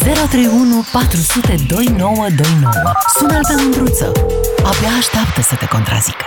031 0.00 0.84
400 0.92 1.54
2929. 1.68 2.72
Sună-l 3.18 3.40
pe 3.48 3.62
Mândruță. 3.62 4.12
Abia 4.56 4.88
așteaptă 4.98 5.40
să 5.42 5.54
te 5.54 5.66
contrazică. 5.66 6.24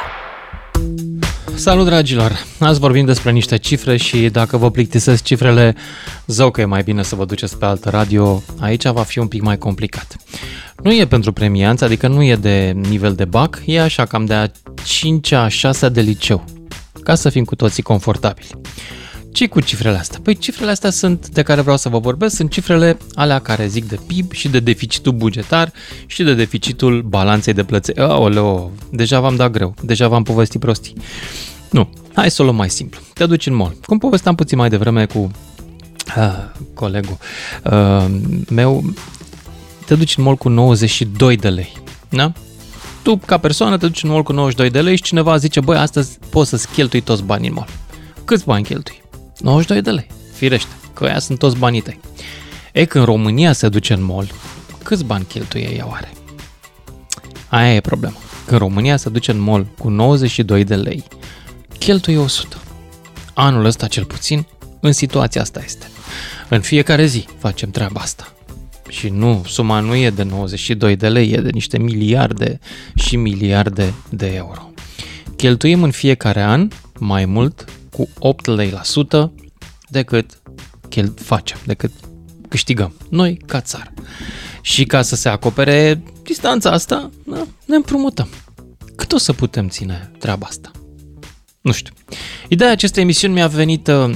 Salut 1.56 1.86
dragilor! 1.86 2.46
Azi 2.60 2.80
vorbim 2.80 3.06
despre 3.06 3.32
niște 3.32 3.58
cifre 3.58 3.98
și 3.98 4.30
dacă 4.30 4.58
vă 4.58 4.72
plictisesc 4.72 5.24
cifrele, 5.24 5.76
zău 6.26 6.52
că 6.52 6.62
e 6.62 6.66
mai 6.66 6.84
bine 6.84 7.04
să 7.04 7.16
vă 7.16 7.26
duceți 7.26 7.58
pe 7.58 7.66
altă 7.66 7.90
radio, 7.90 8.44
aici 8.60 8.88
va 8.88 9.04
fi 9.04 9.20
un 9.20 9.28
pic 9.28 9.42
mai 9.42 9.58
complicat. 9.58 10.16
Nu 10.84 10.94
e 10.94 11.06
pentru 11.06 11.32
premianță, 11.32 11.86
adică 11.86 12.08
nu 12.08 12.24
e 12.24 12.36
de 12.36 12.74
nivel 12.76 13.14
de 13.14 13.26
bac, 13.26 13.62
e 13.66 13.82
așa 13.82 14.06
cam 14.06 14.26
de 14.26 14.34
a 14.34 14.48
5-a, 14.48 15.48
6 15.48 15.90
de 15.90 16.02
liceu, 16.02 16.44
ca 17.04 17.16
să 17.16 17.30
fim 17.30 17.44
cu 17.44 17.56
toții 17.56 17.84
confortabili 17.84 18.50
ce 19.34 19.48
cu 19.48 19.60
cifrele 19.60 19.98
astea? 19.98 20.20
Păi 20.24 20.36
cifrele 20.36 20.72
astea 20.72 20.90
sunt, 20.90 21.30
de 21.30 21.42
care 21.42 21.62
vreau 21.62 21.78
să 21.78 21.90
vă 21.90 22.00
vorbesc, 22.00 22.36
sunt 22.36 22.52
cifrele 22.52 22.98
alea 23.14 23.40
care 23.40 23.68
zic 23.68 23.88
de 23.88 24.00
PIB 24.08 24.32
și 24.32 24.48
de 24.48 24.60
deficitul 24.60 25.12
bugetar 25.12 25.72
și 26.06 26.24
de 26.24 26.34
deficitul 26.34 27.02
balanței 27.02 27.54
de 27.54 27.64
plăți. 27.64 28.00
Aoleo, 28.00 28.72
deja 28.92 29.20
v-am 29.20 29.36
dat 29.36 29.52
greu, 29.52 29.76
deja 29.82 30.08
v-am 30.08 30.24
povestit 30.24 30.60
prostii. 30.60 30.96
Nu, 31.70 31.90
hai 32.14 32.32
să 32.32 32.42
o 32.42 32.46
luăm 32.46 32.56
mai 32.56 32.70
simplu. 32.70 33.00
Te 33.14 33.26
duci 33.26 33.46
în 33.46 33.54
mall. 33.54 33.76
Cum 33.86 33.98
povesteam 33.98 34.36
puțin 34.36 34.58
mai 34.58 34.70
devreme 34.70 35.06
cu 35.06 35.32
uh, 36.18 36.46
colegul 36.74 37.18
uh, 37.64 38.06
meu, 38.50 38.84
te 39.86 39.96
duci 39.96 40.18
în 40.18 40.24
mall 40.24 40.36
cu 40.36 40.50
92 40.50 41.36
de 41.36 41.50
lei. 41.50 41.74
Da? 42.10 42.32
Tu, 43.02 43.18
ca 43.18 43.38
persoană, 43.38 43.78
te 43.78 43.86
duci 43.86 44.04
în 44.04 44.10
mall 44.10 44.24
cu 44.24 44.32
92 44.32 44.70
de 44.70 44.82
lei 44.82 44.96
și 44.96 45.02
cineva 45.02 45.38
zice, 45.38 45.60
băi, 45.60 45.78
astăzi 45.78 46.18
poți 46.30 46.50
să-ți 46.50 46.68
cheltui 46.68 47.02
toți 47.02 47.24
banii 47.24 47.48
în 47.48 47.54
mall. 47.54 47.70
Câți 48.26 48.46
bani 48.46 48.64
cheltui? 48.64 49.03
92 49.44 49.82
de 49.82 49.92
lei, 49.92 50.08
firește, 50.34 50.72
că 50.94 51.04
aia 51.04 51.20
sunt 51.20 51.40
toți 51.40 51.58
banii 51.58 51.82
tăi. 51.82 52.00
E, 52.72 52.86
când 52.86 53.06
România 53.06 53.54
se 53.54 53.70
duce 53.70 53.94
în 53.94 54.04
mall, 54.04 54.32
câți 54.84 55.04
bani 55.04 55.26
cheltuie 55.26 55.76
ea 55.76 55.88
oare? 55.88 56.12
Aia 57.50 57.76
e 57.76 57.80
problema. 57.80 58.16
Când 58.46 58.60
România 58.60 58.98
se 58.98 59.10
duce 59.10 59.32
în 59.32 59.40
mall 59.40 59.68
cu 59.78 59.90
92 59.90 60.64
de 60.64 60.76
lei, 60.76 61.04
cheltuie 61.78 62.18
100. 62.18 62.58
Anul 63.34 63.66
ăsta 63.66 63.88
cel 63.88 64.06
puțin, 64.06 64.46
în 64.80 64.92
situația 64.92 65.42
asta 65.42 65.62
este. 65.64 65.88
În 66.50 66.62
fiecare 66.62 67.06
zi 67.06 67.26
facem 67.38 67.70
treaba 67.70 68.00
asta. 68.00 68.34
Și 68.90 69.10
nu, 69.10 69.44
suma 69.48 69.80
nu 69.80 69.96
e 69.96 70.10
de 70.10 70.24
92 70.24 70.96
de 70.96 71.10
lei, 71.10 71.32
e 71.32 71.38
de 71.38 71.50
niște 71.52 71.80
miliarde 71.80 72.60
și 72.96 73.16
miliarde 73.16 73.94
de 74.10 74.34
euro. 74.36 74.72
Cheltuim 75.36 75.84
în 75.84 75.92
fiecare 75.92 76.42
an 76.42 76.68
mai 77.00 77.26
mult 77.26 77.66
cu 77.94 78.10
8 78.20 78.46
lei 78.46 78.70
la 78.70 78.84
sută 78.84 79.32
decât 79.90 80.42
facem, 81.16 81.58
decât 81.66 81.92
câștigăm 82.50 82.94
noi 83.10 83.38
ca 83.46 83.62
țară. 83.62 83.94
Și 84.62 84.86
ca 84.86 85.02
să 85.02 85.16
se 85.16 85.30
acopere 85.30 86.04
distanța 86.24 86.72
asta, 86.72 87.10
da, 87.26 87.44
ne 87.66 87.76
împrumutăm. 87.76 88.28
Cât 88.96 89.12
o 89.12 89.18
să 89.18 89.34
putem 89.34 89.68
ține 89.68 90.12
treaba 90.20 90.46
asta? 90.46 90.72
Nu 91.62 91.72
știu. 91.72 91.94
Ideea 92.48 92.72
acestei 92.72 93.04
emisiuni 93.04 93.34
mi-a 93.34 93.48
venit 93.48 93.88
uh, 93.88 94.16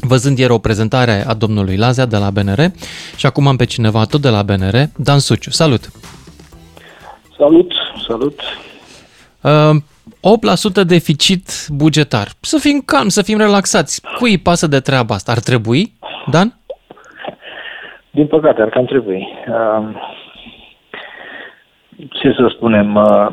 văzând 0.00 0.38
ieri 0.38 0.52
o 0.52 0.58
prezentare 0.58 1.26
a 1.26 1.34
domnului 1.34 1.76
Lazea 1.76 2.06
de 2.06 2.16
la 2.16 2.30
BNR 2.30 2.70
și 3.16 3.26
acum 3.26 3.46
am 3.46 3.56
pe 3.56 3.64
cineva 3.64 4.04
tot 4.04 4.20
de 4.20 4.28
la 4.28 4.42
BNR, 4.42 4.88
Dan 4.96 5.18
Suciu. 5.18 5.50
Salut! 5.50 5.90
Salut, 7.38 7.72
salut! 8.06 8.40
Uh, 10.26 10.38
8% 10.80 10.84
deficit 10.86 11.66
bugetar. 11.68 12.28
Să 12.40 12.58
fim 12.60 12.82
calmi, 12.84 13.10
să 13.10 13.22
fim 13.22 13.38
relaxați. 13.38 14.02
Cui 14.18 14.30
îi 14.30 14.38
pasă 14.38 14.66
de 14.66 14.80
treaba 14.80 15.14
asta? 15.14 15.32
Ar 15.32 15.38
trebui, 15.38 15.92
Dan? 16.30 16.58
Din 18.10 18.26
păcate, 18.26 18.62
ar 18.62 18.68
cam 18.68 18.84
trebui. 18.84 19.28
Ce 22.10 22.32
să 22.38 22.52
spunem, 22.56 22.94
uh, 22.94 23.26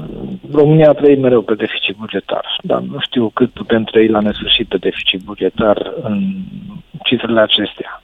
România 0.51 0.89
a 0.89 0.93
trăit 0.93 1.19
mereu 1.19 1.41
pe 1.41 1.53
deficit 1.53 1.95
bugetar, 1.95 2.57
dar 2.63 2.79
nu 2.79 2.99
știu 2.99 3.29
cât 3.29 3.49
putem 3.49 3.83
trăi 3.83 4.07
la 4.07 4.19
nesfârșit 4.19 4.67
pe 4.67 4.77
deficit 4.77 5.21
bugetar 5.21 5.93
în 6.01 6.33
cifrele 7.03 7.41
acestea. 7.41 8.01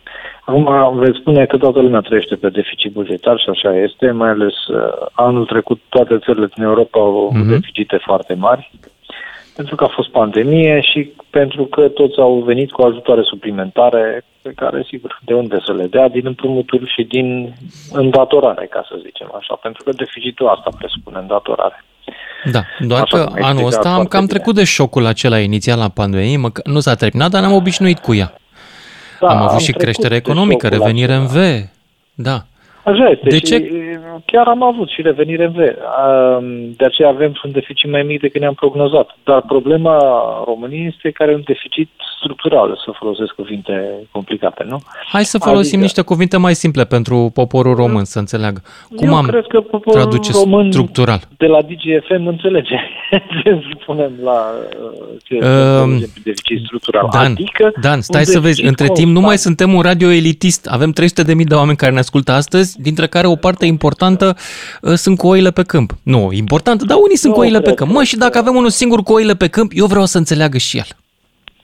Acum 0.50 0.98
veți 0.98 1.18
spune 1.18 1.46
că 1.46 1.58
toată 1.58 1.80
lumea 1.80 2.00
trăiește 2.00 2.36
pe 2.36 2.50
deficit 2.50 2.92
bugetar 2.92 3.40
și 3.40 3.50
așa 3.50 3.76
este, 3.76 4.12
mai 4.12 4.30
ales 4.30 4.56
uh, 4.68 5.08
anul 5.12 5.46
trecut 5.46 5.80
toate 5.90 6.20
țările 6.26 6.50
din 6.56 6.64
Europa 6.64 7.00
au 7.00 7.32
uh-huh. 7.34 7.50
deficite 7.50 7.98
foarte 8.02 8.34
mari, 8.34 8.72
pentru 9.56 9.76
că 9.76 9.84
a 9.84 9.96
fost 9.96 10.10
pandemie 10.10 10.80
și 10.82 11.12
pentru 11.30 11.64
că 11.66 11.88
toți 11.88 12.20
au 12.20 12.44
venit 12.46 12.72
cu 12.72 12.82
ajutoare 12.82 13.22
suplimentare 13.24 14.24
pe 14.42 14.52
care, 14.56 14.86
sigur, 14.88 15.20
de 15.26 15.34
unde 15.34 15.58
să 15.66 15.74
le 15.74 15.88
dea, 15.88 16.10
din 16.10 16.26
împrumuturi 16.26 16.94
și 16.96 17.04
din 17.04 17.54
îndatorare, 17.92 18.66
ca 18.70 18.86
să 18.90 18.96
zicem 19.06 19.32
așa, 19.40 19.54
pentru 19.62 19.84
că 19.84 19.92
deficitul 19.92 20.48
asta 20.48 20.70
presupune 20.78 21.18
îndatorare. 21.20 21.84
Da, 22.52 22.62
doar 22.80 23.02
așa 23.02 23.24
că 23.24 23.32
anul 23.42 23.66
ăsta 23.66 23.90
am 23.90 24.06
cam 24.06 24.26
bine. 24.26 24.34
trecut 24.34 24.56
de 24.56 24.64
șocul 24.64 25.06
acela 25.06 25.40
inițial 25.40 25.80
la 25.80 25.90
pandemie, 25.90 26.38
mă, 26.38 26.50
nu 26.64 26.80
s-a 26.80 26.96
terminat, 26.96 27.30
dar 27.32 27.42
n-am 27.42 27.54
obișnuit 27.54 28.00
cu 28.00 28.14
ea. 28.16 28.34
Da, 29.20 29.28
am 29.30 29.38
avut 29.38 29.52
am 29.52 29.58
și 29.60 29.72
creștere 29.72 30.16
economică, 30.16 30.68
revenire 30.68 31.14
în 31.14 31.26
V. 31.26 31.36
Da. 32.14 32.46
Așa 32.92 33.10
este. 33.10 33.30
De 33.30 33.40
ce? 33.40 33.56
Chiar 34.26 34.48
am 34.48 34.64
avut 34.64 34.90
și 34.90 35.02
revenire 35.02 35.46
în 35.46 35.52
V. 35.52 35.58
De 36.78 36.86
aceea 36.86 37.10
avem 37.10 37.40
un 37.44 37.52
deficit 37.52 37.90
mai 37.90 38.04
mic 38.04 38.22
decât 38.22 38.42
ne-am 38.42 38.54
prognozat. 38.54 39.18
Dar 39.24 39.42
problema 39.42 39.98
României 40.46 40.92
este 40.94 41.12
că 41.12 41.24
are 41.24 41.34
un 41.34 41.44
deficit 41.46 41.90
structural, 42.22 42.82
să 42.86 42.92
folosesc 42.94 43.34
cuvinte 43.34 43.74
complicate, 44.12 44.64
nu? 44.68 44.78
Hai 45.12 45.24
să 45.24 45.38
folosim 45.38 45.80
adică... 45.80 45.82
niște 45.82 46.02
cuvinte 46.02 46.38
mai 46.38 46.54
simple 46.54 46.86
pentru 46.86 47.32
poporul 47.34 47.76
român 47.76 48.04
să 48.04 48.20
înțeleagă. 48.20 48.62
Cum 48.96 49.08
Eu 49.08 49.16
am 49.16 49.26
cred 49.26 49.46
că 49.48 49.62
poporul 49.62 50.02
traduce 50.02 50.32
român 50.32 50.72
structural? 50.72 51.20
de 51.38 51.46
la 51.46 51.62
DGFM 51.62 52.26
înțelege 52.28 52.76
ce 53.44 53.62
spunem 53.82 54.12
la 54.24 54.54
ce 55.24 55.36
uh, 55.36 56.04
deficit 56.24 56.66
structural. 56.66 57.08
Dan, 57.12 57.32
adică 57.32 57.72
Dan 57.82 58.02
stai 58.02 58.26
să 58.26 58.40
vezi, 58.40 58.64
între 58.64 58.88
timp 58.88 59.12
nu 59.12 59.20
mai 59.20 59.38
suntem 59.38 59.74
un 59.74 59.82
radio 59.82 60.10
elitist. 60.12 60.68
Avem 60.68 60.94
300.000 60.94 61.44
de 61.48 61.56
oameni 61.56 61.78
care 61.78 61.92
ne 61.92 62.00
ascultă 62.00 62.32
astăzi, 62.32 62.79
dintre 62.82 63.08
care 63.08 63.28
o 63.28 63.36
parte 63.36 63.66
importantă 63.66 64.36
uh, 64.82 64.94
sunt 64.94 65.18
cu 65.18 65.28
oile 65.28 65.52
pe 65.52 65.64
câmp. 65.64 65.92
Nu, 66.04 66.30
importantă, 66.32 66.86
dar 66.86 66.98
unii 66.98 67.18
sunt 67.18 67.32
nu 67.32 67.38
cu 67.38 67.46
oile 67.46 67.62
pe 67.62 67.74
câmp. 67.74 67.92
Mă, 67.92 68.04
și 68.04 68.18
dacă 68.18 68.38
avem 68.38 68.56
unul 68.56 68.70
singur 68.70 69.04
cu 69.04 69.14
oile 69.14 69.36
pe 69.36 69.48
câmp, 69.48 69.72
eu 69.76 69.86
vreau 69.86 70.06
să 70.06 70.18
înțeleagă 70.18 70.58
și 70.58 70.78
el. 70.78 70.86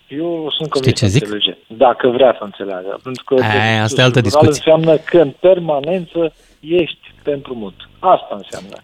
Eu 0.08 0.54
sunt 0.58 0.70
convins 0.70 1.00
ce 1.00 1.06
zic? 1.06 1.24
Înțelege, 1.24 1.58
dacă 1.68 2.08
vrea 2.08 2.36
să 2.38 2.44
înțeleagă. 2.44 3.00
Pentru 3.04 3.24
că 3.24 3.34
Aia, 3.34 3.84
asta 3.84 4.02
e 4.02 4.04
altă 4.04 4.22
discuție. 4.22 4.48
înseamnă 4.48 4.98
că 4.98 5.18
în 5.18 5.34
permanență 5.40 6.34
ești 6.60 7.14
pe 7.24 7.32
împrumut. 7.32 7.74
Asta 8.00 8.42
înseamnă. 8.44 8.76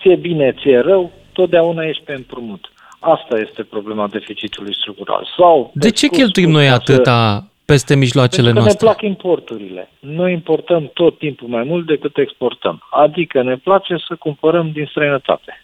Ți-e 0.00 0.14
bine, 0.14 0.54
ți-e 0.60 0.78
rău, 0.78 1.10
totdeauna 1.32 1.82
ești 1.82 2.02
pe 2.02 2.12
împrumut. 2.12 2.72
Asta 2.98 3.38
este 3.38 3.62
problema 3.62 4.08
deficitului 4.08 4.74
structural. 4.74 5.28
Sau 5.38 5.70
de 5.74 5.90
ce 5.90 6.06
cheltuim 6.06 6.50
noi 6.50 6.68
atâta 6.68 7.38
să... 7.38 7.55
peste 7.66 7.96
mijloacele 7.96 8.52
Pentru 8.52 8.62
că 8.62 8.68
noastre? 8.68 8.86
ne 8.86 8.92
plac 8.92 9.02
importurile. 9.10 9.90
Noi 10.00 10.32
importăm 10.32 10.90
tot 10.94 11.18
timpul 11.18 11.48
mai 11.48 11.62
mult 11.62 11.86
decât 11.86 12.18
exportăm. 12.18 12.82
Adică 12.90 13.42
ne 13.42 13.56
place 13.56 13.96
să 14.08 14.14
cumpărăm 14.18 14.70
din 14.70 14.86
străinătate. 14.90 15.62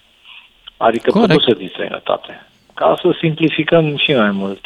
Adică 0.77 1.11
Corect. 1.11 1.29
produse 1.29 1.59
din 1.59 1.69
străinătate 1.69 2.47
ca 2.75 2.95
să 3.03 3.17
simplificăm 3.19 3.97
și 3.97 4.15
mai 4.15 4.31
mult. 4.31 4.61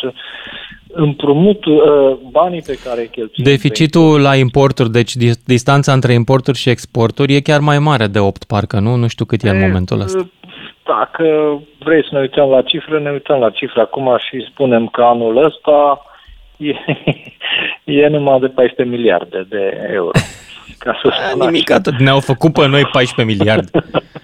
Împrumutul, 0.89 1.73
uh, 1.73 2.29
banii 2.31 2.63
pe 2.63 2.79
care 2.85 3.01
îi 3.01 3.09
cheltuim... 3.09 3.47
Deficitul 3.47 4.21
la 4.21 4.35
importuri, 4.35 4.91
deci 4.91 5.13
distanța 5.45 5.93
între 5.93 6.13
importuri 6.13 6.59
și 6.59 6.69
exporturi 6.69 7.35
e 7.35 7.41
chiar 7.41 7.61
mai 7.61 7.79
mare 7.79 8.07
de 8.07 8.19
8, 8.19 8.45
parcă, 8.45 8.79
nu? 8.79 8.95
Nu 8.95 9.09
știu 9.09 9.25
cât 9.25 9.43
e, 9.43 9.49
e 9.49 9.51
în 9.51 9.61
momentul 9.61 10.01
ăsta. 10.01 10.29
Dacă 10.85 11.59
vrei 11.79 12.03
să 12.03 12.09
ne 12.13 12.21
uităm 12.21 12.49
la 12.49 12.63
cifre, 12.63 12.99
ne 12.99 13.11
uităm 13.11 13.39
la 13.39 13.51
cifre 13.51 13.81
acum 13.81 14.17
și 14.29 14.47
spunem 14.51 14.87
că 14.87 15.03
anul 15.03 15.45
ăsta 15.45 16.01
e, 16.57 16.75
e 17.85 18.09
numai 18.09 18.39
de 18.39 18.47
14 18.47 18.97
miliarde 18.97 19.47
de 19.49 19.89
euro. 19.93 20.11
Ca 20.79 21.01
să 21.03 21.13
spun 21.29 21.47
Nimic 21.47 21.71
atât, 21.71 21.99
ne-au 21.99 22.21
făcut 22.21 22.53
pe 22.53 22.67
noi 22.67 22.85
14 22.93 23.37
miliarde. 23.37 23.71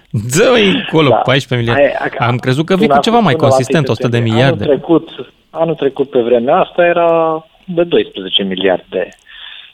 Dă-i 0.09 0.83
acolo, 0.87 1.09
da. 1.09 1.15
14 1.15 1.55
miliarde. 1.55 1.97
Ai, 1.99 2.27
Am 2.27 2.37
crezut 2.37 2.65
că 2.65 2.75
vii 2.75 2.87
cu 2.87 2.99
ceva 2.99 3.19
mai 3.19 3.33
consistent, 3.33 3.87
100 3.87 4.07
de 4.07 4.19
miliarde. 4.19 4.63
Anul 4.63 4.75
trecut, 4.75 5.09
anul 5.49 5.75
trecut 5.75 6.09
pe 6.09 6.21
vremea 6.21 6.55
asta 6.55 6.85
era 6.85 7.45
de 7.65 7.83
12 7.83 8.43
miliarde. 8.43 9.09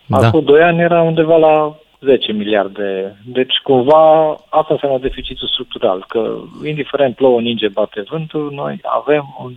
Da. 0.05 0.17
Acum 0.17 0.43
2 0.43 0.61
ani 0.61 0.81
era 0.81 1.01
undeva 1.01 1.37
la 1.37 1.75
10 1.99 2.31
miliarde. 2.31 3.15
Deci, 3.25 3.53
cumva, 3.63 4.29
asta 4.49 4.73
înseamnă 4.73 4.97
deficitul 4.97 5.47
structural, 5.47 6.05
că 6.07 6.35
indiferent 6.65 7.15
plouă, 7.15 7.41
ninge, 7.41 7.67
bate 7.67 8.03
vântul, 8.09 8.51
noi 8.53 8.79
avem 8.83 9.35
un, 9.43 9.51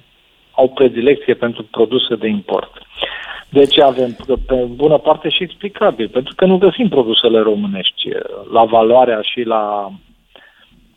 o 0.62 0.66
predilecție 0.66 1.34
pentru 1.34 1.62
produse 1.70 2.14
de 2.14 2.28
import. 2.28 2.72
De 3.48 3.64
ce 3.66 3.82
avem, 3.82 4.16
pe 4.46 4.54
bună 4.54 4.98
parte 4.98 5.28
și 5.28 5.42
explicabil, 5.42 6.08
pentru 6.08 6.34
că 6.36 6.44
nu 6.44 6.56
găsim 6.58 6.88
produsele 6.88 7.38
românești 7.40 8.08
la 8.52 8.64
valoarea 8.64 9.20
și 9.20 9.42
la 9.42 9.92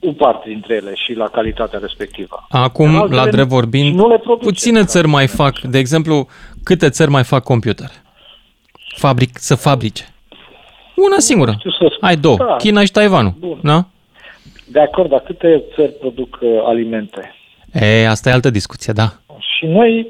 o 0.01 0.11
parte 0.11 0.49
dintre 0.49 0.73
ele 0.75 0.91
și 0.95 1.13
la 1.13 1.27
calitatea 1.27 1.79
respectivă. 1.79 2.45
Acum, 2.49 3.07
la 3.09 3.27
drept 3.27 3.47
vorbind, 3.47 3.95
nu 3.95 4.07
le 4.07 4.21
puține 4.39 4.83
țări 4.83 5.07
mai 5.07 5.27
fac, 5.27 5.59
de 5.59 5.77
exemplu, 5.77 6.27
câte 6.63 6.89
țări 6.89 7.09
mai 7.09 7.23
fac 7.23 7.43
computer? 7.43 7.89
Fabric, 8.95 9.29
să 9.33 9.55
fabrice. 9.55 10.03
Una 10.95 11.19
singură. 11.19 11.55
știu 11.57 11.71
să 11.71 11.85
spun. 11.95 12.07
Ai 12.07 12.15
două. 12.15 12.37
Da. 12.37 12.55
China 12.55 12.83
și 12.83 12.91
Taiwanul. 12.91 13.33
Bun. 13.39 13.59
Da? 13.63 13.85
De 14.67 14.79
acord, 14.79 15.09
dar 15.09 15.19
câte 15.19 15.63
țări 15.75 15.91
produc 15.91 16.37
uh, 16.41 16.49
alimente? 16.65 17.35
E, 17.81 18.07
asta 18.07 18.29
e 18.29 18.33
altă 18.33 18.49
discuție, 18.49 18.93
da. 18.93 19.13
Și 19.57 19.65
noi 19.65 20.07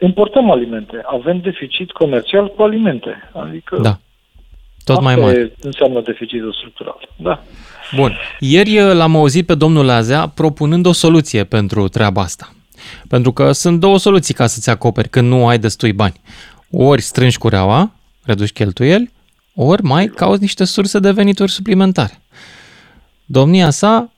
importăm 0.00 0.50
alimente. 0.50 1.00
Avem 1.06 1.40
deficit 1.40 1.90
comercial 1.92 2.48
cu 2.54 2.62
alimente. 2.62 3.30
Adică 3.32 3.78
Da. 3.82 3.98
Tot 4.84 5.00
mai 5.00 5.12
asta 5.12 5.24
mare. 5.26 5.38
e- 5.38 5.52
înseamnă 5.60 6.00
deficitul 6.00 6.52
structural. 6.52 7.08
Da. 7.16 7.42
Bun. 7.96 8.12
Ieri 8.38 8.78
uh, 8.78 8.92
l-am 8.92 9.16
auzit 9.16 9.46
pe 9.46 9.54
domnul 9.54 9.84
Lazea 9.84 10.26
propunând 10.28 10.86
o 10.86 10.92
soluție 10.92 11.44
pentru 11.44 11.88
treaba 11.88 12.20
asta. 12.22 12.54
Pentru 13.08 13.32
că 13.32 13.52
sunt 13.52 13.80
două 13.80 13.98
soluții 13.98 14.34
ca 14.34 14.46
să-ți 14.46 14.70
acoperi 14.70 15.08
când 15.08 15.28
nu 15.28 15.46
ai 15.46 15.58
destui 15.58 15.92
bani. 15.92 16.20
Ori 16.70 17.00
strângi 17.00 17.38
cureaua, 17.38 17.92
reduci 18.24 18.52
cheltuieli, 18.52 19.10
ori 19.54 19.82
mai 19.82 20.06
cauți 20.06 20.40
niște 20.40 20.64
surse 20.64 20.98
de 20.98 21.10
venituri 21.10 21.50
suplimentare. 21.50 22.20
Domnia 23.24 23.70
sa, 23.70 24.10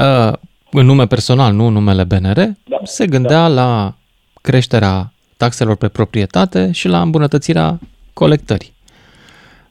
uh, 0.00 0.32
în 0.72 0.86
nume 0.86 1.06
personal, 1.06 1.52
nu 1.52 1.66
în 1.66 1.72
numele 1.72 2.04
BNR, 2.04 2.36
Da, 2.64 2.76
se 2.82 3.06
gândea 3.06 3.48
la 3.48 3.94
creșterea 4.40 5.12
taxelor 5.36 5.76
pe 5.76 5.88
proprietate 5.88 6.70
și 6.72 6.88
la 6.88 7.00
îmbunătățirea 7.00 7.78
colectării. 8.12 8.72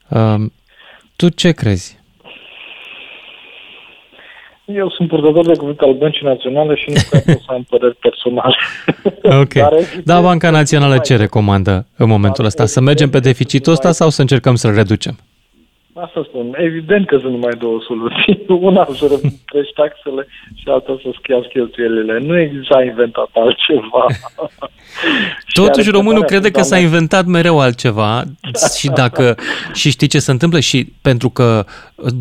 Uh, 0.10 0.36
Tu 1.16 1.30
ce 1.30 1.52
crezi? 1.52 1.96
Eu 4.66 4.90
sunt 4.90 5.08
purtător 5.08 5.46
de 5.46 5.56
cuvânt 5.58 5.80
al 5.80 5.94
Băncii 5.94 6.26
Naționale 6.26 6.76
și 6.76 6.90
nu 6.90 6.96
cred 7.10 7.24
că 7.24 7.32
o 7.32 7.40
să 7.46 7.52
am 7.52 7.64
păreri 7.70 7.96
personale. 7.96 8.56
Ok. 9.42 9.54
Dar 9.54 9.74
evident 9.74 10.06
Da, 10.06 10.22
Banca 10.22 10.48
că 10.48 10.54
Națională 10.56 10.94
mai- 10.96 11.02
ce 11.04 11.16
recomandă 11.16 11.88
în 11.98 12.08
momentul 12.08 12.46
ăsta? 12.46 12.66
Să 12.66 12.82
mergem 12.82 13.10
pe 13.10 13.20
deficitul 13.20 13.72
ăsta 13.74 13.92
sau 13.92 14.10
să 14.10 14.22
încercăm 14.22 14.56
să-l 14.56 14.74
reducem? 14.74 15.20
Asta 16.06 16.24
spun. 16.28 16.56
Evident 16.58 17.08
că 17.08 17.18
sunt 17.18 17.32
numai 17.32 17.54
două 17.60 17.80
soluții. 17.88 18.46
Una 18.70 18.88
să 18.94 19.06
reduci 19.10 19.74
taxele 19.74 20.28
și 20.56 20.64
alta 20.68 21.00
să 21.04 21.10
schiați 21.20 21.48
cheltuielile. 21.48 22.20
Nu 22.20 22.34
s-a 22.70 22.84
inventat 22.84 23.30
altceva. 23.34 24.06
Și 25.46 25.54
Totuși, 25.54 25.88
are 25.88 25.98
românul 25.98 26.22
întrebarea 26.22 26.28
crede 26.28 26.52
că 26.52 26.62
s-a 26.62 26.76
doamna- 26.76 26.84
inventat 26.84 27.26
mereu 27.26 27.60
altceva 27.60 28.24
și 28.80 28.88
dacă 28.90 29.36
și 29.80 29.90
știi 29.90 30.08
ce 30.08 30.20
se 30.20 30.32
întâmplă 30.32 30.60
și 30.60 30.94
pentru 31.02 31.30
că 31.30 31.66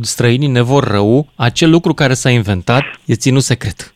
străinii 0.03 0.49
ne 0.49 0.63
vor 0.63 0.85
rău, 0.85 1.27
acel 1.37 1.71
lucru 1.71 1.95
care 1.95 2.13
s-a 2.13 2.31
inventat 2.31 2.83
e 3.05 3.15
ținut 3.15 3.43
secret. 3.43 3.95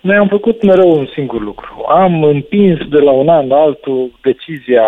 Noi 0.00 0.16
am 0.16 0.28
făcut 0.28 0.62
mereu 0.62 0.98
un 0.98 1.06
singur 1.14 1.40
lucru. 1.40 1.84
Am 1.88 2.22
împins 2.22 2.78
de 2.88 2.98
la 2.98 3.10
un 3.10 3.28
an 3.28 3.46
la 3.46 3.56
altul 3.56 4.10
decizia 4.22 4.82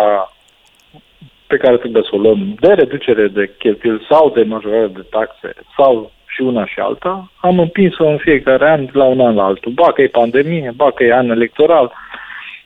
pe 1.47 1.57
care 1.57 1.77
trebuie 1.77 2.01
să 2.03 2.09
o 2.13 2.17
luăm 2.17 2.55
de 2.59 2.67
reducere 2.67 3.27
de 3.27 3.51
cheltuieli 3.59 4.05
sau 4.09 4.31
de 4.35 4.41
majorare 4.43 4.87
de 4.87 5.05
taxe 5.09 5.53
sau 5.77 6.11
și 6.27 6.41
una 6.41 6.65
și 6.65 6.79
alta. 6.79 7.31
Am 7.41 7.59
împins-o 7.59 8.07
în 8.07 8.17
fiecare 8.17 8.69
an 8.69 8.85
de 8.85 8.91
la 8.93 9.03
un 9.03 9.19
an 9.19 9.35
la 9.35 9.43
altul. 9.43 9.71
Ba 9.71 9.91
că 9.91 10.01
e 10.01 10.07
pandemie, 10.07 10.73
ba 10.75 10.91
că 10.91 11.03
e 11.03 11.13
an 11.13 11.29
electoral, 11.29 11.91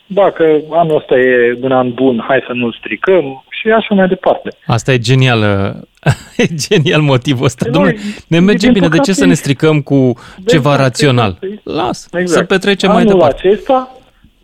ba 0.07 0.31
că 0.31 0.57
anul 0.71 0.95
ăsta 0.95 1.15
e 1.17 1.57
un 1.61 1.71
an 1.71 1.93
bun, 1.93 2.23
hai 2.27 2.43
să 2.47 2.53
nu-l 2.53 2.75
stricăm 2.79 3.43
și 3.49 3.69
așa 3.69 3.95
mai 3.95 4.07
departe. 4.07 4.49
Asta 4.65 4.91
e 4.91 4.97
genial, 4.97 5.41
e 6.37 6.45
genial 6.69 7.01
motivul 7.01 7.45
ăsta. 7.45 7.65
Păi 7.69 7.73
Dom'le, 7.73 7.93
noi, 7.95 7.99
ne 8.27 8.39
merge 8.39 8.65
din 8.65 8.73
bine, 8.73 8.87
de 8.87 8.91
ce 8.95 8.99
păcate, 8.99 9.19
să 9.19 9.25
ne 9.25 9.33
stricăm 9.33 9.81
cu 9.81 10.13
ceva 10.45 10.69
Exact, 10.71 10.79
rațional? 10.79 11.37
exact. 11.41 11.61
Las, 11.63 12.07
Exact. 12.11 12.29
să 12.29 12.43
petrecem 12.43 12.91
mai 12.91 13.01
Anul 13.01 13.13
departe. 13.13 13.47
acesta 13.47 13.91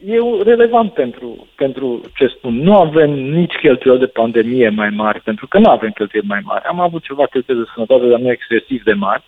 e 0.08 0.44
relevant 0.44 0.94
pentru, 0.94 1.48
pentru 1.56 2.02
ce 2.16 2.28
spun. 2.28 2.54
Nu 2.62 2.76
avem 2.76 3.10
nici 3.12 3.56
cheltuieli 3.56 4.00
de 4.00 4.06
pandemie 4.06 4.70
mai 4.70 4.90
mari, 4.90 5.22
pentru 5.22 5.48
că 5.48 5.60
nu 5.60 5.70
avem 5.70 5.92
cheltuieli 5.92 6.28
mai 6.28 6.42
mari. 6.44 6.64
Am 6.66 6.80
avut 6.80 7.04
ceva 7.04 7.26
cheltuieli 7.26 7.64
de 7.64 7.70
sănătate, 7.74 8.10
dar 8.10 8.20
nu 8.20 8.32
excesiv 8.32 8.84
de 8.84 8.94
mari. 8.94 9.24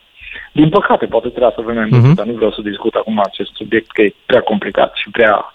Din 0.52 0.70
păcate, 0.70 1.06
poate 1.06 1.28
trebuia 1.28 1.52
să 1.56 1.60
avem 1.62 1.76
mai 1.76 1.88
mult, 1.90 2.04
Mhm. 2.04 2.14
dar 2.16 2.26
nu 2.26 2.34
vreau 2.34 2.52
să 2.52 2.62
discut 2.62 2.94
acum 2.96 3.20
acest 3.20 3.52
subiect, 3.54 3.92
că 3.92 4.02
e 4.02 4.14
prea 4.26 4.42
complicat 4.42 4.96
și 4.96 5.10
prea 5.12 5.54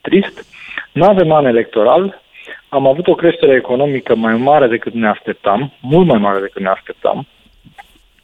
trist. 0.00 0.46
Nu 0.92 1.04
avem 1.04 1.32
an 1.32 1.44
electoral, 1.44 2.22
am 2.68 2.86
avut 2.86 3.06
o 3.06 3.14
creștere 3.14 3.54
economică 3.54 4.14
mai 4.14 4.36
mare 4.36 4.66
decât 4.66 4.92
ne 4.92 5.08
așteptam, 5.08 5.72
mult 5.80 6.06
mai 6.06 6.18
mare 6.18 6.40
decât 6.40 6.62
ne 6.62 6.68
așteptam. 6.68 7.26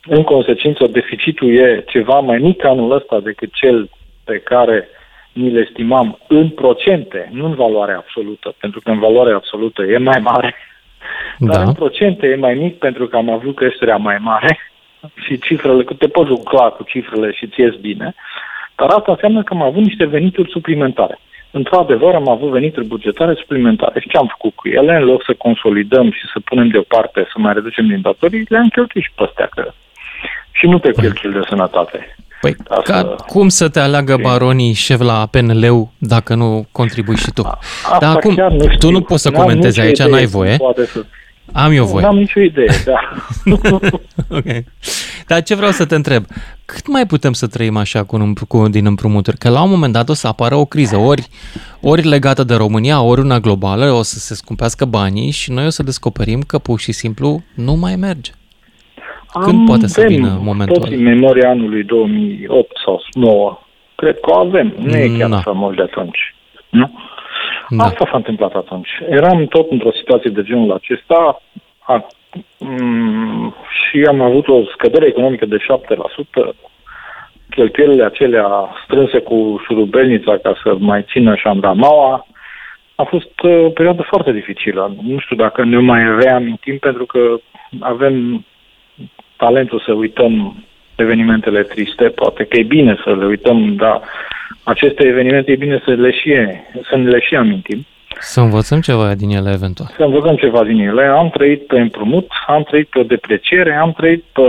În 0.05 0.23
consecință, 0.23 0.87
deficitul 0.87 1.57
e 1.57 1.85
ceva 1.87 2.21
mai 2.21 2.39
mic 2.39 2.65
anul 2.65 2.93
ăsta 2.93 3.21
decât 3.21 3.53
cel 3.53 3.91
pe 4.25 4.39
care 4.39 4.89
ni 5.33 5.51
le 5.51 5.61
estimam 5.61 6.19
în 6.29 6.49
procente, 6.49 7.29
nu 7.33 7.45
în 7.45 7.55
valoare 7.55 7.93
absolută, 7.93 8.55
pentru 8.61 8.81
că 8.81 8.91
în 8.91 8.99
valoare 8.99 9.33
absolută 9.33 9.83
e 9.83 9.99
mai 9.99 10.19
mare, 10.19 10.55
dar 11.39 11.57
Da. 11.57 11.63
în 11.63 11.73
procente 11.73 12.27
e 12.27 12.37
mai 12.37 12.55
mic 12.55 12.79
pentru 12.79 13.07
că 13.07 13.17
am 13.17 13.31
avut 13.31 13.57
creșterea 13.57 13.97
mai 13.97 14.19
mare 14.19 14.59
și 15.25 15.39
cifrele, 15.39 15.85
că 15.85 15.95
te 15.95 16.09
poți 16.09 16.29
juca 16.29 16.71
cu 16.71 16.83
cifrele 16.83 17.33
și 17.33 17.47
ți 17.47 17.79
bine, 17.81 18.15
dar 18.77 18.89
asta 18.89 19.13
înseamnă 19.13 19.43
că 19.43 19.55
am 19.55 19.63
avut 19.63 19.83
niște 19.83 20.05
venituri 20.05 20.51
suplimentare. 20.51 21.19
Într-adevăr, 21.51 22.15
am 22.15 22.29
avut 22.29 22.51
venituri 22.51 22.87
bugetare 22.87 23.35
suplimentare. 23.35 24.01
Și 24.01 24.09
ce 24.09 24.17
am 24.17 24.27
făcut 24.27 24.55
cu 24.55 24.69
ele? 24.69 24.97
În 24.97 25.05
loc 25.05 25.25
să 25.25 25.35
consolidăm 25.35 26.11
și 26.11 26.27
să 26.33 26.41
punem 26.41 26.69
deoparte, 26.69 27.29
să 27.33 27.39
mai 27.39 27.53
reducem 27.53 27.87
din 27.87 28.01
datorii, 28.01 28.47
le-am 28.49 28.69
cheltuit 28.69 29.05
și 29.05 29.13
pe 29.15 29.23
astea. 29.23 29.47
Că... 29.47 29.73
Și 30.53 30.67
nu 30.67 30.79
pe 30.79 30.93
cheltuieli 30.93 31.39
de 31.39 31.47
sănătate. 31.49 32.17
Păi, 32.41 32.55
Ca 32.55 32.81
ca, 32.85 32.99
să- 32.99 33.25
cum 33.27 33.49
să 33.49 33.69
te 33.69 33.81
aleagă 33.81 34.13
Ok. 34.13 34.21
baronii 34.23 34.73
șef 34.73 35.01
la 35.01 35.27
PNL 35.31 35.89
dacă 35.99 36.35
nu 36.35 36.67
contribui 36.73 37.17
și 37.17 37.31
tu? 37.31 37.47
Asta 37.47 37.99
Dar 38.01 38.17
acum, 38.17 38.35
chiar 38.35 38.53
tu 38.59 38.69
știu. 38.71 38.91
nu 38.91 39.01
poți 39.01 39.23
să 39.23 39.31
N-am 39.31 39.41
comentezi 39.41 39.67
nicio 39.79 39.81
aici, 39.89 39.99
idee 39.99 40.11
n-ai 40.11 40.23
cum 40.23 40.31
voie. 40.31 40.57
Poate 40.57 40.87
să... 40.87 41.05
Am 41.53 41.73
eu 41.73 41.85
voie. 41.85 42.05
N-am 42.05 42.17
nicio 42.17 42.41
idee, 42.41 42.83
da. 42.85 43.01
ok. 44.37 44.45
Dar 45.27 45.43
ce 45.43 45.55
vreau 45.55 45.71
să 45.71 45.85
te 45.85 45.95
întreb, 45.95 46.25
cât 46.65 46.87
mai 46.89 47.07
putem 47.07 47.33
să 47.33 47.47
trăim 47.47 47.77
așa 47.77 48.05
cu, 48.05 48.17
un- 48.17 48.35
cu 48.49 48.69
din 48.69 48.87
împrumuturi? 48.87 49.37
Că 49.39 49.49
la 49.49 49.63
un 49.63 49.71
moment 49.71 49.93
dat 49.93 50.09
o 50.09 50.13
să 50.15 50.27
apară 50.27 50.55
o 50.55 50.65
criză, 50.65 50.97
ori, 50.97 51.29
ori 51.81 52.03
legată 52.07 52.45
de 52.45 52.55
România, 52.55 53.01
ori 53.03 53.21
una 53.21 53.41
globală, 53.41 53.91
o 53.93 54.03
să 54.03 54.19
se 54.19 54.35
scumpească 54.35 54.85
banii 54.85 55.31
și 55.31 55.51
noi 55.51 55.67
o 55.67 55.71
să 55.71 55.83
descoperim 55.83 56.41
că 56.41 56.59
pur 56.59 56.81
și 56.81 56.93
simplu 56.93 57.43
nu 57.55 57.75
mai 57.75 57.97
merge. 57.97 58.31
Când 59.33 59.67
poate 59.67 59.87
să 59.87 60.01
Avem 60.01 60.15
vină 60.17 60.39
momentul 60.43 60.77
Tot 60.77 60.87
ăla? 60.87 60.97
în 60.97 61.03
memoria 61.03 61.49
anului 61.49 61.83
2008 61.85 62.77
sau 62.85 63.03
2009. 63.13 63.59
Cred 63.95 64.21
că 64.21 64.31
o 64.31 64.39
avem. 64.39 64.75
Nu 64.79 64.97
e 64.97 65.17
chiar 65.19 65.29
Da. 65.29 65.37
așa 65.37 65.51
mult 65.51 65.77
de 65.77 65.83
atunci. 65.83 66.35
Nu? 66.69 66.91
Da. 67.69 67.85
Asta 67.85 68.05
s-a 68.11 68.17
întâmplat 68.17 68.55
atunci. 68.55 68.89
Eram 69.11 69.47
tot 69.47 69.71
într-o 69.71 69.93
situație 69.93 70.31
de 70.31 70.43
genul 70.43 70.73
acesta 70.73 71.43
a, 71.79 72.07
m- 72.65 73.55
și 73.69 74.05
am 74.09 74.21
avut 74.21 74.49
o 74.49 74.63
scădere 74.73 75.07
economică 75.07 75.47
de 75.47 75.57
7%. 75.57 76.55
Cheltuielile 77.51 78.05
acelea 78.05 78.49
strânse 78.85 79.19
cu 79.19 79.61
șurubelnița 79.65 80.37
ca 80.43 80.55
să 80.63 80.75
mai 80.79 81.05
țină 81.11 81.35
șandramaua 81.37 82.27
a 82.95 83.03
fost 83.03 83.41
uh, 83.43 83.65
o 83.65 83.69
perioadă 83.69 84.03
foarte 84.03 84.33
dificilă. 84.33 84.97
Nu 85.03 85.19
știu 85.19 85.37
dacă 85.37 85.65
ne 85.65 85.79
mai 85.79 86.03
reamintim 86.21 86.79
pentru 86.79 87.05
că 87.07 87.19
avem 87.81 88.45
talentul 89.41 89.83
să 89.87 89.93
uităm 89.93 90.65
evenimentele 90.95 91.63
triste, 91.63 92.05
poate 92.09 92.45
că 92.45 92.59
e 92.59 92.63
bine 92.63 92.97
să 93.05 93.11
le 93.15 93.25
uităm, 93.25 93.75
dar 93.75 94.01
aceste 94.63 95.07
evenimente 95.07 95.53
e 95.53 95.65
bine 95.67 95.83
să 95.85 95.91
le 95.91 96.11
și, 96.11 96.33
să 96.89 96.97
ne 96.97 97.09
le 97.11 97.21
și 97.21 97.35
amintim. 97.37 97.87
Să 98.19 98.41
învățăm 98.41 98.81
ceva 98.81 99.15
din 99.15 99.31
ele 99.31 99.51
eventual. 99.51 99.89
Să 99.97 100.03
învățăm 100.03 100.37
ceva 100.37 100.65
din 100.65 100.79
ele. 100.79 101.05
Am 101.05 101.31
trăit 101.31 101.67
pe 101.67 101.81
împrumut, 101.81 102.29
am 102.47 102.63
trăit 102.63 102.89
pe 102.89 103.03
depreciere, 103.03 103.75
am 103.75 103.93
trăit 103.93 104.25
pe, 104.33 104.43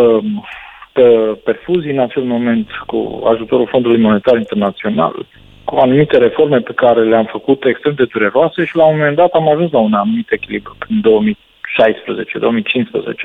pe 0.91 1.01
perfuzii 1.43 1.91
în 1.91 1.99
acel 1.99 2.23
moment 2.23 2.67
cu 2.85 3.21
ajutorul 3.33 3.67
Fondului 3.67 4.01
Monetar 4.01 4.37
Internațional, 4.37 5.25
cu 5.63 5.75
anumite 5.75 6.17
reforme 6.17 6.59
pe 6.59 6.73
care 6.73 7.03
le-am 7.03 7.25
făcut 7.25 7.63
extrem 7.65 7.93
de 7.93 8.05
dureroase 8.11 8.65
și 8.65 8.75
la 8.75 8.85
un 8.85 8.97
moment 8.97 9.15
dat 9.15 9.31
am 9.31 9.49
ajuns 9.49 9.71
la 9.71 9.79
un 9.79 9.93
anumit 9.93 10.31
echilibru 10.31 10.77
în 10.89 11.01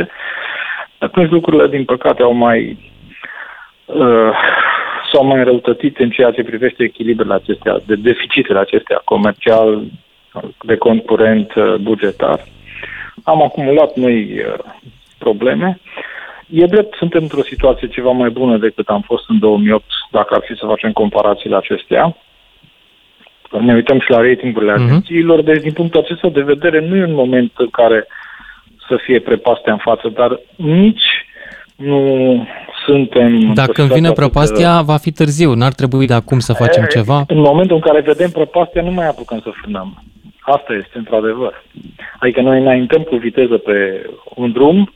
2016-2015. 0.03 0.07
Atunci 0.99 1.31
lucrurile, 1.31 1.69
din 1.69 1.85
păcate, 1.85 2.23
au 2.23 2.33
mai 2.33 2.79
uh, 3.85 4.31
s-au 5.13 5.25
mai 5.27 5.39
înrăutățit 5.39 5.99
în 5.99 6.11
ceea 6.11 6.31
ce 6.31 6.43
privește 6.43 6.83
echilibrele 6.83 7.35
acestea, 7.35 7.79
de 7.87 7.95
deficitele 7.95 8.59
acestea 8.59 9.01
comercial, 9.05 9.83
de 10.63 10.77
concurent 10.77 11.55
uh, 11.55 11.75
bugetar. 11.75 12.45
Am 13.25 13.43
acumulat 13.43 13.95
noi 13.97 14.39
uh, 14.39 14.55
probleme. 15.19 15.81
E 16.51 16.65
drept, 16.67 16.95
suntem 16.97 17.23
într-o 17.23 17.43
situație 17.43 17.89
ceva 17.89 18.11
mai 18.11 18.31
bună 18.31 18.57
decât 18.57 18.89
am 18.89 19.01
fost 19.01 19.29
în 19.29 19.39
2008, 19.39 19.85
dacă 20.11 20.35
ar 20.35 20.43
fi 20.45 20.55
să 20.55 20.67
facem 20.67 20.93
comparațiile 20.93 21.57
acestea. 21.57 22.17
Ne 23.61 23.75
uităm 23.75 24.01
și 24.01 24.11
la 24.11 24.21
ratingurile 24.21 24.73
Mhm. 24.73 24.83
agențiilor, 24.83 25.43
deci 25.43 25.63
din 25.63 25.73
punctul 25.73 26.01
acesta 26.01 26.29
de 26.29 26.41
vedere 26.41 26.81
nu 26.81 26.97
e 26.97 27.05
un 27.05 27.15
moment 27.15 27.53
în 27.57 27.69
care 27.71 28.07
să 28.89 28.99
fie 29.05 29.21
prepastea 29.21 29.73
în 29.73 29.79
față, 29.79 30.09
dar 30.09 30.41
nici 30.57 31.07
nu 31.77 32.01
suntem... 32.87 33.27
într-o 33.35 33.53
Dacă 33.55 33.73
când 33.73 33.89
situație 33.89 33.95
vine 33.95 34.07
atât 34.07 34.19
de- 34.19 34.29
prăpastia, 34.29 34.83
va 34.83 34.97
fi 34.97 35.13
târziu. 35.13 35.53
N-ar 35.55 35.73
trebui 35.73 36.07
de 36.07 36.15
acum 36.15 36.39
să 36.39 36.53
facem 36.53 36.85
ceva? 36.85 37.25
În 37.27 37.39
momentul 37.39 37.77
în 37.77 37.83
care 37.83 38.01
vedem 38.01 38.31
prăpastia, 38.31 38.83
nu 38.83 38.91
mai 38.91 39.07
apucăm 39.07 39.41
să 39.41 39.51
frânăm. 39.61 40.03
Asta 40.41 40.73
este, 40.73 40.99
într-adevăr. 40.99 41.65
Adică 42.19 42.41
noi 42.41 42.61
înaintăm 42.61 43.03
cu 43.03 43.17
viteză 43.17 43.57
pe 43.57 44.07
un 44.35 44.53
drum, 44.53 44.95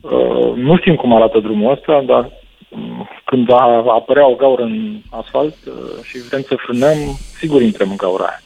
uh, 0.00 0.52
nu 0.56 0.76
știm 0.76 0.94
cum 0.94 1.14
arată 1.14 1.38
drumul 1.38 1.72
ăsta, 1.72 2.02
dar 2.06 2.30
mm, 2.70 3.08
când 3.24 3.46
va 3.46 3.92
apărea 3.92 4.28
o 4.28 4.34
gaură 4.34 4.62
în 4.62 4.96
asfalt 5.10 5.54
uh, 5.66 5.74
și 6.02 6.18
vrem 6.28 6.40
să 6.40 6.54
frânăm, 6.56 6.96
sigur 7.38 7.62
intrăm 7.62 7.90
în 7.90 7.96
gaura 7.96 8.24
aia. 8.24 8.40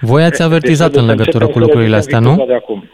Voi 0.00 0.24
ați 0.24 0.42
avertizat 0.42 0.90
deci, 0.90 1.00
în 1.00 1.06
legătură 1.06 1.46
cu 1.46 1.58
lucrurile 1.58 1.96
astea, 1.96 2.18
nu? 2.18 2.44
De 2.46 2.54
acum. 2.54 2.84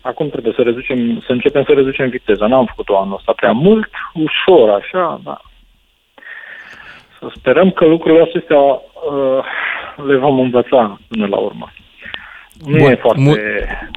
Acum 0.00 0.28
trebuie 0.28 0.52
să, 0.56 0.62
reducem, 0.62 1.20
să 1.26 1.32
începem 1.32 1.64
să 1.64 1.72
reducem 1.72 2.08
viteza. 2.08 2.46
N-am 2.46 2.66
făcut-o 2.66 2.98
anul 2.98 3.14
ăsta 3.14 3.32
prea 3.32 3.52
mult, 3.52 3.90
ușor, 4.14 4.68
așa, 4.68 5.20
da. 5.24 5.40
Să 7.18 7.26
sperăm 7.36 7.70
că 7.70 7.84
lucrurile 7.84 8.22
acestea 8.22 8.60
uh, 8.60 9.44
le 10.06 10.16
vom 10.16 10.38
învăța 10.38 11.00
până 11.08 11.26
la 11.26 11.36
urmă. 11.36 11.72
Nu 12.66 12.78
Bun. 12.78 12.90
e 12.90 12.94
foarte 12.94 13.20
Mu- 13.20 13.36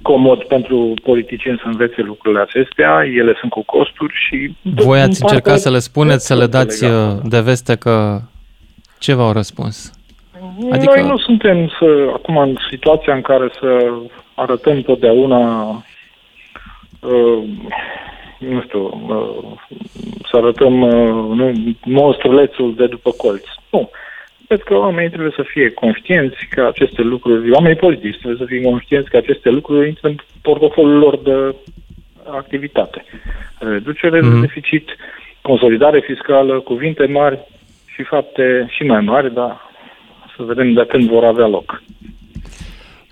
comod 0.02 0.44
pentru 0.44 0.94
politicieni 1.04 1.58
să 1.58 1.68
învețe 1.68 2.02
lucrurile 2.02 2.42
acestea, 2.42 3.04
ele 3.06 3.34
sunt 3.40 3.52
cu 3.52 3.64
costuri 3.64 4.14
și... 4.28 4.56
Voi 4.62 5.00
ați 5.00 5.22
încercat 5.22 5.60
să 5.60 5.70
le 5.70 5.80
spuneți, 5.80 6.26
să 6.26 6.36
le 6.36 6.46
dați 6.46 6.84
legal. 6.84 7.16
Uh, 7.16 7.22
de 7.24 7.40
veste 7.40 7.76
că 7.76 8.20
ce 9.00 9.14
v-au 9.14 9.32
răspuns? 9.32 9.92
Adică... 10.72 10.94
Noi 10.96 11.08
nu 11.08 11.18
suntem 11.18 11.68
să, 11.80 12.10
acum 12.14 12.38
în 12.38 12.56
situația 12.70 13.14
în 13.14 13.22
care 13.22 13.52
să 13.60 13.94
arătăm 14.36 14.82
totdeauna 14.82 15.84
uh, 17.04 17.44
nu 18.38 18.62
știu, 18.62 18.84
uh, 19.08 19.58
să 20.30 20.38
arătăm 20.38 20.82
uh, 20.82 21.38
nu, 21.38 21.54
monstrulețul 21.84 22.76
de 22.76 22.88
după 22.88 23.12
colț. 23.12 23.44
Nu. 23.70 23.90
Cred 24.48 24.64
că 24.64 24.78
oamenii 24.78 25.10
trebuie 25.10 25.34
să 25.36 25.44
fie 25.48 25.70
conștienți 25.70 26.48
că 26.50 26.66
aceste 26.66 27.02
lucruri, 27.02 27.52
oamenii 27.52 27.78
politici 27.78 28.18
trebuie 28.18 28.38
să 28.38 28.46
fie 28.46 28.62
conștienți 28.62 29.10
că 29.10 29.18
aceste 29.18 29.50
lucruri 29.50 29.88
intră 29.88 30.08
în 30.08 30.16
portofoliul 30.42 30.98
lor 30.98 31.18
de 31.18 31.56
activitate. 32.32 33.06
Reducere 33.60 34.18
mm-hmm. 34.18 34.22
de 34.22 34.28
mhm. 34.28 34.42
deficit, 34.42 34.96
consolidare 35.42 36.00
fiscală, 36.00 36.60
cuvinte 36.60 37.06
mari 37.06 37.40
și 37.86 38.04
fapte 38.04 38.68
și 38.70 38.84
mai 38.84 39.02
mari, 39.02 39.34
dar 39.34 39.62
să 40.36 40.44
vedem 40.44 40.74
de 40.74 40.86
când 40.86 41.10
vor 41.10 41.24
avea 41.24 41.48
loc. 41.48 41.83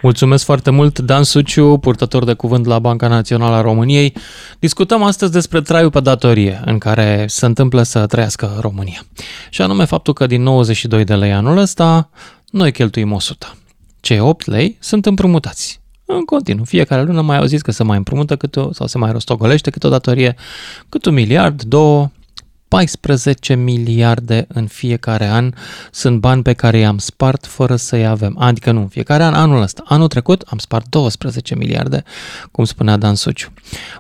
Mulțumesc 0.01 0.43
foarte 0.45 0.69
mult, 0.69 0.99
Dan 0.99 1.23
Suciu, 1.23 1.77
purtător 1.77 2.23
de 2.23 2.33
cuvânt 2.33 2.65
la 2.65 2.79
Banca 2.79 3.07
Națională 3.07 3.55
a 3.55 3.61
României. 3.61 4.13
Discutăm 4.59 5.03
astăzi 5.03 5.31
despre 5.31 5.61
traiul 5.61 5.89
pe 5.89 5.99
datorie 5.99 6.61
în 6.65 6.77
care 6.77 7.25
se 7.27 7.45
întâmplă 7.45 7.83
să 7.83 8.05
trăiască 8.05 8.57
România. 8.59 9.05
Și 9.49 9.61
anume 9.61 9.85
faptul 9.85 10.13
că 10.13 10.27
din 10.27 10.41
92 10.41 11.03
de 11.03 11.15
lei 11.15 11.31
anul 11.31 11.57
ăsta, 11.57 12.09
noi 12.49 12.71
cheltuim 12.71 13.11
100. 13.11 13.57
Cei 13.99 14.19
8 14.19 14.45
lei 14.45 14.77
sunt 14.79 15.05
împrumutați. 15.05 15.79
În 16.05 16.21
continuu, 16.21 16.65
fiecare 16.65 17.03
lună 17.03 17.21
mai 17.21 17.37
auziți 17.37 17.63
că 17.63 17.71
se 17.71 17.83
mai 17.83 17.97
împrumută 17.97 18.35
câte 18.35 18.59
o, 18.59 18.73
sau 18.73 18.87
se 18.87 18.97
mai 18.97 19.11
rostogolește 19.11 19.69
câte 19.69 19.87
o 19.87 19.89
datorie, 19.89 20.35
cât 20.89 21.05
un 21.05 21.13
miliard, 21.13 21.63
două, 21.63 22.11
14 22.71 23.55
miliarde 23.55 24.45
în 24.47 24.67
fiecare 24.67 25.27
an 25.27 25.53
sunt 25.91 26.19
bani 26.19 26.41
pe 26.41 26.53
care 26.53 26.77
i-am 26.77 26.97
spart 26.97 27.45
fără 27.45 27.75
să-i 27.75 28.05
avem. 28.05 28.35
Adică 28.39 28.71
nu, 28.71 28.79
în 28.79 28.87
fiecare 28.87 29.23
an, 29.23 29.33
anul 29.33 29.61
ăsta. 29.61 29.83
Anul 29.85 30.07
trecut 30.07 30.43
am 30.47 30.57
spart 30.57 30.85
12 30.89 31.55
miliarde, 31.55 32.03
cum 32.51 32.63
spunea 32.63 32.97
Dan 32.97 33.15
Suciu. 33.15 33.53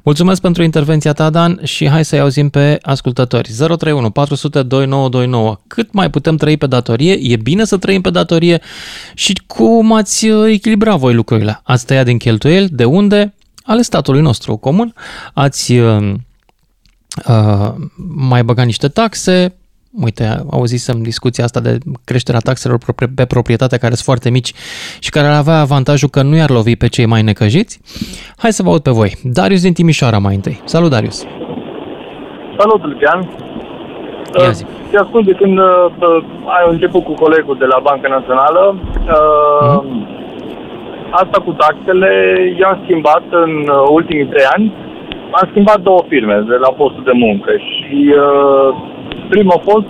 Mulțumesc 0.03 0.41
pentru 0.41 0.63
intervenția 0.63 1.13
ta, 1.13 1.29
Dan, 1.29 1.59
și 1.63 1.89
hai 1.89 2.05
să-i 2.05 2.19
auzim 2.19 2.49
pe 2.49 2.77
ascultători. 2.81 3.49
031 3.49 4.09
400 4.09 4.63
2929. 4.63 5.59
Cât 5.67 5.93
mai 5.93 6.09
putem 6.09 6.35
trăi 6.35 6.57
pe 6.57 6.67
datorie? 6.67 7.13
E 7.13 7.35
bine 7.35 7.65
să 7.65 7.77
trăim 7.77 8.01
pe 8.01 8.09
datorie? 8.09 8.61
Și 9.13 9.41
cum 9.47 9.93
ați 9.93 10.27
uh, 10.27 10.51
echilibra 10.51 10.95
voi 10.95 11.13
lucrurile? 11.13 11.61
Ați 11.63 11.85
tăiat 11.85 12.05
din 12.05 12.17
cheltuieli? 12.17 12.69
De 12.69 12.85
unde? 12.85 13.33
Ale 13.63 13.81
statului 13.81 14.21
nostru 14.21 14.55
comun. 14.55 14.93
Ați 15.33 15.73
uh, 17.27 17.35
uh, 17.35 17.73
mai 18.15 18.43
băga 18.43 18.63
niște 18.63 18.87
taxe, 18.87 19.55
uite, 19.91 20.43
auzisem 20.51 21.01
discuția 21.01 21.43
asta 21.43 21.59
de 21.59 21.77
creșterea 22.03 22.39
taxelor 22.39 22.77
pe 23.15 23.25
proprietate 23.25 23.77
care 23.77 23.93
sunt 23.93 24.05
foarte 24.05 24.29
mici 24.29 24.53
și 24.99 25.09
care 25.09 25.27
ar 25.27 25.37
avea 25.37 25.59
avantajul 25.59 26.09
că 26.09 26.21
nu 26.21 26.35
i-ar 26.35 26.49
lovi 26.49 26.75
pe 26.75 26.87
cei 26.87 27.05
mai 27.05 27.21
necăjiți. 27.21 27.79
Hai 28.37 28.53
să 28.53 28.63
vă 28.63 28.69
aud 28.69 28.81
pe 28.81 28.91
voi. 28.91 29.11
Darius 29.23 29.61
din 29.61 29.73
Timișoara 29.73 30.17
mai 30.17 30.35
întâi. 30.35 30.61
Salut, 30.63 30.89
Darius! 30.89 31.25
Salut, 32.57 32.83
Lucian! 32.83 33.29
Ia 34.39 34.51
zi. 34.51 34.65
Te 34.91 34.97
ascult 34.97 35.25
de 35.25 35.31
când 35.31 35.57
uh, 35.57 35.65
ai 36.55 36.63
început 36.69 37.03
cu 37.03 37.13
colegul 37.13 37.57
de 37.57 37.65
la 37.65 37.79
Banca 37.83 38.07
Națională. 38.07 38.75
Uh, 38.75 39.13
mm-hmm. 39.63 40.19
Asta 41.11 41.41
cu 41.45 41.51
taxele 41.51 42.11
i-am 42.59 42.79
schimbat 42.83 43.23
în 43.29 43.51
uh, 43.67 43.87
ultimii 43.89 44.25
trei 44.25 44.45
ani 44.55 44.73
am 45.39 45.47
schimbat 45.51 45.79
două 45.81 46.01
firme 46.07 46.35
de 46.47 46.57
la 46.65 46.71
postul 46.81 47.03
de 47.03 47.15
muncă 47.25 47.51
și 47.69 48.15
uh, 48.15 48.69
prima 49.29 49.53
a 49.57 49.65
fost 49.71 49.89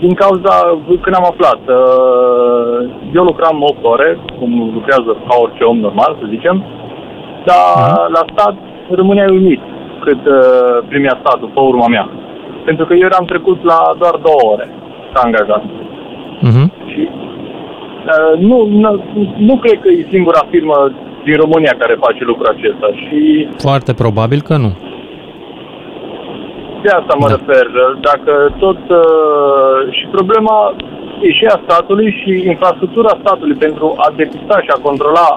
din 0.00 0.14
cauza, 0.14 0.54
când 1.02 1.16
am 1.16 1.26
aflat, 1.32 1.60
uh, 1.78 2.90
eu 3.14 3.22
lucram 3.24 3.62
8 3.62 3.84
ore, 3.84 4.18
cum 4.38 4.70
lucrează 4.74 5.10
ca 5.28 5.34
orice 5.42 5.64
om 5.64 5.78
normal, 5.78 6.16
să 6.20 6.26
zicem, 6.28 6.64
dar 7.44 7.64
uh-huh. 7.76 8.08
la 8.16 8.22
stat 8.32 8.54
rămânea 8.88 9.26
uimit 9.30 9.60
cât 10.04 10.22
uh, 10.26 10.78
primea 10.88 11.20
statul 11.20 11.50
pe 11.54 11.60
urma 11.60 11.86
mea. 11.86 12.08
Pentru 12.64 12.84
că 12.86 12.94
eu 12.94 13.08
eram 13.10 13.24
trecut 13.24 13.64
la 13.64 13.78
doar 13.98 14.14
două 14.26 14.52
ore 14.52 14.68
ca 15.12 15.20
angajat. 15.24 15.62
Uh-huh. 16.46 16.66
Și 16.92 17.08
uh, 18.12 18.40
nu, 18.40 18.66
nu, 18.66 19.04
nu 19.36 19.56
cred 19.56 19.80
că 19.80 19.88
e 19.88 20.06
singura 20.10 20.42
firmă 20.50 20.92
din 21.28 21.36
România 21.44 21.74
care 21.82 22.04
face 22.06 22.22
lucrul 22.30 22.54
acesta. 22.54 22.88
Și 23.02 23.20
Foarte 23.66 23.92
probabil 24.02 24.40
că 24.48 24.54
nu. 24.64 24.70
De 26.82 26.90
asta 26.98 27.14
mă 27.20 27.28
da. 27.28 27.34
refer. 27.34 27.66
Dacă 28.08 28.32
tot... 28.64 28.80
Uh, 29.02 29.78
și 29.96 30.04
problema 30.16 30.58
e 31.26 31.30
și 31.38 31.44
a 31.44 31.60
statului 31.66 32.10
și 32.20 32.30
infrastructura 32.52 33.20
statului 33.22 33.56
pentru 33.64 33.86
a 34.04 34.08
depista 34.16 34.56
și 34.64 34.70
a 34.72 34.84
controla 34.88 35.28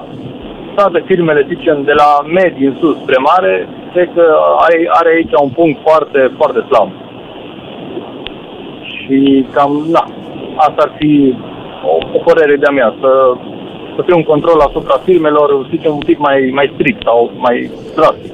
toate 0.75 1.03
firmele, 1.05 1.49
zicem, 1.53 1.77
de 1.83 1.93
la 2.01 2.09
medii 2.39 2.65
în 2.65 2.75
sus 2.79 2.95
spre 3.03 3.17
mare, 3.29 3.67
cred 3.93 4.09
că 4.15 4.25
are, 4.57 4.77
are 4.99 5.09
aici 5.15 5.33
un 5.43 5.49
punct 5.49 5.77
foarte, 5.87 6.31
foarte 6.37 6.61
slab. 6.69 6.89
Și 8.91 9.45
cam, 9.53 9.71
na, 9.91 10.03
asta 10.55 10.81
ar 10.85 10.91
fi 10.97 11.35
o, 11.91 12.17
o 12.17 12.19
părere 12.29 12.55
de-a 12.55 12.73
mea, 12.79 12.95
să 13.01 13.09
să 14.01 14.07
fie 14.07 14.21
un 14.21 14.31
control 14.33 14.59
asupra 14.59 14.97
firmelor, 15.05 15.47
să 15.61 15.67
zicem, 15.75 15.91
un 15.91 16.05
pic 16.09 16.17
mai, 16.17 16.51
mai 16.53 16.71
strict 16.73 17.01
sau 17.03 17.31
mai 17.37 17.71
drastic. 17.95 18.31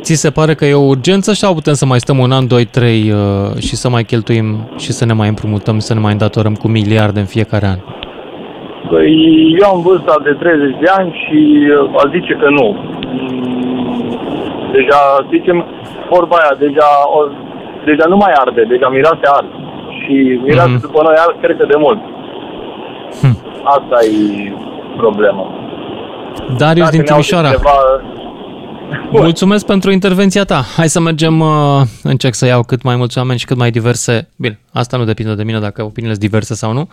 Ți 0.00 0.14
se 0.24 0.30
pare 0.30 0.54
că 0.54 0.64
e 0.64 0.74
o 0.74 0.90
urgență 0.94 1.32
sau 1.32 1.54
putem 1.54 1.76
să 1.80 1.86
mai 1.86 2.00
stăm 2.04 2.18
un 2.18 2.32
an, 2.32 2.46
doi, 2.46 2.64
trei 2.64 3.02
uh, 3.10 3.62
și 3.66 3.74
să 3.82 3.88
mai 3.88 4.04
cheltuim 4.10 4.46
și 4.84 4.92
să 4.98 5.04
ne 5.04 5.12
mai 5.12 5.28
împrumutăm, 5.28 5.78
să 5.78 5.94
ne 5.94 6.00
mai 6.00 6.12
îndatorăm 6.12 6.54
cu 6.54 6.68
miliarde 6.68 7.20
în 7.20 7.30
fiecare 7.34 7.66
an? 7.66 7.78
Păi, 8.90 9.12
eu 9.60 9.66
am 9.74 9.80
vârsta 9.88 10.14
de 10.26 10.32
30 10.32 10.76
de 10.80 10.88
ani 10.98 11.10
și 11.22 11.38
uh, 11.68 12.00
aș 12.00 12.06
zice 12.16 12.32
că 12.42 12.48
nu. 12.58 12.66
Mm, 13.12 14.18
deja, 14.72 15.00
zicem, 15.30 15.58
vorba 16.10 16.36
aia, 16.36 16.54
deja, 16.58 16.88
o, 17.16 17.18
deja 17.84 18.04
nu 18.08 18.16
mai 18.16 18.32
arde, 18.42 18.62
deja 18.62 18.88
miroase 18.88 19.26
ard. 19.38 19.50
Și 19.98 20.14
miroase 20.46 20.76
mm-hmm. 20.76 20.86
după 20.86 21.00
noi 21.02 21.16
ard, 21.24 21.36
cred 21.40 21.56
că 21.56 21.66
de 21.66 21.78
mult. 21.84 22.00
Hm. 23.20 23.34
Asta 23.76 23.98
e 24.04 24.52
problemă. 24.96 25.46
Darius 26.56 26.84
Dacă 26.84 26.96
din 26.96 27.04
Timișoara. 27.04 27.50
Ceva... 27.50 27.70
Mulțumesc 29.10 29.66
pentru 29.66 29.90
intervenția 29.90 30.44
ta. 30.44 30.64
Hai 30.76 30.88
să 30.88 31.00
mergem, 31.00 31.40
uh, 31.40 31.82
încerc 32.02 32.34
să 32.34 32.46
iau 32.46 32.62
cât 32.62 32.82
mai 32.82 32.96
mulți 32.96 33.18
oameni 33.18 33.38
și 33.38 33.44
cât 33.44 33.56
mai 33.56 33.70
diverse. 33.70 34.28
Bine, 34.36 34.60
asta 34.72 34.96
nu 34.96 35.04
depinde 35.04 35.34
de 35.34 35.42
mine 35.42 35.58
dacă 35.58 35.82
opiniile 35.82 36.14
sunt 36.14 36.28
diverse 36.28 36.54
sau 36.54 36.72
nu. 36.72 36.88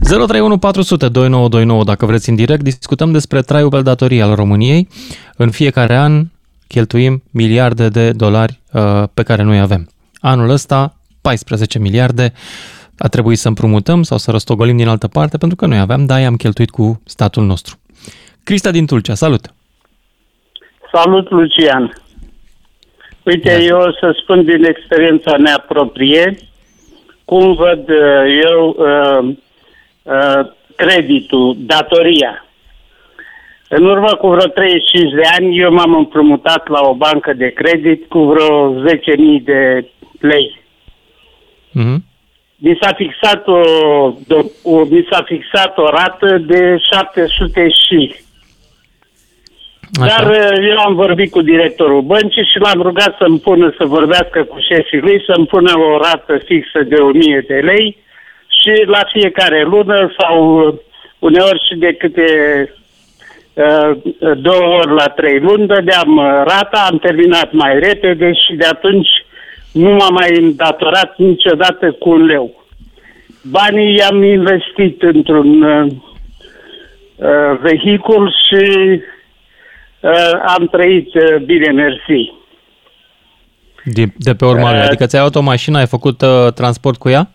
031 0.00 0.58
400 0.58 1.08
2929 1.08 1.84
dacă 1.84 2.06
vreți 2.06 2.28
în 2.28 2.34
direct. 2.34 2.62
Discutăm 2.62 3.12
despre 3.12 3.40
traiul 3.40 3.68
pe 3.68 3.80
datorie 3.80 4.22
al 4.22 4.34
României. 4.34 4.88
În 5.36 5.50
fiecare 5.50 5.96
an 5.96 6.24
cheltuim 6.66 7.22
miliarde 7.30 7.88
de 7.88 8.10
dolari 8.10 8.60
uh, 8.72 9.02
pe 9.14 9.22
care 9.22 9.42
noi 9.42 9.60
avem. 9.60 9.88
Anul 10.20 10.48
ăsta 10.48 10.96
14 11.20 11.78
miliarde 11.78 12.32
a 12.98 13.08
trebuit 13.08 13.38
să 13.38 13.48
împrumutăm 13.48 14.02
sau 14.02 14.18
să 14.18 14.30
răstogolim 14.30 14.76
din 14.76 14.88
altă 14.88 15.08
parte 15.08 15.36
pentru 15.38 15.56
că 15.56 15.66
noi 15.66 15.78
aveam, 15.78 16.06
dar 16.06 16.24
am 16.24 16.36
cheltuit 16.36 16.70
cu 16.70 17.00
statul 17.04 17.44
nostru. 17.44 17.78
Crista 18.44 18.70
din 18.70 18.86
Tulcea, 18.86 19.14
salut! 19.14 19.54
Salut, 20.92 21.30
Lucian! 21.30 22.02
Uite, 23.22 23.50
da. 23.50 23.58
eu 23.58 23.78
o 23.78 23.90
să 23.90 24.18
spun 24.22 24.44
din 24.44 24.64
experiența 24.64 25.36
mea 25.36 25.64
proprie 25.68 26.38
cum 27.24 27.54
văd 27.54 27.88
uh, 27.88 28.40
eu 28.44 28.76
uh, 28.78 29.34
uh, 30.02 30.50
creditul, 30.76 31.56
datoria. 31.58 32.44
În 33.68 33.84
urmă 33.84 34.14
cu 34.14 34.28
vreo 34.28 34.46
35 34.46 35.12
de 35.12 35.22
ani, 35.38 35.58
eu 35.58 35.72
m-am 35.72 35.94
împrumutat 35.94 36.68
la 36.68 36.80
o 36.88 36.94
bancă 36.94 37.32
de 37.32 37.48
credit 37.48 38.08
cu 38.08 38.18
vreo 38.18 38.74
10.000 38.82 38.86
de 39.44 39.88
lei. 40.20 40.62
Mm-hmm 41.78 42.13
mi 42.56 42.78
s-a 42.80 42.92
fixat 42.92 43.46
o, 43.46 43.60
o, 44.62 44.84
mi 44.84 45.06
s-a 45.10 45.22
fixat 45.22 45.78
o 45.78 45.88
rată 45.88 46.38
de 46.38 46.76
700 46.92 47.68
și. 47.68 48.14
Așa. 50.00 50.06
Dar 50.06 50.30
uh, 50.30 50.68
eu 50.68 50.78
am 50.78 50.94
vorbit 50.94 51.30
cu 51.30 51.42
directorul 51.42 52.00
băncii 52.02 52.50
și 52.52 52.58
l-am 52.58 52.82
rugat 52.82 53.16
să-mi 53.18 53.38
pună 53.38 53.74
să 53.78 53.84
vorbească 53.84 54.42
cu 54.42 54.58
șefii 54.68 55.00
lui, 55.00 55.24
să-mi 55.26 55.46
pună 55.46 55.72
o 55.78 55.96
rată 55.96 56.38
fixă 56.44 56.82
de 56.82 56.96
1000 56.96 57.44
de 57.46 57.54
lei 57.54 57.96
și 58.60 58.84
la 58.86 59.00
fiecare 59.12 59.62
lună 59.62 60.14
sau 60.18 60.66
uh, 60.66 60.74
uneori 61.18 61.66
și 61.68 61.74
de 61.74 61.92
câte 61.92 62.28
uh, 63.54 63.90
două 64.36 64.74
ori 64.78 64.94
la 64.94 65.08
trei 65.08 65.38
luni 65.40 65.66
dădeam 65.66 66.18
rata, 66.44 66.86
am 66.90 66.98
terminat 66.98 67.52
mai 67.52 67.78
repede 67.78 68.32
și 68.32 68.54
de 68.54 68.64
atunci 68.64 69.08
nu 69.74 69.90
m-am 69.90 70.12
mai 70.12 70.36
îndatorat 70.36 71.14
niciodată 71.16 71.92
cu 71.92 72.10
un 72.10 72.24
leu. 72.24 72.64
Banii 73.50 73.94
i-am 73.94 74.22
investit 74.22 75.02
într-un 75.02 75.62
uh, 75.62 75.86
vehicul 77.60 78.32
și 78.48 78.62
Uh, 80.04 80.40
am 80.46 80.66
trăit 80.66 81.14
uh, 81.14 81.36
bine, 81.44 81.70
mersi. 81.70 82.32
De, 83.84 84.04
de 84.16 84.34
pe 84.34 84.44
urmă, 84.44 84.70
uh, 84.70 84.82
adică 84.86 85.06
ți-ai 85.06 85.20
luat 85.20 85.34
o 85.34 85.40
mașină, 85.40 85.78
ai 85.78 85.86
făcut 85.86 86.22
uh, 86.22 86.52
transport 86.54 86.98
cu 86.98 87.08
ea? 87.08 87.30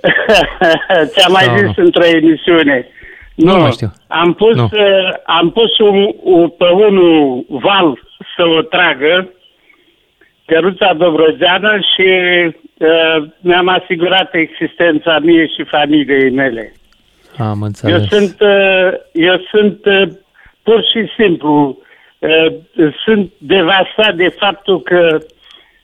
Ți-am 1.12 1.32
mai 1.32 1.44
zis 1.56 1.76
nu. 1.76 1.84
într-o 1.84 2.04
emisiune. 2.04 2.86
Nu, 3.34 3.52
nu 3.52 3.60
mai 3.60 3.70
știu. 3.70 3.92
Am 4.06 4.32
pus, 4.32 4.54
nu. 4.54 4.64
Uh, 4.64 5.12
am 5.24 5.50
pus 5.50 5.78
un, 5.78 6.08
un, 6.22 6.48
pe 6.48 6.64
unul 6.64 7.44
val 7.48 8.00
să 8.36 8.42
o 8.58 8.62
tragă, 8.62 9.28
căruța 10.46 10.94
Dobrogeană 10.94 11.78
și 11.94 12.08
uh, 12.78 13.28
mi-am 13.40 13.68
asigurat 13.68 14.34
existența 14.34 15.18
mie 15.18 15.46
și 15.46 15.64
familiei 15.64 16.30
mele. 16.30 16.72
Am 17.36 17.62
înțeles. 17.62 18.00
Eu 18.00 18.18
sunt, 18.18 18.40
uh, 18.40 18.92
eu 19.12 19.40
sunt 19.50 19.84
uh, 19.84 20.08
pur 20.62 20.84
și 20.92 21.22
simplu 21.22 21.78
uh, 22.18 22.46
sunt 23.04 23.32
devastat 23.38 24.14
de 24.16 24.28
faptul 24.28 24.80
că 24.80 25.18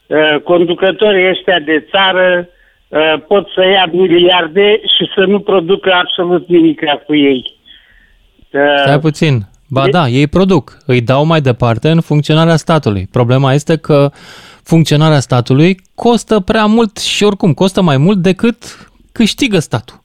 uh, 0.06 0.40
conducătorii 0.40 1.28
ăștia 1.28 1.58
de 1.58 1.86
țară 1.90 2.48
uh, 2.88 3.14
pot 3.26 3.48
să 3.54 3.64
ia 3.64 3.88
miliarde 3.92 4.80
și 4.80 5.10
să 5.14 5.24
nu 5.24 5.40
producă 5.40 5.92
absolut 5.92 6.48
nimic 6.48 6.80
cu 7.06 7.14
ei. 7.14 7.56
Stai 8.84 8.98
puțin. 9.00 9.40
Ba 9.70 9.84
de... 9.84 9.90
da, 9.90 10.08
ei 10.08 10.26
produc. 10.26 10.78
Îi 10.86 11.00
dau 11.00 11.24
mai 11.24 11.40
departe 11.40 11.88
în 11.88 12.00
funcționarea 12.00 12.56
statului. 12.56 13.08
Problema 13.12 13.52
este 13.52 13.76
că 13.76 14.10
funcționarea 14.62 15.20
statului 15.20 15.76
costă 15.94 16.40
prea 16.40 16.66
mult 16.66 16.98
și 16.98 17.24
oricum 17.24 17.52
costă 17.54 17.82
mai 17.82 17.96
mult 17.96 18.18
decât 18.18 18.56
câștigă 19.12 19.58
statul. 19.58 19.96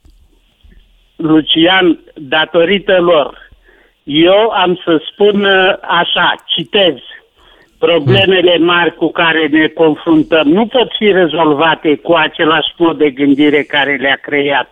Lucian, 1.15 1.99
datorită 2.13 2.97
lor, 2.99 3.37
eu 4.03 4.49
am 4.49 4.81
să 4.85 5.01
spun 5.11 5.43
uh, 5.43 5.73
așa, 5.81 6.35
citez, 6.45 6.95
problemele 7.77 8.57
mari 8.57 8.95
cu 8.95 9.11
care 9.11 9.47
ne 9.47 9.67
confruntăm 9.67 10.47
nu 10.47 10.65
pot 10.65 10.89
fi 10.97 11.11
rezolvate 11.11 11.95
cu 11.95 12.13
același 12.13 12.73
mod 12.77 12.97
de 12.97 13.09
gândire 13.09 13.63
care 13.63 13.95
le-a 13.95 14.19
creat. 14.21 14.69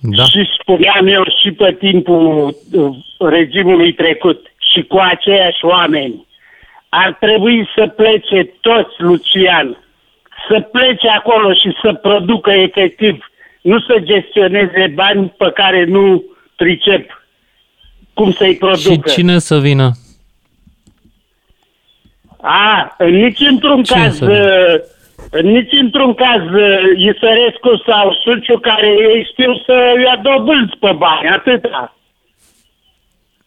Da. 0.00 0.22
Și 0.22 0.48
spuneam 0.60 1.06
eu 1.06 1.24
și 1.42 1.50
pe 1.50 1.76
timpul 1.78 2.56
uh, 2.72 2.96
regimului 3.18 3.92
trecut 3.92 4.46
și 4.72 4.82
cu 4.82 4.96
aceiași 4.96 5.64
oameni. 5.64 6.26
Ar 6.88 7.16
trebui 7.20 7.68
să 7.76 7.86
plece 7.86 8.52
toți, 8.60 8.94
Lucian, 8.98 9.76
să 10.48 10.60
plece 10.60 11.08
acolo 11.08 11.52
și 11.52 11.72
să 11.82 11.92
producă 11.92 12.50
efectiv, 12.50 13.30
nu 13.60 13.80
să 13.80 14.00
gestioneze 14.00 14.92
bani 14.94 15.34
pe 15.36 15.50
care 15.54 15.84
nu 15.84 16.24
pricep 16.56 17.22
cum 18.14 18.32
să-i 18.32 18.56
producă. 18.56 19.08
Și 19.08 19.14
cine 19.14 19.38
să 19.38 19.58
vină? 19.58 19.90
A, 22.40 22.96
nici 22.98 23.40
într-un 23.40 23.82
cine 23.82 24.02
caz, 24.02 24.20
nici 25.42 25.72
într-un 25.80 26.14
caz 26.14 26.42
Isărescu 26.96 27.82
sau 27.86 28.12
Suciu 28.22 28.58
care 28.58 28.86
ei 28.86 29.28
știu 29.30 29.54
să 29.54 29.74
ia 30.04 30.20
dobânzi 30.22 30.76
pe 30.80 30.92
bani, 30.98 31.28
atâta. 31.28 31.96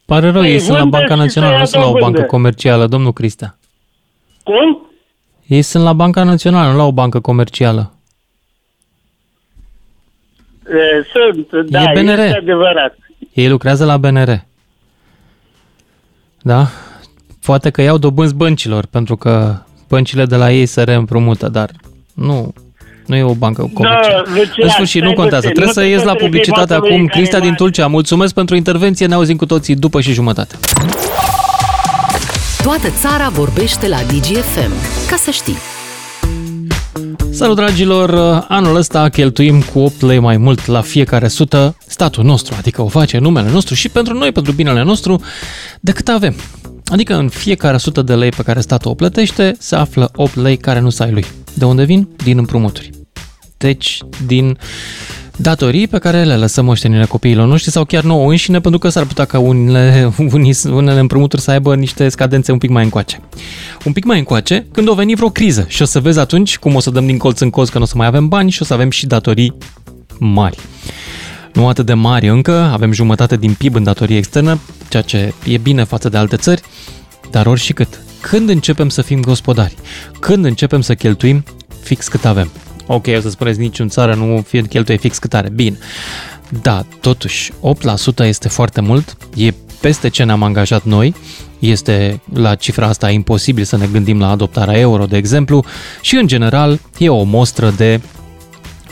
Pare 0.06 0.30
rău, 0.30 0.43
ei 0.43 0.50
păi 0.50 0.60
sunt 0.60 0.78
la 0.78 0.86
Banca 0.86 1.15
Națională, 1.15 1.58
nu 1.58 1.65
sunt 1.65 1.84
la 1.84 1.89
o 1.89 2.00
bancă 2.00 2.22
comercială, 2.22 2.88
domnul 2.88 3.13
Cristea. 3.13 3.58
Cum? 4.43 4.91
Ei 5.48 5.62
sunt 5.62 5.84
la 5.84 5.93
Banca 5.93 6.24
Națională, 6.24 6.72
nu 6.72 6.78
la 6.78 6.84
o 6.84 6.91
bancă 6.91 7.19
comercială. 7.19 7.93
Sunt, 11.13 11.69
da, 11.69 11.82
e 11.82 12.02
BNR. 12.02 12.19
este 12.19 12.38
adevărat. 12.38 12.98
Ei 13.34 13.50
lucrează 13.50 13.86
la 13.86 13.98
BNR. 13.98 14.30
Da? 16.41 16.65
Poate 17.46 17.69
că 17.69 17.82
iau 17.82 17.98
dobânzi 17.98 18.36
băncilor, 18.36 18.86
pentru 18.86 19.15
că 19.15 19.56
băncile 19.91 20.25
de 20.25 20.36
la 20.36 20.51
ei 20.51 20.65
se 20.65 20.82
reîmprumută, 20.84 21.49
dar 21.49 21.69
nu, 22.13 22.54
nu 23.06 23.15
e 23.15 23.23
o 23.23 23.34
bancă 23.34 23.69
comercială. 23.73 24.25
Da, 24.36 24.41
în 24.63 24.69
sfârșit, 24.69 25.01
nu 25.01 25.13
contează. 25.13 25.45
Trebuie 25.45 25.65
nu 25.65 25.71
să 25.71 25.84
ies 25.84 26.04
la 26.04 26.13
publicitate 26.13 26.73
acum. 26.73 27.06
Cristia 27.06 27.39
din 27.39 27.54
Tulcea, 27.54 27.88
mulțumesc 27.88 28.34
pentru 28.34 28.56
intervenție. 28.56 29.06
Ne 29.06 29.13
auzim 29.13 29.36
cu 29.36 29.45
toții 29.45 29.75
după 29.75 30.01
și 30.01 30.13
jumătate. 30.13 30.56
Toată 32.63 32.88
țara 33.01 33.30
vorbește 33.30 33.88
la 33.88 33.97
DGFM. 33.97 34.71
Ca 35.10 35.15
să 35.15 35.32
știi. 35.32 35.58
Salut 37.32 37.56
dragilor! 37.56 38.10
Anul 38.47 38.75
ăsta 38.75 39.10
cheltuim 39.10 39.62
cu 39.62 39.80
8 39.80 40.01
lei 40.01 40.19
mai 40.19 40.38
mult 40.38 40.65
la 40.65 40.82
fiecare 40.82 41.27
sută 41.27 41.75
statul 41.88 42.23
nostru, 42.23 42.56
adică 42.58 42.82
o 42.82 42.88
face 42.88 43.17
numele 43.17 43.49
nostru 43.49 43.73
și 43.73 43.89
pentru 43.89 44.13
noi, 44.13 44.32
pentru 44.32 44.51
binele 44.51 44.84
nostru, 44.84 45.21
decât 45.80 46.08
avem. 46.08 46.36
Adică 46.86 47.15
în 47.15 47.30
fiecare 47.30 47.78
sută 47.78 48.02
de 48.02 48.15
lei 48.15 48.30
pe 48.30 48.44
care 48.44 48.62
statul 48.62 48.91
o 48.91 48.94
plătește, 48.94 49.56
se 49.60 49.76
află 49.76 50.12
8 50.15 50.36
lei 50.36 50.58
care 50.58 50.80
nu 50.80 50.89
să 50.89 51.04
ai 51.04 51.12
lui. 51.12 51.26
De 51.54 51.65
unde 51.65 51.84
vin? 51.84 52.08
Din 52.24 52.38
împrumuturi. 52.38 52.89
Deci, 53.58 54.00
din 54.26 54.58
datorii 55.36 55.88
pe 55.88 55.98
care 55.98 56.24
le 56.24 56.36
lăsăm 56.36 56.65
moștenire 56.65 57.06
copiilor 57.06 57.48
noștri 57.48 57.72
sau 57.72 57.86
chiar 57.86 58.04
nouă 58.04 58.30
înșine, 58.30 58.60
pentru 58.60 58.80
că 58.80 58.89
s-ar 58.89 59.06
putea 59.06 59.26
ca 59.26 59.39
unele, 59.39 60.13
unele 60.80 61.00
împrumuturi 61.00 61.41
să 61.41 61.52
aibă 61.52 61.76
niște 61.76 62.10
scadențe 62.10 62.52
un 62.52 62.58
pic 62.58 62.70
mai 62.70 62.84
încoace. 62.84 63.22
Un 63.86 63.91
pic 63.91 64.06
mai 64.06 64.17
încoace 64.17 64.67
când 64.72 64.88
o 64.88 64.94
veni 64.94 65.15
vreo 65.15 65.30
criză 65.30 65.65
și 65.67 65.82
o 65.82 65.86
să 65.86 66.00
vezi 66.00 66.20
atunci 66.20 66.58
cum 66.58 66.76
o 66.76 66.80
să 66.80 66.89
dăm 66.89 67.06
din 67.06 67.17
colț 67.17 67.39
în 67.39 67.50
colț 67.50 67.70
că 67.70 67.78
nu 67.78 67.84
o 67.84 67.88
să 67.88 67.94
mai 67.98 68.08
avem 68.08 68.28
bani 68.28 68.52
și 68.52 68.62
o 68.62 68.65
să 68.65 68.74
avem 68.74 68.89
și 68.89 69.06
datorii 69.06 69.54
mari. 70.20 70.58
Nu 71.54 71.67
atât 71.67 71.86
de 71.86 71.94
mari 71.94 72.28
încă, 72.28 72.70
avem 72.74 72.91
jumătate 72.91 73.38
din 73.38 73.54
PIB 73.54 73.76
în 73.76 73.84
datorie 73.84 74.17
externă, 74.17 74.60
ceea 74.91 75.04
ce 75.04 75.34
e 75.45 75.58
bine 75.58 75.84
față 75.84 76.10
de 76.10 76.17
alte 76.17 76.36
țări, 76.36 76.62
dar 77.30 77.45
ori 77.45 77.60
și 77.60 77.73
cât. 77.73 77.99
Când 78.21 78.49
începem 78.49 78.89
să 78.89 79.01
fim 79.01 79.21
gospodari? 79.21 79.75
Când 80.19 80.45
începem 80.45 80.82
să 80.82 80.95
cheltuim 80.95 81.43
fix 81.84 82.08
cât 82.08 82.25
avem? 82.25 82.51
Ok, 82.88 83.06
o 83.17 83.19
să 83.19 83.30
spuneți 83.30 83.60
niciun 83.60 83.88
țară 83.89 84.15
nu 84.15 84.43
fie 84.47 84.62
cheltuie 84.62 84.97
fix 84.97 85.17
cât 85.17 85.34
are. 85.34 85.49
Bine. 85.49 85.77
Da, 86.62 86.86
totuși, 87.01 87.51
8% 87.51 87.54
este 88.17 88.49
foarte 88.49 88.82
mult, 88.82 89.17
e 89.36 89.54
peste 89.82 90.10
ce 90.10 90.23
ne-am 90.23 90.43
angajat 90.43 90.84
noi, 90.84 91.15
este 91.60 92.21
la 92.34 92.56
cifra 92.56 92.88
asta 92.88 93.10
imposibil 93.10 93.63
să 93.63 93.77
ne 93.77 93.88
gândim 93.91 94.19
la 94.19 94.30
adoptarea 94.30 94.80
euro, 94.80 95.06
de 95.06 95.17
exemplu, 95.17 95.65
și 96.01 96.15
în 96.15 96.27
general 96.27 96.80
e 96.97 97.10
o 97.10 97.23
mostră 97.23 97.69
de 97.69 98.01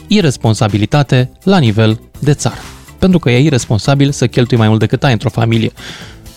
irresponsabilitate 0.07 1.31
la 1.43 1.57
nivel 1.57 1.99
de 2.19 2.33
țară. 2.33 2.59
Pentru 2.99 3.19
că 3.19 3.31
e 3.31 3.39
irresponsabil 3.39 4.12
să 4.12 4.27
cheltui 4.27 4.57
mai 4.57 4.67
mult 4.67 4.79
decât 4.79 5.03
ai 5.03 5.12
într-o 5.12 5.29
familie. 5.29 5.71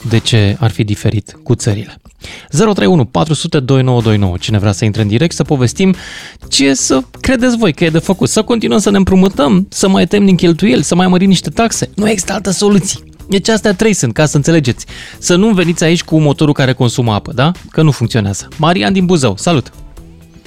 De 0.08 0.18
ce 0.18 0.56
ar 0.60 0.70
fi 0.70 0.84
diferit 0.84 1.38
cu 1.42 1.54
țările? 1.54 1.96
031 2.48 3.04
400 3.04 3.60
2929. 3.60 4.36
Cine 4.36 4.58
vrea 4.58 4.72
să 4.72 4.84
intre 4.84 5.02
în 5.02 5.08
direct, 5.08 5.34
să 5.34 5.42
povestim 5.42 5.94
ce 6.48 6.74
să 6.74 7.00
credeți 7.20 7.56
voi 7.56 7.72
că 7.72 7.84
e 7.84 7.90
de 7.90 7.98
făcut. 7.98 8.28
Să 8.28 8.42
continuăm 8.42 8.78
să 8.78 8.90
ne 8.90 8.96
împrumutăm, 8.96 9.66
să 9.70 9.88
mai 9.88 10.06
tem 10.06 10.24
din 10.24 10.36
cheltuieli, 10.36 10.82
să 10.82 10.94
mai 10.94 11.08
mărim 11.08 11.28
niște 11.28 11.50
taxe. 11.50 11.90
Nu 11.94 12.08
există 12.08 12.32
altă 12.32 12.50
soluție. 12.50 13.00
Deci 13.28 13.48
astea 13.48 13.74
trei 13.74 13.92
sunt, 13.92 14.12
ca 14.12 14.26
să 14.26 14.36
înțelegeți. 14.36 14.86
Să 15.18 15.36
nu 15.36 15.48
veniți 15.48 15.84
aici 15.84 16.04
cu 16.04 16.18
motorul 16.18 16.54
care 16.54 16.72
consumă 16.72 17.12
apă, 17.12 17.32
da? 17.32 17.52
Că 17.70 17.82
nu 17.82 17.90
funcționează. 17.90 18.48
Marian 18.58 18.92
din 18.92 19.06
Buzău, 19.06 19.36
salut! 19.36 19.72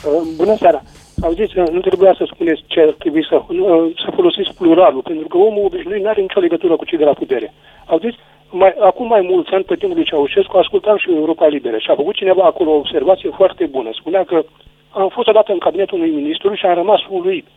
Uh, 0.05 0.11
bună 0.35 0.55
seara! 0.59 0.83
Auziți, 1.21 1.53
nu 1.71 1.79
trebuia 1.79 2.13
să 2.17 2.29
spuneți 2.33 2.63
ce 2.67 2.79
ar 2.81 2.95
trebui 2.97 3.25
să, 3.25 3.35
uh, 3.35 3.91
să 4.03 4.11
folosiți 4.15 4.55
pluralul, 4.57 5.01
pentru 5.01 5.27
că 5.27 5.37
omul 5.37 5.65
obișnuit 5.65 6.03
nu 6.03 6.09
are 6.09 6.21
nicio 6.21 6.39
legătură 6.39 6.75
cu 6.75 6.85
cei 6.85 6.97
de 6.97 7.03
la 7.03 7.13
putere. 7.13 7.53
Auziți, 7.85 8.17
mai, 8.49 8.73
acum 8.79 9.07
mai 9.07 9.21
mulți 9.21 9.51
ani, 9.51 9.63
pe 9.63 9.75
timpul 9.75 9.97
lui 9.97 10.05
Ceaușescu, 10.05 10.57
ascultam 10.57 10.97
și 10.97 11.11
Europa 11.11 11.47
Liberă 11.47 11.77
și 11.77 11.89
a 11.89 11.95
făcut 11.95 12.15
cineva 12.15 12.43
acolo 12.43 12.71
o 12.71 12.81
observație 12.83 13.29
foarte 13.29 13.65
bună. 13.65 13.89
Spunea 13.93 14.23
că 14.23 14.45
am 14.89 15.09
fost 15.09 15.27
odată 15.27 15.51
în 15.51 15.57
cabinetul 15.57 15.97
unui 15.97 16.11
ministru 16.11 16.53
și 16.53 16.65
am 16.65 16.73
rămas 16.73 17.01
uluit. 17.09 17.47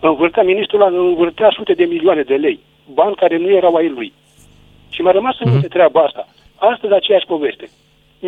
Învârtea 0.00 0.42
ministrul, 0.42 1.08
învârtea 1.08 1.50
sute 1.50 1.72
de 1.72 1.84
milioane 1.84 2.22
de 2.22 2.34
lei, 2.34 2.60
bani 2.94 3.14
care 3.14 3.36
nu 3.36 3.50
erau 3.50 3.74
ai 3.74 3.88
lui. 3.88 4.12
Și 4.88 5.02
mi-a 5.02 5.12
rămas 5.12 5.36
în 5.38 5.50
minte 5.50 5.66
mm-hmm. 5.66 5.70
treaba 5.70 6.00
asta. 6.00 6.28
Astăzi 6.56 6.92
aceeași 6.92 7.26
poveste. 7.26 7.68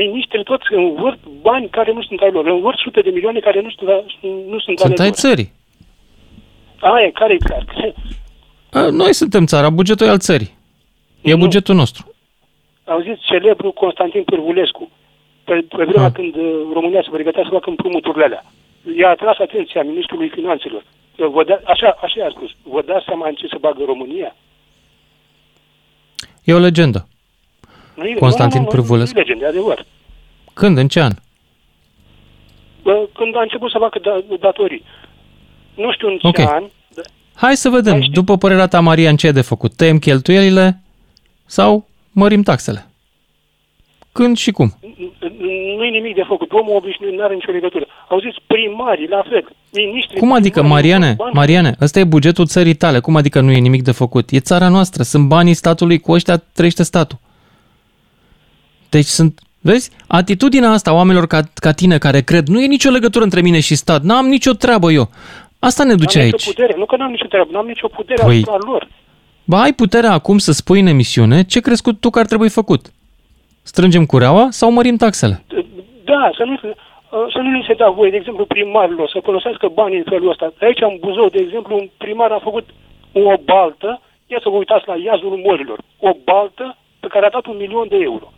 Ministrii 0.05 0.45
toți 0.45 0.65
învârt 0.71 1.19
bani 1.41 1.69
care 1.69 1.93
nu 1.93 2.03
sunt 2.03 2.21
ai 2.21 2.31
lor. 2.31 2.47
Învârt 2.47 2.79
sute 2.79 3.01
de 3.01 3.11
milioane 3.11 3.39
care 3.41 3.61
nu 3.61 3.71
sunt, 3.71 3.89
nu 4.51 4.59
sunt, 4.59 4.79
sunt 4.79 4.99
ai 4.99 5.11
țării. 5.11 5.53
Aia, 6.81 7.11
care-i 7.13 7.39
clar? 7.39 7.65
Noi 8.91 9.13
suntem 9.15 9.47
țara, 9.47 9.71
bugetul 9.71 10.07
e 10.07 10.11
al 10.11 10.19
țării. 10.19 10.55
E 11.23 11.31
nu. 11.31 11.39
bugetul 11.39 11.75
nostru. 11.75 12.15
Auziți, 12.85 13.21
celebrul 13.25 13.73
Constantin 13.73 14.23
Pârvulescu, 14.23 14.91
pe, 15.45 15.65
pe 15.77 15.85
vremea 15.85 16.07
Ah. 16.07 16.13
când 16.13 16.35
uh, 16.37 16.61
România 16.73 17.03
se 17.03 17.09
pregătea 17.13 17.43
să 17.45 17.51
facă 17.53 17.71
împrumuturile 17.71 18.25
alea. 18.25 18.45
I-a 18.99 19.09
atras 19.11 19.39
atenția 19.39 19.83
ministrului 19.83 20.29
finanțelor. 20.29 20.83
Vă 21.17 21.45
da, 21.45 21.61
așa, 21.65 21.99
așa 22.03 22.21
i-a 22.21 22.31
spus. 22.37 22.51
Vă 22.63 22.83
dați 22.87 23.05
seama 23.05 23.29
în 23.29 23.35
ce 23.35 23.47
se 23.47 23.57
bagă 23.61 23.83
România? 23.87 24.37
E 26.45 26.53
o 26.55 26.59
legendă. 26.59 27.09
Nu 27.97 28.05
e, 28.07 28.15
Constantin 28.15 28.61
nu, 28.61 28.65
nu, 28.65 28.71
nu, 28.73 28.77
Pârvulescu. 28.77 29.15
Nu 29.15 29.21
e 29.21 29.25
legend, 29.25 29.43
e 29.43 29.47
adevăr. 29.47 29.87
Când? 30.55 30.79
În 30.79 30.89
ce 30.89 31.01
an? 31.01 31.13
Bă, 32.83 33.09
Când 33.15 33.37
a 33.37 33.41
început 33.43 33.71
să 33.71 33.79
facă 33.81 33.99
da, 34.03 34.37
datorii. 34.41 34.83
Nu 35.75 35.93
știu 35.93 36.09
în 36.09 36.17
ce 36.19 36.27
Ok. 36.27 36.39
an, 36.39 36.65
da, 36.95 37.03
Hai 37.35 37.57
să 37.57 37.69
vedem. 37.69 37.93
Mai 37.93 38.01
știu. 38.03 38.13
După 38.13 38.37
părerea 38.37 38.67
ta, 38.67 38.81
Marian, 38.81 39.17
ce 39.17 39.27
e 39.27 39.33
de 39.33 39.41
făcut? 39.41 39.75
Tăiem 39.77 39.99
cheltuielile 39.99 40.83
sau 41.47 41.87
mărim 42.13 42.43
taxele? 42.43 42.87
Când 44.13 44.37
și 44.37 44.51
cum? 44.51 44.75
nu 45.77 45.85
e 45.85 45.89
nimic 45.91 46.15
de 46.15 46.23
făcut. 46.27 46.53
Omul 46.53 46.77
obișnuit 46.77 47.13
nu 47.15 47.23
are 47.25 47.35
nicio 47.35 47.51
legătură. 47.53 47.87
Auziți, 48.09 48.37
primarii, 48.47 49.09
la 49.09 49.23
fel, 49.31 49.49
ministrii... 49.73 50.19
Cum 50.19 50.33
adică, 50.33 50.61
primarii, 50.61 50.91
Mariane? 50.91 51.15
bani- 51.19 51.33
Mariane, 51.33 51.75
ăsta 51.81 51.99
e 51.99 52.05
bugetul 52.05 52.47
țării 52.47 52.75
tale. 52.75 53.01
Cum 53.01 53.17
adică 53.17 53.41
nu 53.41 53.51
e 53.51 53.59
nimic 53.59 53.83
de 53.83 53.93
făcut? 53.93 54.31
E 54.31 54.41
țara 54.41 54.69
noastră. 54.69 55.03
Sunt 55.03 55.29
banii 55.29 55.55
statului, 55.55 55.99
cu 55.99 56.13
ăștia 56.13 56.37
trăiește 56.37 56.83
statul. 56.83 57.19
Deci 58.91 59.05
sunt, 59.05 59.41
vezi, 59.61 59.91
atitudinea 60.07 60.71
asta 60.71 60.91
a 60.91 60.95
oamenilor 60.95 61.27
ca, 61.27 61.41
ca 61.55 61.73
tine 61.73 61.99
care 61.99 62.21
cred, 62.21 62.47
nu 62.47 62.61
e 62.61 62.67
nicio 62.67 62.91
legătură 62.91 63.25
între 63.25 63.41
mine 63.41 63.61
și 63.61 63.75
stat, 63.75 64.03
n-am 64.03 64.27
nicio 64.27 64.53
treabă 64.53 64.91
eu. 64.93 65.09
Asta 65.59 65.85
ne 65.85 65.95
duce 65.95 66.17
N-am 66.19 66.25
aici. 66.27 66.33
nicio 66.47 66.51
putere. 66.51 66.75
Nu 66.79 66.87
că 66.87 66.97
n-am 66.97 67.11
nicio 67.11 67.27
treabă, 67.27 67.49
n-am 67.53 67.67
nicio 67.67 67.89
putere 67.89 68.23
Păi- 68.23 68.43
asupra 68.43 68.57
lor. 68.71 68.89
Ba, 69.45 69.61
ai 69.61 69.73
puterea 69.73 70.13
acum 70.13 70.39
să 70.39 70.53
spui 70.53 70.81
în 70.81 70.87
emisiune 70.87 71.43
ce 71.45 71.61
crezi 71.61 71.83
că 71.83 71.93
tu 71.93 72.11
că 72.11 72.19
ar 72.19 72.27
trebui 72.27 72.49
făcut. 72.49 72.87
Strângem 73.63 74.05
cureaua 74.07 74.47
sau 74.51 74.71
mărim 74.73 74.97
taxele? 74.97 75.45
Da, 76.05 76.31
să 76.37 76.43
nu, 76.45 76.57
să 77.35 77.39
nu 77.43 77.51
li 77.51 77.65
se 77.69 77.75
dea 77.75 77.91
voie, 77.91 78.11
de 78.11 78.17
exemplu, 78.17 78.45
primarilor 78.45 79.09
să 79.09 79.19
folosească 79.23 79.67
banii 79.75 79.99
în 79.99 80.05
felul 80.09 80.31
ăsta. 80.31 80.53
Aici, 80.61 80.81
în 80.81 80.97
Buzău, 81.01 81.29
de 81.29 81.39
exemplu, 81.47 81.77
un 81.77 81.89
primar 81.97 82.31
a 82.31 82.41
făcut 82.49 82.67
o 83.13 83.35
baltă, 83.45 84.01
ia 84.27 84.39
să 84.43 84.49
vă 84.49 84.57
uitați 84.57 84.89
la 84.91 84.97
iazul 85.09 85.41
morilor, 85.47 85.79
o 86.09 86.11
baltă 86.25 86.77
pe 87.01 87.07
care 87.11 87.27
a 87.27 87.31
dat 87.37 87.47
un 87.47 87.57
milion 87.65 87.87
de 87.89 87.99
euro. 88.11 88.33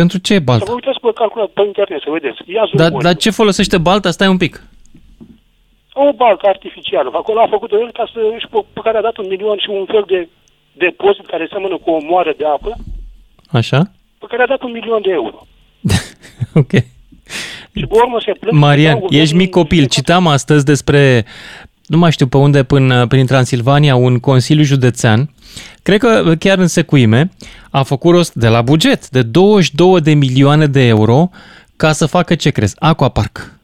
Pentru 0.00 0.16
ce 0.26 0.32
e 0.34 0.36
Să 0.36 0.42
vă 0.44 0.50
baltă? 0.50 0.72
uitați 0.78 1.00
pe 1.04 1.10
calculat 1.20 1.48
pe 1.56 1.62
internet, 1.66 2.00
să 2.06 2.10
vedeți. 2.16 2.38
Iazul 2.58 2.76
Dar, 2.80 2.90
morilor. 2.90 3.02
dar 3.12 3.14
ce 3.22 3.30
folosește 3.40 3.76
balta? 3.88 4.10
Stai 4.10 4.28
un 4.34 4.40
pic. 4.44 4.54
O 5.92 6.12
baltă 6.22 6.44
artificială. 6.54 7.08
Acolo 7.22 7.38
a 7.40 7.48
făcut-o 7.56 7.76
el 7.84 7.90
ca 7.98 8.04
să 8.12 8.18
își, 8.36 8.46
pe 8.76 8.80
care 8.86 8.96
a 8.98 9.06
dat 9.08 9.16
un 9.22 9.26
milion 9.34 9.56
și 9.64 9.68
un 9.78 9.84
fel 9.92 10.04
de 10.12 10.18
depozit 10.84 11.26
care 11.32 11.46
seamănă 11.50 11.76
cu 11.84 11.90
o 11.90 11.98
moară 12.10 12.32
de 12.40 12.44
apă, 12.56 12.70
Așa? 13.60 13.80
pe 14.18 14.26
care 14.30 14.42
a 14.42 14.46
dat 14.54 14.62
un 14.62 14.72
milion 14.78 15.00
de 15.06 15.10
euro. 15.20 15.38
ok. 16.62 16.72
Și 17.78 17.84
pe 17.90 17.94
urmă 18.02 18.18
se 18.24 18.32
plâng. 18.40 18.58
Marian, 18.58 18.98
dau 18.98 19.08
ești 19.10 19.34
mic 19.34 19.50
guvernul- 19.50 19.62
copil. 19.62 19.84
Citeam 19.96 20.26
astăzi 20.26 20.64
despre, 20.64 21.24
nu 21.86 21.98
mai 21.98 22.12
știu 22.12 22.26
pe 22.26 22.36
unde, 22.36 22.62
până, 22.64 23.06
prin 23.06 23.26
Transilvania, 23.26 23.94
un 23.96 24.18
consiliu 24.20 24.62
județean, 24.64 25.30
cred 25.82 25.98
că 25.98 26.34
chiar 26.38 26.58
în 26.58 26.66
secuime, 26.66 27.30
a 27.70 27.82
făcut 27.82 28.14
rost 28.14 28.34
de 28.34 28.48
la 28.48 28.62
buget 28.62 29.08
de 29.08 29.22
22 29.22 30.00
de 30.00 30.14
milioane 30.14 30.66
de 30.66 30.86
euro 30.86 31.30
ca 31.76 31.92
să 31.92 32.06
facă 32.06 32.34
ce 32.34 32.50
crezi? 32.50 32.74
Aquapark. 32.78 33.54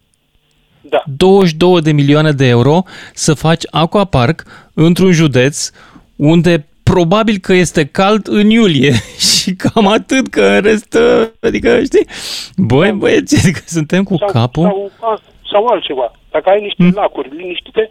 Da. 0.80 1.02
22 1.16 1.80
de 1.80 1.92
milioane 1.92 2.30
de 2.30 2.46
euro 2.46 2.82
să 3.14 3.34
faci 3.34 3.62
aquapark 3.70 4.44
într-un 4.74 5.12
județ 5.12 5.70
unde 6.16 6.66
probabil 6.82 7.38
că 7.38 7.52
este 7.52 7.86
cald 7.86 8.26
în 8.28 8.50
iulie 8.50 8.92
și 9.42 9.54
cam 9.54 9.86
atât, 9.86 10.28
că 10.28 10.42
în 10.42 10.60
rest, 10.60 10.98
adică, 11.40 11.82
știi? 11.82 12.06
Băi, 12.56 12.92
băieți, 12.92 13.36
adică 13.42 13.60
suntem 13.66 14.02
cu 14.04 14.16
sau, 14.16 14.28
capul. 14.28 14.62
Sau, 14.62 14.90
a, 15.00 15.20
sau 15.50 15.66
altceva. 15.66 16.12
Dacă 16.30 16.48
ai 16.50 16.60
niște 16.60 16.82
Hmm? 16.82 16.92
lacuri 16.94 17.36
liniștite, 17.36 17.90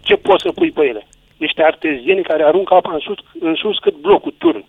ce 0.00 0.14
poți 0.14 0.42
să 0.42 0.52
pui 0.52 0.70
pe 0.70 0.82
ele? 0.84 1.06
Niște 1.36 1.62
artezieni 1.62 2.22
care 2.22 2.42
aruncă 2.42 2.74
apa 2.74 2.90
în 2.92 2.98
sus, 2.98 3.18
în 3.40 3.54
sus 3.54 3.78
cât 3.78 3.94
blocul 4.00 4.34
turn. 4.38 4.64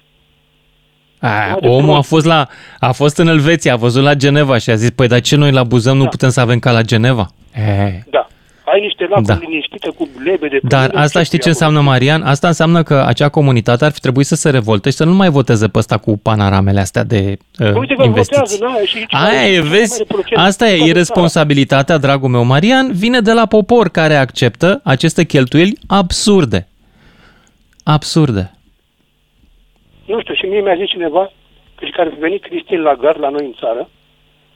A, 1.26 1.58
de 1.62 1.68
omul 1.68 1.90
a 1.90 1.94
prost. 1.94 2.08
fost, 2.08 2.26
la, 2.26 2.48
a 2.80 2.92
fost 2.92 3.18
în 3.18 3.28
Elveția, 3.28 3.74
a 3.74 3.76
văzut 3.76 4.04
la 4.04 4.14
Geneva 4.14 4.58
și 4.58 4.70
a 4.70 4.76
zis, 4.76 4.90
păi, 4.90 5.08
dar 5.08 5.20
ce 5.22 5.36
noi 5.36 5.52
la 5.52 5.64
Buzău 5.64 5.96
nu 5.96 6.04
Da. 6.04 6.10
putem 6.10 6.30
să 6.30 6.40
avem 6.40 6.60
ca 6.60 6.72
la 6.72 6.82
Geneva? 6.82 7.28
E, 7.56 8.04
Da. 8.12 8.28
Ai 8.66 8.82
niște 8.82 9.04
lacuri 9.10 9.26
Da. 9.28 9.34
da. 9.34 9.40
liniștite 9.48 9.90
cu 9.98 10.10
lebede. 10.26 10.58
pe 10.62 10.68
Dar 10.68 10.90
ele, 10.90 11.00
asta 11.00 11.24
știi 11.24 11.38
ce 11.38 11.44
pui 11.44 11.52
acolo? 11.52 11.68
înseamnă, 11.68 11.90
Marian? 11.92 12.22
Asta 12.22 12.48
înseamnă 12.48 12.84
că 12.84 13.04
acea 13.08 13.30
comunitate 13.30 13.86
ar 13.86 13.92
fi 13.92 14.00
trebuit 14.00 14.26
să 14.26 14.36
se 14.36 14.50
revolte 14.50 14.90
și 14.90 14.96
să 14.96 15.04
nu 15.04 15.14
mai 15.14 15.30
voteze 15.30 15.68
pe 15.68 15.78
ăsta 15.78 15.98
cu 15.98 16.18
panoramele 16.18 16.80
astea 16.80 17.04
de 17.04 17.38
uh, 17.60 17.74
Uite 17.74 17.94
că 17.96 18.04
investiții. 18.04 18.58
votează, 18.58 18.58
da, 18.80 18.86
și 18.86 18.98
aici 18.98 19.14
Aia 19.36 19.48
e, 19.48 19.54
cel 19.54 19.62
mai 19.64 19.70
vezi, 19.78 19.92
mare 19.92 20.04
procent. 20.08 20.40
asta 20.40 20.66
e, 20.66 20.70
Toată 20.70 20.84
e 20.84 20.86
țara. 20.88 20.98
responsabilitatea, 20.98 21.98
dragul 21.98 22.30
meu 22.30 22.44
Marian, 22.44 22.92
vine 22.94 23.20
de 23.20 23.32
la 23.34 23.46
popor 23.46 23.90
care 23.90 24.16
acceptă 24.16 24.82
aceste 24.84 25.24
cheltuieli 25.24 25.78
absurde. 25.88 26.68
Absurde. 27.84 28.52
Nu 30.06 30.20
știu, 30.22 30.34
și 30.34 30.46
mie 30.46 30.62
mi-a 30.62 30.76
zis 30.76 30.90
cineva, 30.90 31.32
că 31.76 31.86
și 31.86 31.92
care 31.92 32.10
a 32.10 32.20
venit 32.20 32.42
Cristin 32.42 32.82
Lagarde 32.82 33.20
la 33.20 33.30
noi 33.30 33.46
în 33.46 33.56
țară, 33.60 33.90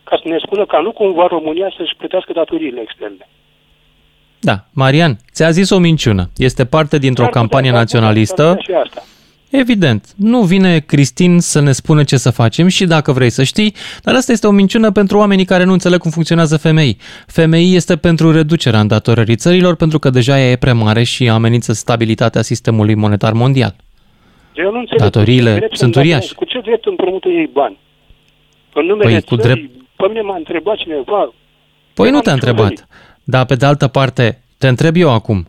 ca 0.04 0.20
să 0.22 0.28
ne 0.28 0.38
spună 0.46 0.66
ca 0.66 0.80
nu 0.80 0.92
cumva 0.92 1.28
România 1.28 1.74
să-și 1.78 1.96
plătească 1.98 2.32
datoriile 2.34 2.82
externe. 2.82 3.28
Da, 4.40 4.58
Marian, 4.74 5.18
ți-a 5.32 5.50
zis 5.50 5.70
o 5.70 5.78
minciună. 5.78 6.30
Este 6.38 6.66
parte 6.66 6.98
dintr-o 6.98 7.24
S-ar 7.24 7.32
putea, 7.32 7.42
campanie 7.42 7.72
s-ar 7.72 7.80
putea, 7.80 8.00
naționalistă. 8.00 8.44
s-ar 8.44 8.56
putea 8.56 8.76
Și 8.76 8.82
asta. 8.86 9.04
Evident, 9.50 10.06
nu 10.16 10.42
vine 10.42 10.80
Cristin 10.80 11.40
să 11.40 11.60
ne 11.60 11.72
spună 11.72 12.04
ce 12.04 12.18
să 12.18 12.30
facem 12.30 12.68
și 12.68 12.86
dacă 12.86 13.12
vrei 13.12 13.30
să 13.30 13.44
știi, 13.44 13.74
dar 14.04 14.16
asta 14.16 14.32
este 14.32 14.48
o 14.48 14.52
minciună 14.52 14.92
pentru 14.92 15.18
oamenii 15.18 15.46
care 15.46 15.64
nu 15.64 15.72
înțeleg 15.72 16.00
cum 16.00 16.12
funcționează 16.12 16.58
FMI. 16.58 16.98
FMI 17.28 17.76
este 17.76 17.96
pentru 17.96 18.32
reducerea 18.32 18.80
îndatorării 18.80 19.36
țărilor 19.36 19.76
pentru 19.76 20.00
că 20.00 20.10
deja 20.10 20.40
ea 20.40 20.52
e 20.52 20.56
prea 20.56 20.74
mare 20.74 21.04
și 21.04 21.30
amenință 21.30 21.74
stabilitatea 21.74 22.42
sistemului 22.42 22.96
monetar 22.96 23.34
mondial. 23.34 23.76
Eu 24.58 24.72
nu 24.72 24.80
înțeleg. 24.80 25.02
Datoriile 25.02 25.50
Cu 25.50 25.54
ce 25.54 25.60
drept 25.60 25.78
sunt 25.78 25.96
îmi 25.96 26.06
uriașe. 26.06 26.34
Cu 26.36 26.46
ce 26.46 26.60
drept 26.60 26.86
împrumută 26.86 27.28
ei 27.30 27.50
bani? 27.54 27.78
În 28.74 28.86
numele 28.86 29.10
Păi, 29.10 29.22
cu 29.22 29.36
țării, 29.36 29.62
drept- 29.64 29.86
pe 29.96 30.08
mine 30.08 30.22
m-a 30.22 30.36
întrebat 30.36 30.76
cineva, 30.78 31.34
Păi 31.94 32.10
nu 32.10 32.16
am 32.16 32.22
te-a 32.22 32.34
nicio 32.34 32.48
întrebat, 32.48 32.72
idee. 32.72 32.86
dar 33.24 33.46
pe 33.46 33.56
de 33.56 33.66
altă 33.66 33.88
parte, 33.88 34.42
te 34.58 34.68
întreb 34.68 34.96
eu 34.96 35.10
acum, 35.10 35.48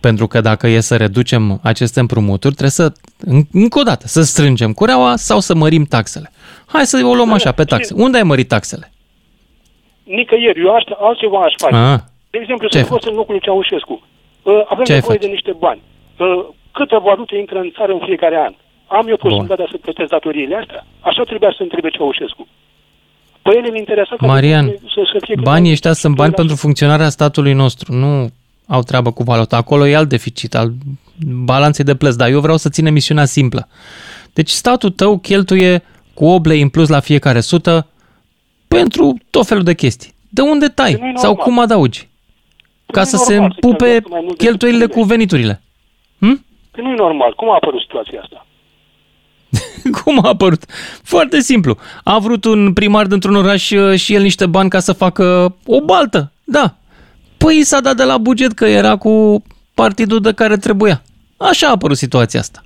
pentru 0.00 0.26
că 0.26 0.40
dacă 0.40 0.66
e 0.68 0.80
să 0.80 0.96
reducem 0.96 1.60
aceste 1.62 2.00
împrumuturi, 2.00 2.54
trebuie 2.54 2.70
să, 2.70 2.92
în- 3.20 3.42
încă 3.52 3.78
o 3.78 3.82
dată, 3.82 4.06
să 4.06 4.22
strângem 4.22 4.72
cureaua 4.72 5.16
sau 5.16 5.40
să 5.40 5.54
mărim 5.54 5.84
taxele. 5.84 6.32
Hai 6.66 6.86
să 6.86 7.00
o 7.04 7.14
luăm 7.14 7.28
Da, 7.28 7.34
așa, 7.34 7.52
pe 7.52 7.62
și- 7.62 7.68
taxe. 7.68 7.94
Unde 7.96 8.16
ai 8.16 8.22
mărit 8.22 8.48
taxele? 8.48 8.90
nicăieri, 10.04 10.60
eu 10.60 10.74
asta, 10.74 10.96
altceva 11.00 11.38
aș 11.40 11.52
face. 11.56 11.74
Ah, 11.76 11.98
De 12.30 12.38
exemplu, 12.40 12.68
Ce 12.68 12.76
ai 12.76 12.82
să 12.82 12.88
fost 12.90 13.06
în 13.06 13.14
locul 13.14 13.32
lui 13.34 13.42
Ceaușescu. 13.42 14.02
Uh, 14.42 14.52
Avem 14.68 14.84
Ce 14.84 14.92
ai 14.92 14.98
nevoie 14.98 15.16
face? 15.18 15.26
de 15.26 15.32
niște 15.32 15.52
bani. 15.58 15.80
Uh, 16.76 16.86
Câtă 16.86 16.98
valută 17.04 17.34
intră 17.36 17.58
în 17.58 17.70
țară 17.76 17.92
în 17.92 18.02
fiecare 18.04 18.36
an? 18.46 18.54
Am 18.86 19.08
eu 19.08 19.16
posibilitatea 19.16 19.68
să 19.70 19.76
plătesc 19.76 20.10
datoriile 20.10 20.56
astea? 20.56 20.86
Așa 21.00 21.22
trebuia 21.22 21.52
să 21.56 21.62
întrebe 21.62 21.88
Ceaușescu. 21.90 22.46
Pe 23.42 23.50
ele 23.56 23.68
îl 23.68 23.76
interesa 23.76 24.14
ca 24.16 24.26
Marian, 24.26 24.66
să, 24.66 25.00
să 25.12 25.18
fie 25.24 25.34
cât 25.34 25.44
Banii 25.44 25.62
mai- 25.62 25.72
ăștia 25.72 25.92
sunt 25.92 26.14
bani 26.14 26.32
pentru 26.32 26.56
funcționarea 26.56 27.08
statului 27.08 27.52
nostru, 27.52 27.92
nu 27.92 28.30
au 28.66 28.82
treabă 28.82 29.10
cu 29.12 29.22
valuta. 29.22 29.56
Acolo 29.56 29.86
e 29.86 29.96
alt 29.96 30.08
deficit 30.08 30.54
al 30.54 30.72
balanței 31.44 31.84
de 31.84 31.94
plăți, 31.94 32.18
dar 32.18 32.28
eu 32.28 32.40
vreau 32.40 32.56
să 32.56 32.68
țin 32.68 32.86
emisiunea 32.86 33.24
simplă. 33.24 33.68
Deci 34.32 34.48
statul 34.48 34.90
tău 34.90 35.18
cheltuie 35.18 35.82
cu 36.14 36.24
8 36.24 36.46
lei 36.46 36.60
în 36.62 36.68
plus 36.68 36.88
la 36.88 37.00
fiecare 37.00 37.40
sută 37.40 37.86
pentru 38.68 39.16
tot 39.30 39.46
felul 39.46 39.62
de 39.62 39.74
chestii. 39.74 40.14
De 40.28 40.40
unde 40.40 40.66
tai? 40.66 40.92
Păi 40.96 41.00
nu 41.00 41.08
e 41.08 41.12
Sau 41.16 41.28
normal. 41.28 41.44
cum 41.46 41.58
adaugi? 41.58 42.08
Ca 42.86 43.00
nu 43.00 43.06
e 43.06 43.10
să 43.10 43.16
se 43.16 43.32
normal 43.32 43.50
să 43.50 43.66
împupe 43.66 43.84
cheltuiască 43.84 44.08
mai 44.10 44.20
mult 44.22 44.36
decât 44.38 44.46
cheltuielile 44.46 44.84
cu 44.86 44.90
primește. 44.90 45.14
veniturile. 45.14 45.62
Hm? 46.18 46.44
Că 46.76 46.82
nu 46.82 46.90
e 46.90 46.94
normal. 46.94 47.32
Cum 47.34 47.50
a 47.50 47.54
apărut 47.54 47.80
situația 47.80 48.20
asta? 48.20 48.46
Cum 50.02 50.18
a 50.22 50.28
apărut? 50.28 50.64
Foarte 51.02 51.40
simplu. 51.40 51.76
A 52.04 52.18
vrut 52.18 52.44
un 52.44 52.72
primar 52.72 53.06
dintr-un 53.06 53.36
oraș 53.36 53.70
uh, 53.70 53.98
și 53.98 54.14
el 54.14 54.22
niște 54.22 54.46
bani 54.46 54.70
ca 54.70 54.78
să 54.78 54.92
facă 54.92 55.56
o 55.66 55.80
baltă. 55.80 56.32
Da. 56.44 56.74
Păi 57.36 57.58
i 57.58 57.62
s-a 57.62 57.80
dat 57.80 57.96
de 57.96 58.04
la 58.04 58.18
buget 58.18 58.52
că 58.52 58.66
era 58.66 58.96
cu 58.96 59.42
partidul 59.74 60.20
de 60.20 60.32
care 60.32 60.56
trebuia. 60.56 61.02
Așa 61.36 61.66
a 61.66 61.70
apărut 61.70 61.96
situația 61.96 62.40
asta. 62.40 62.64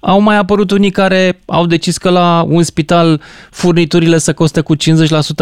Au 0.00 0.20
mai 0.20 0.36
apărut 0.36 0.70
unii 0.70 0.90
care 0.90 1.40
au 1.46 1.66
decis 1.66 1.98
că 1.98 2.10
la 2.10 2.44
un 2.48 2.62
spital 2.62 3.20
furniturile 3.50 4.18
să 4.18 4.34
coste 4.34 4.60
cu 4.60 4.76
50% 4.76 4.78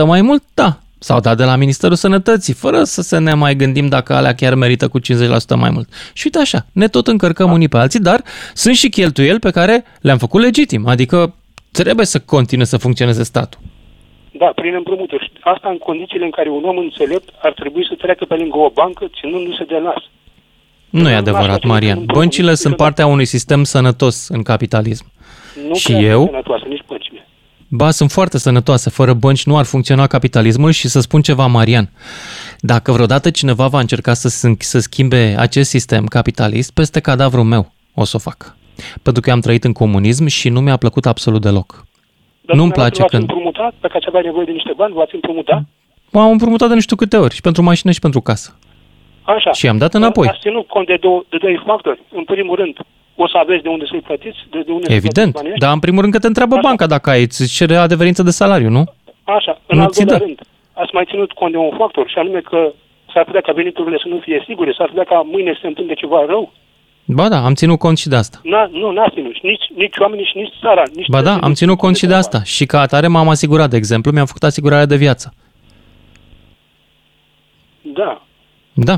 mai 0.07 0.23
mult? 0.23 0.43
Da. 0.55 0.79
S-au 1.03 1.21
dat 1.21 1.37
de 1.37 1.45
la 1.45 1.57
Ministerul 1.57 1.97
Sănătății, 1.97 2.55
fără 2.55 2.83
să 2.85 3.03
se 3.03 3.19
ne 3.19 3.35
mai 3.35 3.55
gândim 3.57 3.89
dacă 3.89 4.15
alea 4.15 4.35
chiar 4.35 4.55
merită 4.55 4.89
cu 4.89 5.01
50% 5.01 5.03
mai 5.57 5.71
mult. 5.71 5.89
Și 6.13 6.23
uite 6.25 6.39
așa, 6.39 6.67
ne 6.73 6.89
tot 6.89 7.07
încărcăm 7.07 7.53
unii 7.53 7.69
pe 7.69 7.77
alții, 7.77 8.01
dar 8.01 8.23
sunt 8.55 8.75
și 8.75 8.89
cheltuieli 8.89 9.39
pe 9.39 9.51
care 9.51 9.85
le-am 10.01 10.19
făcut 10.19 10.41
legitim. 10.43 10.87
Adică 10.87 11.35
trebuie 11.71 12.07
să 12.07 12.19
continue 12.21 12.65
să 12.65 12.77
funcționeze 12.77 13.23
statul. 13.23 13.61
Da, 14.39 14.47
prin 14.55 14.75
împrumuturi. 14.75 15.33
Asta 15.41 15.69
în 15.69 15.79
condițiile 15.79 16.25
în 16.25 16.31
care 16.31 16.49
un 16.49 16.65
om 16.65 16.77
înțelept 16.79 17.29
ar 17.43 17.53
trebui 17.53 17.87
să 17.89 17.95
treacă 17.95 18.25
pe 18.25 18.35
lângă 18.35 18.59
o 18.59 18.71
bancă 18.71 19.07
ținându-se 19.21 19.65
de 19.65 19.79
nas. 19.79 20.03
Nu 20.91 21.11
e 21.11 21.15
adevărat, 21.15 21.65
Marian. 21.65 22.05
Băncile 22.05 22.55
sunt 22.55 22.77
partea 22.77 23.07
unui 23.07 23.25
sistem 23.25 23.65
sănătos 23.65 24.29
în 24.29 24.43
capitalism. 24.43 25.05
Nu 25.69 25.75
Și 25.75 25.87
prea 25.93 26.01
eu? 26.01 26.19
sunt 26.19 26.31
sănătoase, 26.31 26.65
nici 26.69 26.85
băncile. 26.87 27.22
Ba, 27.75 27.91
sunt 27.91 28.11
foarte 28.11 28.39
sănătoase. 28.39 28.91
Fără 28.91 29.13
bănci 29.15 29.45
nu 29.47 29.57
ar 29.57 29.65
funcționa 29.65 30.07
capitalismul 30.07 30.71
și 30.71 30.89
să 30.89 31.01
spun 31.01 31.21
ceva, 31.23 31.47
Marian. 31.47 31.91
Dacă 32.61 32.93
vreodată 32.93 33.31
cineva 33.31 33.67
va 33.67 33.79
încerca 33.81 34.15
să, 34.15 34.29
s- 34.29 34.45
să 34.59 34.79
schimbe 34.79 35.35
acest 35.39 35.71
sistem 35.71 36.05
capitalist, 36.07 36.73
peste 36.75 37.01
cadavrul 37.01 37.45
meu 37.45 37.73
o 37.95 38.05
să 38.05 38.17
o 38.17 38.19
fac. 38.19 38.57
Pentru 39.03 39.23
că 39.23 39.29
eu 39.29 39.35
am 39.35 39.41
trăit 39.41 39.65
în 39.65 39.73
comunism 39.73 40.27
și 40.27 40.49
nu 40.49 40.61
mi-a 40.61 40.77
plăcut 40.77 41.07
absolut 41.07 41.41
deloc. 41.43 41.71
Dar 42.47 42.57
Nu-mi 42.57 42.71
dumneavoastră 42.71 43.05
place 43.05 43.17
când- 43.17 43.23
V-ați 43.23 43.33
împrumutat, 43.33 43.75
dacă 43.81 43.95
ați 43.97 44.07
avea 44.09 44.21
nevoie 44.21 44.45
de 44.45 44.53
niște 44.53 44.73
bani, 44.77 44.95
v-ați 44.95 45.15
împrumutat? 45.15 45.63
M-am 46.11 46.31
împrumutat 46.31 46.69
de 46.69 46.75
nu 46.75 46.81
știu 46.81 46.97
câte 46.97 47.17
ori, 47.17 47.35
și 47.35 47.41
pentru 47.41 47.63
mașină 47.63 47.93
și 47.93 47.99
pentru 48.01 48.21
casă. 48.21 48.59
Așa. 49.23 49.51
Și 49.53 49.69
am 49.69 49.79
dat 49.79 49.95
înapoi. 49.95 50.27
Ați 50.29 50.41
ținut 50.41 50.67
cont 50.69 50.87
de, 50.87 50.97
două, 51.01 51.25
de 51.31 51.37
doi 51.41 51.63
factori. 51.67 52.01
În 52.15 52.25
primul 52.25 52.57
rând, 52.57 52.77
o 53.17 53.29
să 53.29 53.37
aveți 53.37 53.63
de 53.63 53.69
unde 53.69 53.85
să-i 53.91 54.01
plătiți, 54.01 54.39
de, 54.51 54.63
de 54.67 54.73
unde 54.73 54.87
să 54.87 54.93
Evident, 54.93 55.15
plătiți 55.33 55.33
banii 55.43 55.51
ăștia. 55.53 55.67
dar 55.67 55.75
în 55.75 55.81
primul 55.87 56.01
rând 56.01 56.13
că 56.13 56.19
te 56.19 56.27
întreabă 56.27 56.55
Așa. 56.55 56.67
banca 56.69 56.87
dacă 56.87 57.11
ai, 57.11 57.23
îți 57.23 57.55
cere 57.57 57.77
adeverință 57.77 58.23
de 58.23 58.31
salariu, 58.31 58.69
nu? 58.69 58.85
Așa. 59.25 59.61
În 59.67 59.77
Nu 59.79 59.83
al 59.85 59.91
ți 59.91 59.99
doilea 59.99 60.19
dă. 60.19 60.25
rând, 60.25 60.39
ați 60.73 60.95
mai 60.95 61.05
ținut 61.11 61.33
cont 61.33 61.53
de 61.53 61.59
un 61.59 61.73
factor, 61.79 62.09
și 62.09 62.19
anume 62.19 62.41
că 62.41 62.73
s-ar 63.13 63.25
putea 63.25 63.41
ca 63.41 63.53
veniturile 63.53 63.99
să 64.03 64.09
nu 64.09 64.19
fie 64.19 64.45
sigure, 64.47 64.75
s-ar 64.79 64.89
putea 64.89 65.05
ca 65.05 65.21
mâine 65.35 65.53
să 65.53 65.59
se 65.61 65.67
întâmple 65.67 65.95
ceva 65.95 66.25
rău. 66.27 66.53
Ba 67.05 67.29
da, 67.29 67.45
am 67.45 67.55
ținut 67.55 67.79
cont 67.79 67.99
și 67.99 68.09
de 68.09 68.17
asta. 68.17 68.41
Na, 68.43 68.69
nu, 68.73 68.91
n-ați 68.91 69.15
ținut. 69.15 69.35
Și 69.35 69.41
Nici, 69.43 69.67
nici 69.77 69.97
oamenii 69.99 70.25
și 70.25 70.37
nici 70.37 70.53
țara. 70.61 70.83
Nici 70.95 71.09
Ba 71.09 71.17
da, 71.17 71.23
țările 71.23 71.43
am 71.45 71.49
nu 71.49 71.55
ținut 71.55 71.79
cont 71.79 71.95
și 71.97 72.01
de 72.01 72.07
treaba 72.07 72.27
asta. 72.27 72.43
Și 72.45 72.67
ca 72.67 72.81
atare 72.81 73.07
m-am 73.07 73.29
asigurat, 73.29 73.71
de 73.71 73.77
exemplu, 73.77 74.11
mi-am 74.13 74.27
făcut 74.27 74.43
asigurarea 74.43 74.87
de 74.87 74.97
viață. 74.97 75.35
Da. 77.83 78.23
Da. 78.75 78.97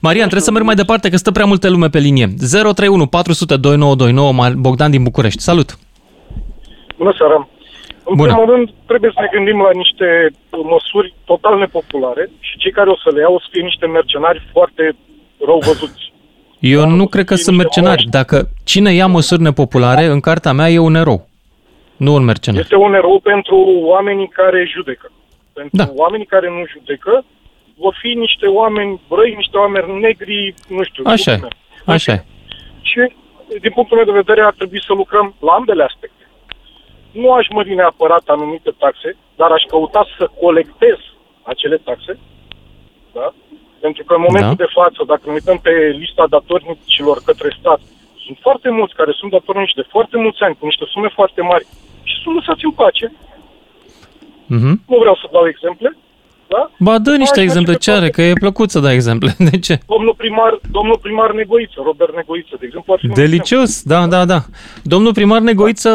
Marian, 0.00 0.22
trebuie 0.28 0.40
să 0.48 0.50
merg 0.50 0.64
mai 0.64 0.74
departe, 0.74 1.08
că 1.10 1.16
stă 1.16 1.30
prea 1.30 1.44
multe 1.44 1.68
lume 1.68 1.88
pe 1.88 1.98
linie. 1.98 2.26
031 2.26 3.06
400 3.06 3.56
2929, 3.56 4.32
Mar- 4.32 4.56
Bogdan 4.56 4.90
din 4.90 5.02
București. 5.02 5.40
Salut! 5.42 5.78
Bună 6.96 7.14
seara! 7.18 7.48
În 8.04 8.14
Bună. 8.16 8.32
primul 8.32 8.54
rând, 8.54 8.68
trebuie 8.86 9.10
să 9.14 9.20
ne 9.20 9.28
gândim 9.32 9.58
la 9.66 9.70
niște 9.82 10.06
măsuri 10.74 11.14
total 11.24 11.58
nepopulare 11.58 12.30
și 12.40 12.56
cei 12.58 12.70
care 12.72 12.90
o 12.90 12.96
să 13.04 13.08
le 13.14 13.20
iau 13.20 13.34
o 13.34 13.38
să 13.40 13.46
fie 13.50 13.62
niște 13.62 13.86
mercenari 13.86 14.48
foarte 14.52 14.96
rău 15.46 15.58
văzuți. 15.66 16.12
Eu 16.58 16.80
Da, 16.80 16.86
nu 16.86 16.94
o 17.04 17.08
să 17.08 17.12
cred 17.14 17.24
că 17.24 17.34
fie 17.34 17.42
sunt 17.44 17.56
niște 17.56 17.68
mercenari. 17.80 18.02
moaște. 18.10 18.18
Dacă 18.18 18.48
cine 18.64 18.92
ia 18.92 19.06
măsuri 19.06 19.42
nepopulare, 19.42 20.04
în 20.04 20.20
cartea 20.20 20.52
mea 20.52 20.68
e 20.70 20.78
un 20.78 20.94
erou, 20.94 21.28
nu 21.96 22.14
un 22.14 22.24
mercenar. 22.24 22.60
Este 22.60 22.76
un 22.76 22.94
erou 22.94 23.20
pentru 23.22 23.56
oamenii 23.92 24.28
care 24.28 24.70
judecă. 24.76 25.06
Pentru 25.52 25.76
Da. 25.76 25.86
oamenii 25.94 26.26
care 26.26 26.48
nu 26.48 26.62
judecă, 26.74 27.24
vor 27.84 27.94
fi 28.02 28.10
niște 28.26 28.46
oameni 28.46 29.00
răi, 29.18 29.34
niște 29.42 29.56
oameni 29.64 30.00
negri, 30.06 30.54
nu 30.76 30.82
știu. 30.88 31.02
Așa 31.06 31.32
e, 31.32 31.38
cum 31.38 31.48
e. 31.86 31.92
așa 31.96 32.12
e. 32.12 32.24
Și, 32.90 33.00
din 33.64 33.72
punctul 33.76 33.96
meu 33.96 34.08
de 34.10 34.20
vedere, 34.22 34.42
ar 34.42 34.54
trebui 34.60 34.82
să 34.88 34.92
lucrăm 34.92 35.26
la 35.46 35.52
ambele 35.52 35.82
aspecte. 35.90 36.24
Nu 37.22 37.32
aș 37.32 37.46
mări 37.56 37.74
neapărat 37.74 38.24
anumite 38.26 38.70
taxe, 38.78 39.16
dar 39.36 39.50
aș 39.50 39.62
căuta 39.62 40.02
să 40.18 40.24
colectez 40.40 40.98
acele 41.42 41.76
taxe, 41.88 42.12
da? 43.12 43.34
Pentru 43.80 44.02
că 44.04 44.12
în 44.14 44.24
momentul 44.28 44.56
Da. 44.56 44.64
de 44.64 44.74
față, 44.78 45.00
dacă 45.12 45.22
ne 45.26 45.32
uităm 45.32 45.58
pe 45.66 45.74
lista 46.00 46.24
datornicilor 46.34 47.18
către 47.28 47.56
stat, 47.58 47.80
sunt 48.24 48.38
foarte 48.40 48.68
mulți 48.70 48.94
care 48.94 49.12
sunt 49.18 49.30
datornici 49.30 49.78
de 49.80 49.84
foarte 49.94 50.16
mulți 50.24 50.42
ani, 50.42 50.56
cu 50.58 50.64
niște 50.66 50.84
sume 50.92 51.08
foarte 51.18 51.42
mari 51.42 51.66
și 52.02 52.14
sunt 52.22 52.34
lăsați 52.34 52.64
în 52.64 52.70
pace. 52.82 53.06
Mhm. 54.46 54.72
Nu 54.90 54.96
vreau 55.02 55.16
să 55.22 55.26
dau 55.32 55.46
exemple, 55.48 55.96
da? 56.56 56.70
Ba, 56.78 56.98
dă 56.98 57.10
niște 57.16 57.34
Hai, 57.40 57.44
exemple, 57.48 57.70
merge 57.72 57.84
ce 57.84 57.90
pe 57.90 57.96
are, 57.96 58.08
toate. 58.08 58.22
că 58.22 58.28
e 58.28 58.42
plăcut 58.46 58.70
să 58.70 58.78
dai 58.80 58.94
exemple. 58.94 59.30
De 59.50 59.58
ce? 59.58 59.74
Domnul 59.94 60.14
primar, 60.16 60.52
domnul 60.70 60.98
primar 61.02 61.32
Negoiță, 61.32 61.78
Robert 61.84 62.14
Negoiță, 62.14 62.54
de 62.60 62.66
exemplu, 62.68 62.92
ar 62.92 62.98
fi 62.98 63.04
un 63.04 63.10
exemplu. 63.10 63.30
Delicios, 63.36 63.82
da, 63.92 64.06
da, 64.06 64.24
da. 64.24 64.40
Domnul 64.82 65.12
primar 65.12 65.40
Negoiță 65.40 65.90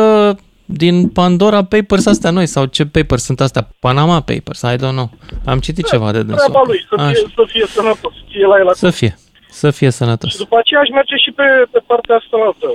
din 0.66 0.96
Pandora 1.20 1.64
Papers 1.74 2.06
astea 2.06 2.32
noi, 2.32 2.46
sau 2.56 2.66
ce 2.66 2.84
papers 2.86 3.24
sunt 3.24 3.40
astea? 3.48 3.64
Panama 3.80 4.20
Papers, 4.32 4.62
I 4.74 4.76
don't 4.84 4.98
know. 5.00 5.10
Am 5.46 5.60
citit 5.60 5.86
ceva 5.94 6.12
de 6.12 6.22
dânsul. 6.28 6.50
Treaba 6.52 6.64
lui, 6.72 6.80
să 6.90 6.96
fie, 6.96 7.06
Așa. 7.06 7.28
să 7.38 7.44
fie 7.54 7.66
sănătos, 7.78 8.14
să 8.20 8.24
fie 8.32 8.46
la 8.52 8.56
el 8.62 8.68
acolo. 8.72 8.84
Să 8.86 8.90
fie, 9.00 9.14
să 9.62 9.68
fie 9.80 9.90
Și 9.90 9.98
sănătos. 10.02 10.38
după 10.46 10.56
aceea 10.62 10.80
aș 10.84 10.90
merge 11.00 11.16
și 11.26 11.32
pe, 11.40 11.48
pe 11.74 11.80
partea 11.92 12.16
asta 12.16 12.36
altă. 12.48 12.68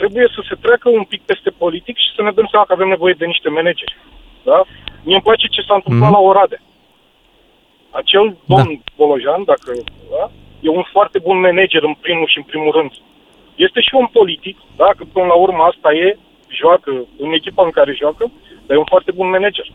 Trebuie 0.00 0.26
să 0.36 0.40
se 0.48 0.54
treacă 0.64 0.86
un 0.98 1.04
pic 1.12 1.20
peste 1.30 1.50
politic 1.62 1.96
și 2.04 2.10
să 2.16 2.20
ne 2.22 2.32
dăm 2.38 2.48
seama 2.50 2.64
că 2.68 2.72
avem 2.76 2.88
nevoie 2.94 3.14
de 3.20 3.26
niște 3.32 3.48
manageri. 3.58 3.94
Da? 4.50 4.58
Mie 5.06 5.16
îmi 5.18 5.26
place 5.28 5.46
ce 5.56 5.62
s-a 5.66 5.74
întâmplat 5.78 6.10
Mhm. 6.10 6.16
la 6.18 6.22
Oradea. 6.30 6.60
Acel 7.90 8.36
domn 8.44 8.72
da. 8.84 8.92
Bolojan, 8.96 9.44
dacă 9.44 9.70
da, 10.14 10.30
e 10.60 10.68
un 10.68 10.84
foarte 10.94 11.18
bun 11.18 11.40
manager 11.40 11.82
în 11.82 11.94
primul 12.00 12.26
și 12.32 12.38
în 12.38 12.46
primul 12.50 12.72
rând. 12.78 12.90
Este 13.66 13.80
și 13.80 13.94
un 14.02 14.06
politic, 14.18 14.56
da, 14.76 14.88
că 14.96 15.04
până 15.12 15.26
la 15.26 15.34
urmă 15.34 15.62
asta 15.70 15.88
e, 15.92 16.18
joacă 16.60 16.90
în 17.18 17.32
echipa 17.32 17.62
în 17.64 17.70
care 17.78 17.92
joacă, 18.02 18.24
dar 18.66 18.76
e 18.76 18.84
un 18.84 18.92
foarte 18.94 19.12
bun 19.12 19.28
manager. 19.30 19.66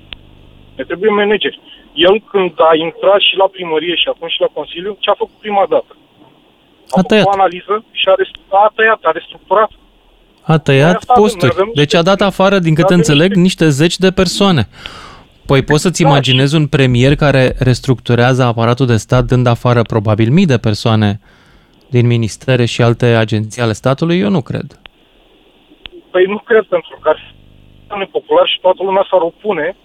Ne 0.76 0.84
trebuie 0.84 1.10
manageri. 1.12 1.60
El 1.94 2.22
când 2.32 2.52
a 2.70 2.76
intrat 2.76 3.20
și 3.28 3.36
la 3.38 3.48
primărie 3.48 3.96
și 3.96 4.08
acum 4.08 4.28
și 4.28 4.40
la 4.42 4.50
Consiliu, 4.54 4.98
ce 5.00 5.10
a 5.10 5.14
făcut 5.24 5.38
prima 5.40 5.66
dată? 5.70 5.92
A, 5.96 5.98
A 5.98 6.88
făcut 6.88 7.08
tăiat. 7.08 7.26
o 7.26 7.30
analiză 7.30 7.84
și 7.92 8.06
a, 8.10 8.14
rest- 8.22 8.40
a 8.50 8.72
tăiat, 8.76 9.00
a 9.02 9.12
restructurat. 9.12 9.72
A 10.42 10.58
tăiat 10.58 10.96
Asta 10.96 11.14
avem, 11.14 11.24
posturi. 11.24 11.52
avem 11.56 11.72
Deci 11.74 11.94
a 11.94 12.02
dat 12.02 12.22
afară, 12.22 12.60
din 12.60 12.74
câte 12.74 12.86
avem 12.86 12.98
înțeleg, 12.98 13.28
niște- 13.34 13.40
niște 13.40 13.70
zeci 13.70 13.98
de 13.98 14.12
persoane. 14.12 14.68
Păi 15.46 15.62
poți 15.64 15.82
să-ți 15.82 16.02
Da, 16.04 16.10
imaginezi 16.10 16.56
un 16.56 16.68
premier 16.68 17.16
care 17.16 17.56
restructurează 17.60 18.44
aparatul 18.44 18.86
de 18.86 18.96
stat 18.98 19.24
dând 19.24 19.48
afară 19.48 19.82
probabil 19.82 20.30
mii 20.32 20.46
de 20.46 20.58
persoane 20.58 21.20
din 21.90 22.06
ministere 22.08 22.66
și 22.66 22.82
alte 22.82 23.06
agenții 23.06 23.62
ale 23.62 23.74
statului? 23.74 24.20
Eu 24.20 24.30
nu 24.30 24.42
cred. 24.42 24.80
Păi 26.12 26.26
nu 26.34 26.38
cred, 26.38 26.64
pentru 26.76 26.98
că 27.02 27.10
ar 27.10 27.20
fi 27.88 27.98
nepopular 27.98 28.48
și 28.48 28.60
toată 28.62 28.84
lumea 28.84 29.06
s-ar 29.10 29.22
opune, 29.22 29.76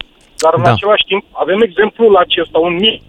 dar 0.43 0.53
în 0.57 0.63
Da. 0.63 0.73
același 0.73 1.05
timp 1.11 1.25
avem 1.33 1.61
exemplul 1.69 2.17
acesta, 2.17 2.59
un 2.59 2.75
mic, 2.75 3.03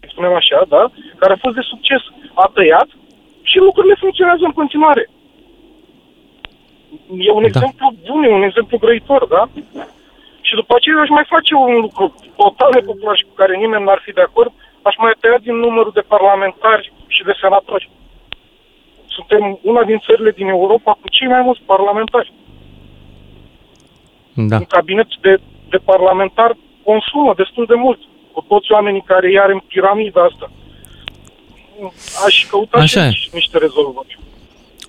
să 0.00 0.06
spunem 0.10 0.32
așa, 0.34 0.58
da, 0.68 0.82
care 1.20 1.32
a 1.32 1.42
fost 1.44 1.54
de 1.54 1.64
succes. 1.72 2.02
A 2.34 2.50
tăiat 2.54 2.88
și 3.50 3.56
lucrurile 3.58 3.96
funcționează 4.04 4.42
în 4.44 4.52
continuare. 4.60 5.04
E 7.26 7.30
un 7.38 7.40
Da. 7.42 7.46
exemplu 7.52 7.86
bun, 8.06 8.22
e 8.24 8.28
un 8.40 8.42
exemplu 8.50 8.76
grăitor, 8.78 9.22
da? 9.36 9.42
Și 10.54 10.60
după 10.60 10.74
aceea 10.76 11.00
aș 11.00 11.08
mai 11.08 11.26
face 11.34 11.54
un 11.54 11.72
lucru 11.86 12.14
total 12.36 12.70
nepopular 12.74 13.16
și 13.16 13.28
cu 13.28 13.34
care 13.40 13.56
nimeni 13.56 13.84
n-ar 13.84 14.00
fi 14.04 14.12
de 14.12 14.20
acord, 14.20 14.52
aș 14.82 14.94
mai 14.98 15.12
tăia 15.20 15.38
din 15.46 15.56
numărul 15.56 15.92
de 15.94 16.00
parlamentari 16.14 16.92
și 17.06 17.22
de 17.28 17.34
senatori. 17.40 17.90
Suntem 19.06 19.58
una 19.62 19.82
din 19.84 19.98
țările 20.06 20.30
din 20.30 20.48
Europa 20.48 20.92
cu 20.92 21.08
cei 21.16 21.28
mai 21.28 21.42
mulți 21.42 21.62
parlamentari 21.66 22.32
Da. 24.34 24.56
un 24.56 24.64
cabinet 24.64 25.08
de, 25.20 25.40
de 25.68 25.78
parlamentar 25.90 26.56
consumă 26.84 27.34
destul 27.36 27.64
de 27.66 27.74
mult 27.74 28.00
cu 28.32 28.40
toți 28.48 28.72
oamenii 28.72 29.02
care 29.12 29.30
iar 29.30 29.48
în 29.50 29.58
piramida 29.58 30.22
asta. 30.24 30.50
Aș 32.26 32.46
căuta 32.50 32.78
Așa 32.78 32.86
și 32.86 32.98
e. 32.98 33.00
aici 33.00 33.30
niște 33.32 33.58
rezolvări. 33.58 34.18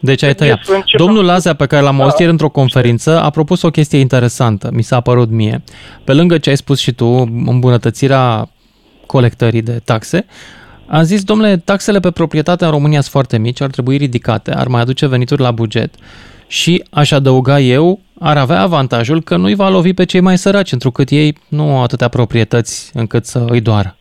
Deci 0.06 0.24
ai 0.24 0.34
Trebuie 0.34 0.56
tăiat. 0.56 0.66
să 0.66 0.74
începem- 0.74 1.06
Domnul 1.06 1.26
Lazea, 1.26 1.54
pe 1.54 1.66
care 1.66 1.82
l-am 1.84 1.98
Da. 1.98 2.04
auzit 2.04 2.20
ieri 2.20 2.32
într-o 2.32 2.50
conferință, 2.50 3.22
a 3.22 3.30
propus 3.30 3.62
o 3.62 3.70
chestie 3.70 4.00
interesantă, 4.00 4.70
mi 4.74 4.82
s-a 4.84 5.00
părut 5.02 5.30
mie. 5.30 5.64
Pe 6.04 6.14
lângă 6.14 6.38
ce 6.38 6.50
ai 6.50 6.58
spus 6.58 6.80
și 6.80 6.92
tu, 6.92 7.06
îmbunătățirea 7.46 8.50
colectării 9.06 9.62
de 9.62 9.82
taxe, 9.84 10.26
a 10.88 11.04
zis, 11.04 11.24
domnule, 11.24 11.58
taxele 11.58 12.00
pe 12.00 12.12
proprietate 12.12 12.66
în 12.66 12.72
România 12.72 13.00
sunt 13.00 13.12
foarte 13.12 13.38
mici, 13.38 13.62
ar 13.62 13.70
trebui 13.70 13.98
ridicate, 13.98 14.54
ar 14.54 14.68
mai 14.68 14.82
aduce 14.82 15.08
venituri 15.08 15.42
la 15.42 15.52
buget 15.52 15.94
și, 16.48 16.84
aș 16.90 17.12
adăuga 17.12 17.60
eu, 17.60 18.00
ar 18.20 18.38
avea 18.38 18.62
avantajul 18.62 19.22
că 19.22 19.36
nu-i 19.38 19.56
va 19.56 19.70
lovi 19.70 19.94
pe 19.94 20.04
cei 20.04 20.20
mai 20.20 20.38
săraci, 20.38 20.72
întrucât 20.72 21.10
ei 21.10 21.38
nu 21.48 21.76
au 21.76 21.84
atâtea 21.84 22.08
proprietăți 22.08 22.92
încât 22.94 23.26
să 23.26 23.46
îi 23.50 23.62
doară. 23.62 23.96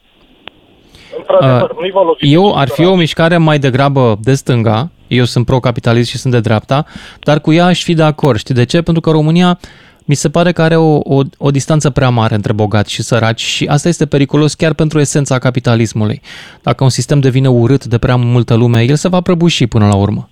Într-adevăr, 1.19 1.71
Uh, 1.71 1.77
nu-i 1.81 1.91
va 1.91 2.03
lovi. 2.03 2.33
Eu 2.33 2.57
ar 2.59 2.69
fi 2.69 2.85
o 2.85 2.95
mișcare 2.95 3.37
mai 3.37 3.59
degrabă 3.59 4.19
de 4.23 4.35
stânga, 4.35 4.91
eu 5.07 5.25
sunt 5.25 5.47
pro-capitalist 5.47 6.11
și 6.11 6.19
sunt 6.19 6.33
de 6.33 6.41
dreapta, 6.41 6.87
dar 7.21 7.41
cu 7.41 7.53
ea 7.53 7.65
aș 7.67 7.83
fi 7.83 7.95
de 7.95 8.03
acord. 8.03 8.39
Știi 8.39 8.55
de 8.55 8.65
ce? 8.65 8.83
Pentru 8.83 9.03
că 9.03 9.11
România 9.11 9.59
mi 10.05 10.15
se 10.15 10.31
pare 10.31 10.53
că 10.53 10.63
are 10.63 10.77
o, 10.77 10.97
o, 11.05 11.21
o 11.39 11.51
distanță 11.51 11.91
prea 11.91 12.09
mare 12.09 12.35
între 12.35 12.53
bogați 12.53 12.93
și 12.93 13.03
săraci 13.03 13.41
și 13.41 13.67
asta 13.67 13.89
este 13.89 14.07
periculos 14.07 14.55
chiar 14.55 14.73
pentru 14.75 15.01
esența 15.01 15.39
capitalismului. 15.39 16.21
Dacă 16.63 16.85
un 16.85 16.91
sistem 16.91 17.21
devine 17.21 17.49
urât 17.49 17.85
de 17.85 17.99
prea 17.99 18.17
multă 18.17 18.55
lume, 18.55 18.83
el 18.83 18.97
se 18.97 19.09
va 19.09 19.21
prăbuși 19.21 19.67
până 19.67 19.87
la 19.87 19.95
urmă. 19.95 20.29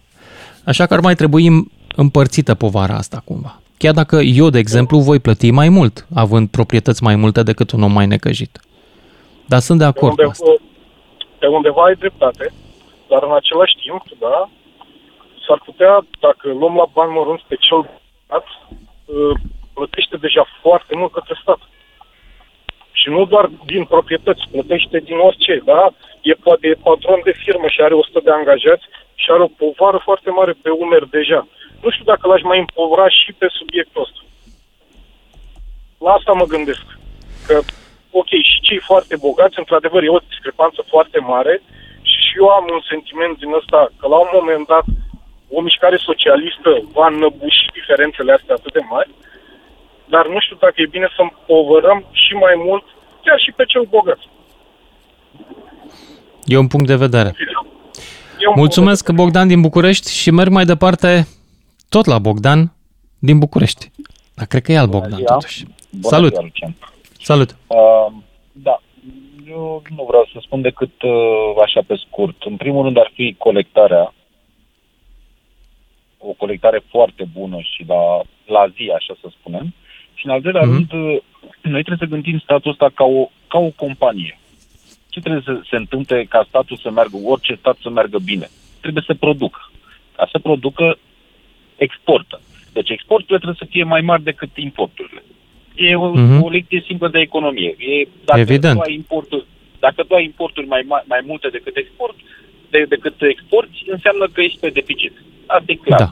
Așa 0.64 0.86
că 0.86 0.94
ar 0.94 1.00
mai 1.00 1.14
trebui 1.14 1.48
îm- 1.50 1.72
împărțită 1.96 2.54
povara 2.54 2.94
asta 2.96 3.22
cumva. 3.24 3.60
Chiar 3.76 3.94
dacă 3.94 4.16
eu, 4.16 4.50
de 4.50 4.58
exemplu, 4.58 4.98
voi 4.98 5.18
plăti 5.18 5.50
mai 5.50 5.68
mult, 5.68 6.06
având 6.14 6.48
proprietăți 6.48 7.02
mai 7.02 7.16
multe 7.16 7.42
decât 7.42 7.70
un 7.70 7.82
om 7.82 7.92
mai 7.92 8.06
necăjit. 8.06 8.60
Dar 9.46 9.60
sunt 9.60 9.78
de 9.78 9.84
Pe, 9.84 9.90
acord 9.90 10.10
unde, 10.10 10.22
cu 10.24 10.30
asta. 10.30 10.44
pe 11.38 11.46
undeva 11.46 11.82
ai 11.82 11.94
dreptate, 11.98 12.52
dar 13.10 13.20
în 13.28 13.34
același 13.40 13.74
timp, 13.82 14.02
da, 14.20 14.50
s-ar 15.46 15.60
putea, 15.64 16.06
dacă 16.20 16.48
luăm 16.48 16.74
la 16.76 16.86
bani 16.92 17.12
mărunți 17.12 17.44
pe 17.48 17.56
cel 17.66 17.90
dat, 18.28 18.46
uh, 18.46 19.34
plătește 19.74 20.16
deja 20.16 20.44
foarte 20.60 20.96
mult 20.96 21.12
către 21.12 21.34
stat. 21.42 21.60
Și 22.92 23.08
nu 23.08 23.24
doar 23.24 23.50
din 23.64 23.84
proprietăți, 23.84 24.48
plătește 24.50 24.98
din 24.98 25.18
orice, 25.18 25.62
da? 25.64 25.82
E 26.22 26.32
poate 26.32 26.66
e 26.68 26.84
patron 26.88 27.20
de 27.24 27.34
firmă 27.42 27.66
și 27.68 27.80
are 27.80 27.94
100 27.94 28.20
de 28.24 28.30
angajați 28.30 28.84
și 29.14 29.30
are 29.30 29.42
o 29.42 29.56
povară 29.62 29.98
foarte 30.08 30.30
mare 30.30 30.52
pe 30.62 30.70
umeri 30.70 31.10
deja. 31.10 31.46
Nu 31.82 31.90
știu 31.90 32.04
dacă 32.04 32.28
l-aș 32.28 32.42
mai 32.42 32.58
împovra 32.58 33.08
și 33.08 33.32
pe 33.32 33.46
subiectul 33.58 34.02
ăsta. 34.02 34.20
La 36.04 36.10
asta 36.12 36.32
mă 36.32 36.44
gândesc. 36.44 36.84
Că, 37.46 37.60
ok, 38.10 38.30
și 38.50 38.60
cei 38.60 38.80
foarte 38.90 39.16
bogați, 39.16 39.58
într-adevăr, 39.58 40.02
e 40.02 40.16
o 40.18 40.26
discrepanță 40.28 40.84
foarte 40.92 41.18
mare 41.18 41.62
și 42.02 42.38
eu 42.40 42.48
am 42.48 42.66
un 42.72 42.82
sentiment 42.88 43.38
din 43.38 43.52
ăsta 43.60 43.90
că 43.98 44.06
la 44.08 44.18
un 44.24 44.30
moment 44.32 44.66
dat 44.66 44.84
o 45.56 45.60
mișcare 45.60 45.96
socialistă 46.08 46.70
va 46.92 47.06
înăbuși 47.06 47.62
diferențele 47.78 48.32
astea 48.32 48.54
atât 48.58 48.72
de 48.72 48.84
mari, 48.90 49.10
dar 50.08 50.24
nu 50.28 50.38
știu 50.40 50.56
dacă 50.60 50.74
e 50.76 50.94
bine 50.96 51.08
să 51.16 51.20
împovărăm 51.22 51.98
și 52.22 52.32
mai 52.34 52.54
mult 52.66 52.84
chiar 53.24 53.38
și 53.40 53.52
pe 53.56 53.64
cel 53.64 53.84
bogat. 53.96 54.18
E 56.44 56.56
un 56.58 56.66
punct 56.66 56.86
de 56.86 56.96
vedere. 56.96 57.30
E 58.38 58.46
un 58.48 58.54
Mulțumesc, 58.56 59.10
Bogdan 59.12 59.48
din 59.48 59.60
București 59.60 60.12
și 60.20 60.30
merg 60.30 60.50
mai 60.50 60.64
departe 60.64 61.26
tot 61.88 62.04
la 62.06 62.18
Bogdan 62.18 62.72
din 63.18 63.38
București. 63.38 63.90
Dar 64.34 64.46
cred 64.46 64.62
că 64.62 64.72
e 64.72 64.78
al 64.78 64.86
Bogdan, 64.86 65.16
ziua. 65.18 65.32
totuși. 65.32 65.64
Bună 65.90 66.08
Salut! 66.14 66.30
ziua, 66.32 66.42
Lucian. 66.42 66.74
Salut! 67.20 67.50
Uh, 67.66 68.12
da, 68.52 68.80
eu 69.48 69.82
nu 69.96 70.04
vreau 70.08 70.28
să 70.32 70.38
spun 70.40 70.60
decât 70.60 71.02
uh, 71.02 71.12
așa 71.64 71.80
pe 71.86 71.94
scurt. 72.06 72.42
În 72.44 72.56
primul 72.56 72.84
rând 72.84 72.98
ar 72.98 73.10
fi 73.14 73.34
colectarea, 73.38 74.14
o 76.24 76.32
colectare 76.32 76.80
foarte 76.88 77.24
bună 77.32 77.58
și 77.60 77.84
la, 77.86 78.02
la 78.46 78.68
zi, 78.76 78.90
așa 78.94 79.14
să 79.20 79.28
spunem. 79.38 79.74
Și 80.14 80.26
în 80.26 80.32
al 80.32 80.40
doilea 80.40 80.62
Mhm. 80.64 80.70
rând, 80.72 80.92
uh, 80.92 81.18
noi 81.60 81.82
trebuie 81.82 82.06
să 82.08 82.14
gândim 82.14 82.38
statul 82.38 82.70
ăsta 82.70 82.90
ca 82.94 83.04
o, 83.04 83.30
ca 83.48 83.58
o 83.58 83.70
companie. 83.70 84.38
Ce 85.08 85.20
trebuie 85.20 85.42
să 85.44 85.60
se 85.70 85.76
întâmple 85.76 86.24
ca 86.24 86.44
statul 86.48 86.76
să 86.76 86.90
meargă, 86.90 87.16
orice 87.24 87.54
stat 87.54 87.76
să 87.82 87.90
meargă 87.90 88.18
bine? 88.18 88.48
Trebuie 88.80 89.02
să 89.06 89.14
producă. 89.14 89.70
Ca 90.16 90.28
să 90.32 90.38
producă, 90.38 90.98
exportă. 91.76 92.40
Deci 92.72 92.90
exporturile 92.90 93.38
trebuie 93.38 93.62
să 93.62 93.70
fie 93.70 93.84
mai 93.84 94.00
mari 94.00 94.22
decât 94.22 94.50
importurile. 94.56 95.22
E 95.74 95.94
o, 95.96 96.08
Mhm. 96.08 96.38
uh-huh. 96.38 96.42
o 96.42 96.48
lecție 96.48 96.82
simplă 96.86 97.08
de 97.08 97.18
economie. 97.18 97.74
E, 97.78 98.08
dacă 98.24 98.40
Evident. 98.40 98.74
Tu 98.76 98.80
ai 98.80 98.94
importuri, 98.94 99.44
dacă 99.78 100.02
tu 100.02 100.14
ai 100.14 100.24
importuri 100.24 100.66
mai, 100.66 100.82
ma- 100.82 101.06
mai 101.06 101.20
multe 101.26 101.48
decât 101.48 101.76
export, 101.76 102.14
de, 102.72 102.78
decât 102.94 103.14
exporti, 103.34 103.78
înseamnă 103.96 104.24
că 104.32 104.40
ești 104.40 104.58
pe 104.58 104.68
deficit. 104.68 105.12
Asta 105.46 105.64
e 105.66 105.74
clar. 105.74 105.98
Da. 105.98 106.10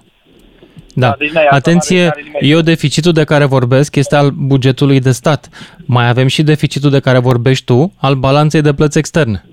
Da. 0.95 1.09
Da, 1.09 1.15
deci 1.19 1.31
n-ai- 1.31 1.45
asta 1.45 1.57
Atenție, 1.57 1.97
n-are- 2.05 2.09
n-are 2.21 2.23
nimeni. 2.39 2.51
eu 2.51 2.61
deficitul 2.61 3.13
de 3.13 3.25
care 3.25 3.45
vorbesc 3.45 3.97
este 3.97 4.17
al 4.17 4.31
bugetului 4.31 5.01
de 5.01 5.11
stat. 5.11 5.49
Mai 5.97 6.09
avem 6.09 6.27
și 6.27 6.43
deficitul 6.43 6.91
de 6.91 7.01
care 7.01 7.19
vorbești 7.19 7.65
tu, 7.65 7.93
al 7.97 8.15
balanței 8.15 8.61
de 8.63 8.73
plăți 8.75 8.99
externe. 8.99 9.45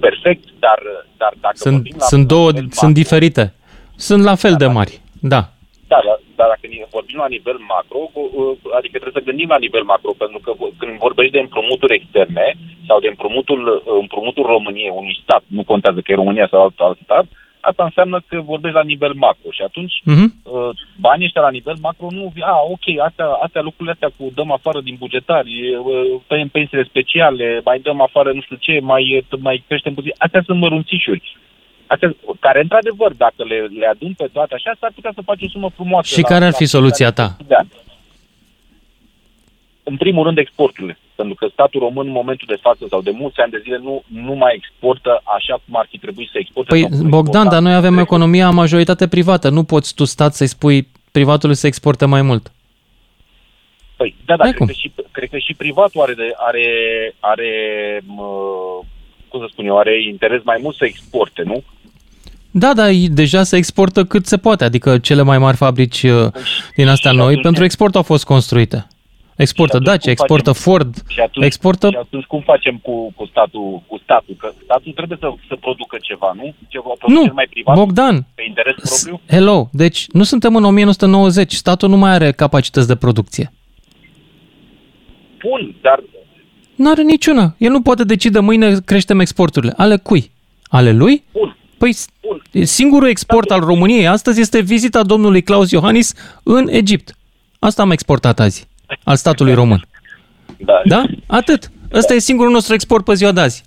Perfect, 0.00 0.44
dar, 0.58 0.78
dar 1.16 1.34
dacă 1.40 1.56
Sunt, 1.56 1.74
vorbim 1.74 1.94
la 1.98 2.04
sunt 2.04 2.26
două, 2.26 2.50
nivel 2.52 2.68
sunt 2.72 2.90
macro- 2.90 2.94
diferite. 3.02 3.54
Sunt 3.96 4.22
la 4.22 4.34
fel 4.34 4.54
de 4.54 4.66
mari. 4.66 5.00
Da. 5.20 5.52
Da, 5.92 5.98
dar, 6.06 6.18
dar 6.38 6.48
dacă 6.52 6.64
ne 6.66 6.94
vorbim 6.96 7.18
la 7.24 7.32
nivel 7.36 7.58
macro, 7.74 8.00
uh, 8.12 8.56
adică 8.78 8.96
trebuie 8.98 9.18
să 9.18 9.28
gândim 9.28 9.48
la 9.54 9.62
nivel 9.64 9.84
macro, 9.92 10.12
pentru 10.22 10.38
că 10.44 10.50
când 10.78 10.98
vorbești 11.06 11.32
de 11.36 11.44
împrumuturi 11.44 11.94
externe 11.94 12.46
sau 12.88 13.00
de 13.00 13.08
împrumutul, 13.08 13.62
uh, 13.68 13.98
împrumutul 14.00 14.44
României, 14.54 14.98
unui 15.00 15.20
stat, 15.22 15.42
nu 15.46 15.62
contează 15.64 16.00
că 16.00 16.12
e 16.12 16.22
România 16.22 16.48
sau 16.50 16.62
alt, 16.62 16.78
alt 16.78 16.98
stat, 17.02 17.26
asta 17.68 17.84
înseamnă 17.84 18.18
că 18.28 18.40
vorbești 18.40 18.76
la 18.76 18.82
nivel 18.92 19.12
macro 19.14 19.50
și 19.50 19.62
atunci 19.62 19.94
Mhm. 20.04 20.26
uh, 20.42 20.70
banii 21.06 21.24
ăștia 21.24 21.42
la 21.42 21.56
nivel 21.58 21.76
macro 21.80 22.06
nu, 22.10 22.32
a, 22.40 22.56
ok, 22.74 22.86
astea, 23.08 23.26
astea 23.26 23.62
lucrurile 23.62 23.94
astea 23.94 24.10
cu 24.16 24.32
dăm 24.34 24.50
afară 24.52 24.80
din 24.80 24.96
bugetari, 24.98 25.52
uh, 25.74 26.20
tăiem 26.26 26.48
pensiile 26.48 26.84
speciale, 26.84 27.60
mai 27.64 27.78
dăm 27.78 28.00
afară 28.00 28.32
nu 28.32 28.40
știu 28.40 28.56
ce, 28.56 28.78
mai, 28.82 29.24
mai 29.38 29.64
creștem 29.66 29.94
puțin, 29.94 30.12
astea 30.18 30.42
sunt 30.46 30.58
mărunțișuri. 30.58 31.36
Astea, 31.86 32.16
care, 32.40 32.60
într-adevăr, 32.60 33.12
dacă 33.12 33.44
le, 33.44 33.58
le 33.78 33.86
adun 33.86 34.12
pe 34.16 34.28
toate 34.32 34.54
așa, 34.54 34.72
s-ar 34.80 34.92
putea 34.94 35.12
să 35.14 35.20
faci 35.24 35.42
o 35.42 35.48
sumă 35.48 35.70
frumoasă. 35.74 36.14
Și 36.14 36.22
care 36.22 36.44
ar 36.44 36.52
fi 36.52 36.66
soluția 36.66 37.10
ta? 37.10 37.36
Da. 37.46 37.60
În 39.82 39.96
primul 39.96 40.24
rând, 40.24 40.38
exporturile. 40.38 40.98
Pentru 41.14 41.34
că 41.34 41.46
statul 41.52 41.80
român, 41.80 42.06
în 42.06 42.12
momentul 42.12 42.46
de 42.50 42.58
față 42.60 42.84
sau 42.88 43.00
de 43.02 43.10
mulți 43.10 43.40
ani 43.40 43.50
de 43.50 43.60
zile, 43.62 43.78
nu, 43.82 44.02
nu 44.06 44.34
mai 44.34 44.52
exportă 44.56 45.22
așa 45.36 45.60
cum 45.64 45.76
ar 45.76 45.86
fi 45.90 45.98
trebuit 45.98 46.28
să 46.32 46.38
exporte. 46.38 46.70
Păi, 46.70 46.80
sau 46.80 46.88
cum 46.90 47.08
Bogdan, 47.08 47.26
exporta 47.26 47.48
dar 47.50 47.60
noi 47.60 47.74
avem 47.74 47.88
în 47.90 47.94
trecut. 47.96 48.12
economia 48.12 48.50
majoritate 48.50 49.08
privată. 49.08 49.48
Nu 49.48 49.64
poți 49.64 49.94
tu, 49.94 50.04
stat, 50.04 50.34
să-i 50.34 50.46
spui 50.46 50.88
privatului 51.12 51.54
să 51.54 51.66
exporte 51.66 52.04
mai 52.04 52.22
mult. 52.22 52.52
Păi, 53.96 54.14
da, 54.24 54.36
da, 54.36 54.42
N-ai 54.44 54.52
cred 54.52 54.58
cum. 54.58 54.66
că, 54.66 54.72
și, 54.72 54.92
cred 55.10 55.28
că 55.28 55.38
și 55.38 55.54
privatul 55.54 56.00
are, 56.00 56.14
de, 56.14 56.32
are, 56.36 56.66
are 57.20 57.50
mă, 58.06 58.24
cum 59.28 59.40
să 59.40 59.46
spun 59.50 59.66
eu, 59.66 59.78
are 59.78 60.02
interes 60.02 60.40
mai 60.44 60.58
mult 60.62 60.76
să 60.76 60.84
exporte, 60.84 61.42
nu? 61.42 61.62
Da, 62.58 62.72
dar 62.74 62.88
ei 62.88 63.08
deja 63.08 63.42
se 63.42 63.56
exportă 63.56 64.04
cât 64.04 64.26
se 64.26 64.36
poate, 64.36 64.64
adică 64.64 64.98
cele 64.98 65.22
mai 65.22 65.38
mari 65.38 65.56
fabrici 65.56 66.02
uh, 66.02 66.26
din 66.76 66.88
astea 66.88 67.10
și 67.10 67.16
noi 67.16 67.26
atunci- 67.26 67.42
pentru 67.42 67.64
export 67.64 67.94
au 67.96 68.02
fost 68.02 68.24
construite. 68.24 68.86
Exportă 69.36 69.76
Și 69.76 69.82
atunci 69.82 69.88
Dacia, 69.92 70.02
cum 70.02 70.10
exportă 70.12 70.52
facem? 70.52 70.62
Ford, 70.62 71.02
Și 71.08 71.20
atunci, 71.20 71.44
exportă... 71.46 71.88
și 71.88 71.96
atunci 72.00 72.24
cum 72.24 72.40
facem 72.40 72.76
cu, 72.82 73.12
cu, 73.16 73.26
statul, 73.26 73.82
cu 73.86 74.00
statul? 74.02 74.34
Că 74.38 74.52
statul 74.64 74.92
trebuie 74.92 75.18
să, 75.20 75.28
să 75.48 75.56
producă 75.60 75.96
ceva, 76.00 76.32
nu? 76.34 76.54
Ceva 76.68 76.90
produce 76.98 77.26
Nu, 77.26 77.32
mai 77.34 77.46
privat 77.50 77.74
Bogdan, 77.76 78.26
pe 78.34 78.42
interes 78.48 78.74
s- 78.82 79.02
propriu? 79.02 79.20
hello, 79.34 79.68
deci 79.72 80.06
nu 80.12 80.22
suntem 80.22 80.56
în 80.56 80.64
1990, 80.64 81.52
statul 81.52 81.88
nu 81.88 81.96
mai 81.96 82.10
are 82.10 82.32
capacități 82.32 82.86
de 82.86 82.96
producție. 82.96 83.52
Bun, 85.48 85.74
dar 85.82 86.02
Nu 86.74 86.90
are 86.90 87.02
niciuna. 87.02 87.54
El 87.58 87.70
nu 87.70 87.82
poate 87.82 88.04
decide 88.04 88.38
mâine 88.40 88.74
creștem 88.84 89.20
exporturile. 89.20 89.72
Ale 89.76 89.96
cui? 89.96 90.30
Ale 90.64 90.92
lui? 90.92 91.24
bun, 91.32 91.56
Păi 91.78 91.92
s- 91.92 92.06
bun. 92.26 92.42
singurul 92.64 93.08
export 93.08 93.50
al 93.50 93.60
României 93.60 94.06
astăzi 94.06 94.40
este 94.40 94.60
vizita 94.60 95.02
domnului 95.02 95.42
Claus 95.42 95.70
Iohannis 95.70 96.14
în 96.42 96.68
Egipt. 96.68 97.14
Asta 97.58 97.82
am 97.82 97.90
exportat 97.90 98.40
azi, 98.40 98.68
al 99.04 99.16
statului 99.16 99.54
român. 99.54 99.86
Da, 100.56 100.80
Da? 100.84 101.04
Atât. 101.26 101.70
Ăsta 101.92 102.14
e 102.14 102.18
singurul 102.18 102.52
nostru 102.52 102.74
export 102.74 103.04
pe 103.04 103.14
ziua 103.14 103.32
de 103.32 103.40
azi. 103.40 103.64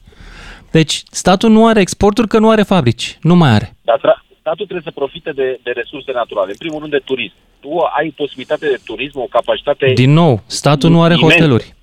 Deci, 0.72 1.04
statul 1.12 1.50
nu 1.50 1.68
are 1.68 1.80
exporturi 1.80 2.28
că 2.28 2.40
nu 2.40 2.50
are 2.50 2.64
fabrici. 2.64 3.18
Nu 3.22 3.36
mai 3.36 3.50
are. 3.50 3.76
Dar 3.82 3.98
tra- 3.98 4.38
statul 4.40 4.66
trebuie 4.66 4.82
să 4.84 4.92
profite 4.96 5.32
de, 5.32 5.60
de 5.64 5.72
resurse 5.72 6.12
naturale. 6.12 6.50
În 6.52 6.58
primul 6.58 6.80
rând 6.80 6.92
de 6.92 7.02
turism. 7.06 7.34
Tu 7.60 7.70
ai 7.98 8.14
posibilitate 8.16 8.66
de 8.68 8.80
turism, 8.86 9.20
o 9.20 9.28
capacitate... 9.30 9.92
Din 9.96 10.14
nou, 10.14 10.42
statul 10.46 10.90
nu 10.90 11.02
are 11.02 11.14
Imens. 11.14 11.34
hoteluri. 11.34 11.74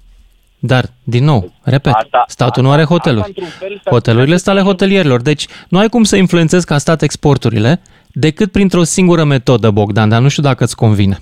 Dar, 0.66 0.92
din 1.05 1.24
nou, 1.24 1.52
repet, 1.62 1.92
Asta- 1.92 2.24
statul 2.29 2.62
nu 2.62 2.70
are 2.70 2.83
asta- 2.83 2.94
hoteluri. 2.94 3.20
asta, 3.20 3.33
într-un 3.37 3.59
fel, 3.59 3.81
s-ar 3.83 3.92
Hotelurile 3.92 4.24
putea 4.37 4.38
sunt 4.38 4.48
ale 4.57 4.59
să- 4.61 4.66
hotelierilor. 4.66 5.20
Deci, 5.20 5.46
nu 5.68 5.79
ai 5.79 5.88
cum 5.88 6.05
să 6.05 6.16
influențezi 6.16 6.66
ca 6.66 6.79
stat 6.79 7.02
exporturile 7.02 7.81
decât 8.12 8.52
printr-o 8.52 8.83
singură 8.83 9.24
metodă, 9.24 9.70
Bogdan, 9.70 10.09
dar 10.09 10.20
nu 10.20 10.29
știu 10.29 10.42
dacă 10.42 10.64
îți 10.64 10.76
convine. 10.76 11.18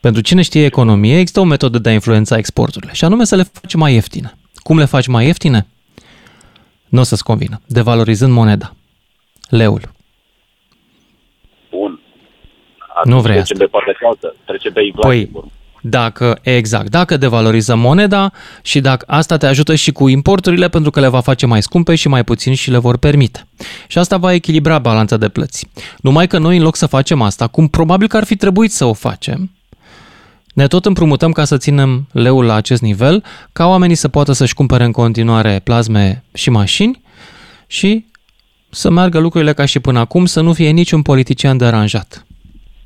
Pentru 0.00 0.22
cine 0.22 0.42
știe 0.42 0.64
economie, 0.64 1.18
există 1.18 1.40
o 1.40 1.44
metodă 1.44 1.78
de 1.78 1.88
a 1.88 1.92
influența 1.92 2.36
exporturile 2.36 2.92
și 2.92 3.04
anume 3.04 3.24
să 3.24 3.36
le 3.36 3.42
faci 3.52 3.74
mai 3.74 3.92
ieftine. 3.94 4.34
Cum 4.54 4.78
le 4.78 4.84
faci 4.84 5.06
mai 5.06 5.24
ieftine? 5.24 5.66
Nu 6.88 7.00
o 7.00 7.02
să-ți 7.02 7.24
convină. 7.24 7.60
Devalorizând 7.66 8.32
moneda. 8.32 8.74
Leul. 9.48 9.80
Bun. 11.70 12.00
Nu 13.04 13.20
vrei 13.20 13.34
trecem 13.36 13.56
asta. 13.56 13.64
pe 13.64 13.70
partea 13.70 13.92
cealaltă. 13.98 14.34
Trecem 14.44 14.72
pe 14.72 14.80
inflație. 14.82 15.26
Păi, 15.26 15.42
dacă, 15.82 16.38
exact, 16.42 16.90
dacă 16.90 17.16
devalorizăm 17.16 17.78
moneda 17.78 18.32
și 18.62 18.80
dacă 18.80 19.04
asta 19.08 19.36
te 19.36 19.46
ajută 19.46 19.74
și 19.74 19.92
cu 19.92 20.08
importurile 20.08 20.68
pentru 20.68 20.90
că 20.90 21.00
le 21.00 21.08
va 21.08 21.20
face 21.20 21.46
mai 21.46 21.62
scumpe 21.62 21.94
și 21.94 22.08
mai 22.08 22.24
puțin 22.24 22.54
și 22.54 22.70
le 22.70 22.78
vor 22.78 22.96
permite. 22.96 23.46
Și 23.86 23.98
asta 23.98 24.16
va 24.16 24.32
echilibra 24.32 24.78
balanța 24.78 25.16
de 25.16 25.28
plăți. 25.28 25.66
Numai 26.00 26.26
că 26.26 26.38
noi 26.38 26.56
în 26.56 26.62
loc 26.62 26.76
să 26.76 26.86
facem 26.86 27.22
asta, 27.22 27.46
cum 27.46 27.68
probabil 27.68 28.08
că 28.08 28.16
ar 28.16 28.24
fi 28.24 28.36
trebuit 28.36 28.72
să 28.72 28.84
o 28.84 28.92
facem, 28.92 29.50
ne 30.54 30.66
tot 30.66 30.86
împrumutăm 30.86 31.32
ca 31.32 31.44
să 31.44 31.56
ținem 31.56 32.08
leul 32.12 32.44
la 32.44 32.54
acest 32.54 32.82
nivel, 32.82 33.24
ca 33.52 33.66
oamenii 33.66 33.94
să 33.96 34.08
poată 34.08 34.32
să-și 34.32 34.54
cumpere 34.54 34.84
în 34.84 34.92
continuare 34.92 35.60
plazme 35.64 36.24
și 36.32 36.50
mașini 36.50 37.00
și 37.66 38.04
să 38.70 38.90
meargă 38.90 39.18
lucrurile 39.18 39.52
ca 39.52 39.64
și 39.64 39.80
până 39.80 39.98
acum, 39.98 40.26
să 40.26 40.40
nu 40.40 40.52
fie 40.52 40.70
niciun 40.70 41.02
politician 41.02 41.56
deranjat. 41.56 42.26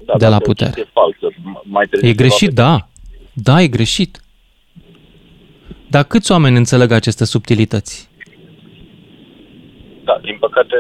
da, 0.07 0.13
de 0.13 0.25
da, 0.25 0.29
la 0.29 0.35
e 0.35 0.39
o 0.43 0.47
putere. 0.47 0.71
chestie 0.71 0.91
falsă. 0.93 1.37
Mai 1.65 1.87
trebuie 1.87 2.11
E 2.11 2.13
ceva 2.15 2.27
greșit, 2.27 2.49
pe- 2.49 2.55
da. 2.55 2.89
Da, 3.35 3.63
e 3.63 3.67
greșit. 3.69 4.19
Dar 5.91 6.05
câți 6.05 6.33
oameni 6.33 6.57
înțeleg 6.57 6.91
aceste 6.91 7.25
subtilități? 7.25 8.09
Da, 10.05 10.19
din 10.23 10.37
păcate, 10.41 10.77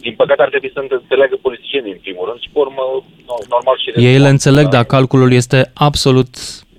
din 0.00 0.14
păcate 0.16 0.42
ar 0.42 0.48
trebui 0.48 0.70
să 0.74 0.80
înțeleagă 1.00 1.38
politicienii 1.42 1.92
în 1.92 1.98
primul 1.98 2.26
rând 2.28 2.40
și 2.40 2.48
pe 2.52 2.58
urmă, 2.58 2.82
no- 3.02 3.48
normal 3.48 3.76
și 3.82 3.88
Ei 3.96 4.04
le 4.04 4.10
restul. 4.12 4.26
înțeleg, 4.30 4.64
Da. 4.64 4.70
dar 4.70 4.84
calculul 4.84 5.32
este 5.32 5.70
absolut 5.74 6.28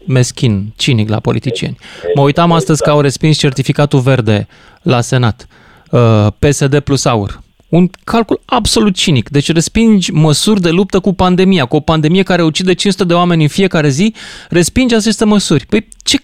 meschin, 0.08 0.74
cinic 0.78 1.10
la 1.10 1.20
politicieni. 1.20 1.78
Mă 2.16 2.22
uitam 2.22 2.44
Exact. 2.46 2.62
astăzi 2.62 2.84
că 2.84 2.90
au 2.90 3.02
respins 3.02 3.38
certificatul 3.38 4.00
verde 4.00 4.48
la 4.82 5.02
Senat. 5.02 5.48
Uh, 5.92 6.28
PSD 6.40 6.80
plus 6.80 7.06
aur. 7.06 7.42
Un 7.72 7.90
calcul 8.04 8.42
absolut 8.46 8.96
cinic. 8.96 9.30
Deci 9.30 9.52
respingi 9.52 10.12
măsuri 10.12 10.62
de 10.62 10.70
luptă 10.70 11.00
cu 11.00 11.14
pandemia, 11.14 11.66
cu 11.66 11.76
o 11.76 11.80
pandemie 11.80 12.24
care 12.24 12.44
ucide 12.44 12.74
500 12.74 13.04
de 13.08 13.14
oameni 13.14 13.42
în 13.42 13.48
fiecare 13.48 13.90
zi, 13.90 14.14
respingi 14.50 14.96
aceste 14.96 15.26
măsuri. 15.26 15.66
Păi 15.66 15.88
ce, 16.04 16.18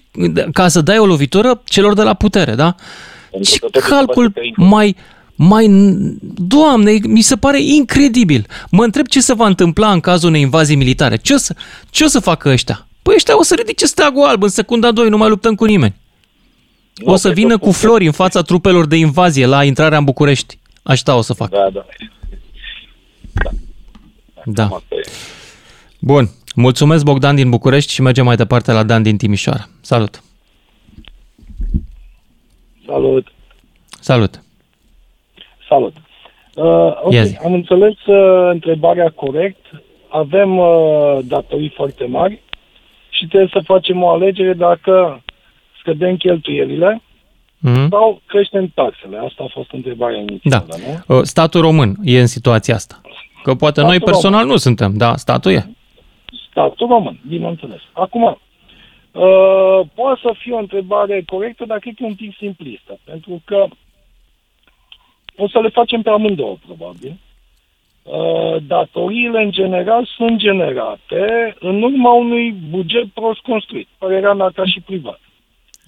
ca 0.54 0.68
să 0.68 0.82
dai 0.82 0.98
o 0.98 1.06
lovitură 1.06 1.62
celor 1.66 1.94
de 1.94 2.02
la 2.02 2.14
putere, 2.14 2.56
da? 2.56 2.76
Ce 3.42 3.60
calcul 3.90 4.34
mai, 4.56 4.96
mai... 5.36 5.68
Doamne, 6.36 7.00
mi 7.04 7.22
se 7.22 7.36
pare 7.36 7.62
incredibil. 7.62 8.46
Mă 8.72 8.84
întreb 8.84 9.08
ce 9.08 9.22
se 9.22 9.34
va 9.34 9.48
întâmpla 9.48 9.92
în 9.92 10.00
cazul 10.00 10.30
unei 10.30 10.42
invazii 10.42 10.76
militare. 10.76 11.18
Ce 11.18 11.34
o 11.34 11.38
să, 11.38 11.56
ce 11.90 12.04
o 12.04 12.08
să 12.08 12.20
facă 12.20 12.50
ăștia? 12.50 12.88
Păi 13.02 13.14
ăștia 13.16 13.38
o 13.38 13.44
să 13.44 13.56
ridice 13.56 13.86
steagul 13.86 14.24
alb 14.24 14.44
în 14.44 14.50
secunda 14.50 14.92
2, 14.92 15.10
nu 15.10 15.18
mai 15.18 15.30
luptăm 15.30 15.56
cu 15.56 15.66
nimeni. 15.66 15.96
O 17.04 17.16
să 17.16 17.30
vină 17.30 17.58
cu 17.58 17.72
flori 17.72 18.06
în 18.06 18.12
fața 18.12 18.42
trupelor 18.42 18.86
de 18.86 18.96
invazie 18.96 19.46
la 19.46 19.64
intrarea 19.64 19.98
în 19.98 20.04
București. 20.04 20.58
Așa 20.88 21.16
o 21.16 21.22
să 21.22 21.34
fac. 21.34 21.50
Da, 21.50 21.70
da. 21.70 21.86
Da. 23.34 23.50
da. 24.46 24.70
Bun. 26.00 26.30
Mulțumesc, 26.56 27.04
Bogdan 27.04 27.36
din 27.36 27.50
București 27.50 27.92
și 27.92 28.02
mergem 28.02 28.26
mai 28.26 28.36
departe 28.36 28.72
la 28.72 28.84
Dan 28.84 29.04
din 29.04 29.18
Timișoara. 29.18 29.68
Salut! 29.82 30.24
Salut! 32.86 33.32
Salut! 34.00 34.42
Salut! 35.70 35.94
Uh, 36.56 36.64
okay. 36.64 37.14
yes. 37.14 37.36
Am 37.44 37.54
înțeles 37.54 38.06
uh, 38.06 38.50
întrebarea 38.52 39.10
corect. 39.10 39.66
Avem 40.08 40.58
uh, 40.58 41.18
datorii 41.24 41.74
foarte 41.76 42.06
mari 42.06 42.42
și 43.10 43.28
trebuie 43.28 43.50
să 43.54 43.62
facem 43.64 44.04
o 44.04 44.10
alegere 44.10 44.54
dacă 44.54 45.24
scădem 45.80 46.18
cheltuielile 46.18 47.02
mm-hmm. 47.66 47.90
sau 47.90 48.22
creștem 48.26 48.72
taxele? 48.74 49.18
Asta 49.18 49.44
a 49.44 49.52
fost 49.54 49.72
întrebarea 49.72 50.20
inițială, 50.20 50.66
da. 50.68 50.76
nu? 51.08 51.18
Uh, 51.18 51.24
statul 51.24 51.62
român 51.62 51.96
e 52.04 52.20
în 52.20 52.28
situația 52.28 52.76
asta. 52.76 53.02
Că 53.44 53.56
poate 53.56 53.80
statul 53.80 53.90
noi 53.90 54.00
personal 54.00 54.40
român. 54.40 54.52
nu 54.52 54.58
suntem, 54.58 54.98
da, 54.98 55.16
statul 55.16 55.52
e. 55.52 55.70
Statul 56.50 56.88
român, 56.88 57.20
bineînțeles. 57.28 57.82
Acum, 57.92 58.24
uh, 58.24 59.80
poate 59.94 60.20
să 60.22 60.34
fie 60.38 60.54
o 60.54 60.58
întrebare 60.58 61.24
corectă, 61.26 61.66
dar 61.66 61.80
cred 61.80 61.94
că 61.96 62.04
e 62.04 62.08
un 62.08 62.16
pic 62.16 62.36
simplistă, 62.38 63.00
pentru 63.04 63.42
că 63.46 63.66
o 65.38 65.48
să 65.48 65.60
le 65.60 65.70
facem 65.70 66.02
pe 66.02 66.10
amândouă, 66.10 66.56
probabil. 66.66 67.18
Uh, 68.04 68.56
datoriile, 68.68 69.44
în 69.44 69.52
general, 69.52 70.10
sunt 70.16 70.38
generate 70.38 71.56
în 71.60 71.84
urma 71.84 72.12
unui 72.12 72.52
buget 72.52 73.06
prost 73.06 73.40
construit, 73.40 73.88
părerea 73.98 74.34
mea 74.34 74.50
ca 74.56 74.66
și 74.66 74.82
privat. 74.86 75.20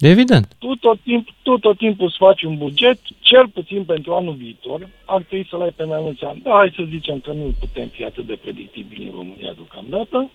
Evident. 0.00 0.48
Tu 0.58 0.74
tot, 0.74 0.98
timp, 1.00 1.28
tu 1.42 1.58
tot 1.58 1.76
timpul 1.76 2.06
îți 2.06 2.16
faci 2.16 2.42
un 2.42 2.56
buget, 2.56 2.98
cel 3.20 3.48
puțin 3.48 3.84
pentru 3.84 4.12
anul 4.12 4.34
viitor, 4.34 4.88
ar 5.04 5.22
trebui 5.22 5.46
să-l 5.50 5.60
ai 5.60 5.72
pe 5.76 5.84
mai 5.84 5.98
mulți 6.02 6.24
ani. 6.24 6.40
Da, 6.42 6.50
hai 6.50 6.72
să 6.76 6.82
zicem 6.88 7.18
că 7.18 7.32
nu 7.32 7.54
putem 7.60 7.86
fi 7.86 8.04
atât 8.04 8.26
de 8.26 8.38
predictibili 8.42 9.04
în 9.04 9.10
România 9.14 9.52
deocamdată. 9.54 10.30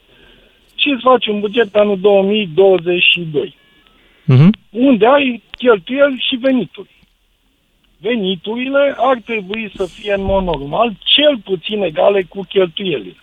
Și 0.76 0.89
îți 0.89 1.01
faci 1.01 1.28
un 1.28 1.39
buget 1.39 1.68
pe 1.68 1.80
anul 1.80 1.99
2022. 1.99 3.55
Uh-huh. 3.55 4.26
Mhm. 4.26 4.49
Unde 4.70 5.05
ai 5.05 5.43
cheltuieli 5.57 6.24
și 6.30 6.36
venituri. 6.36 6.89
Veniturile 7.97 8.93
ar 8.97 9.18
trebui 9.26 9.72
să 9.76 9.86
fie 9.86 10.13
în 10.13 10.24
mod 10.24 10.43
normal 10.43 10.95
cel 11.16 11.38
puțin 11.38 11.82
egale 11.82 12.24
cu 12.24 12.45
cheltuielile. 12.49 13.18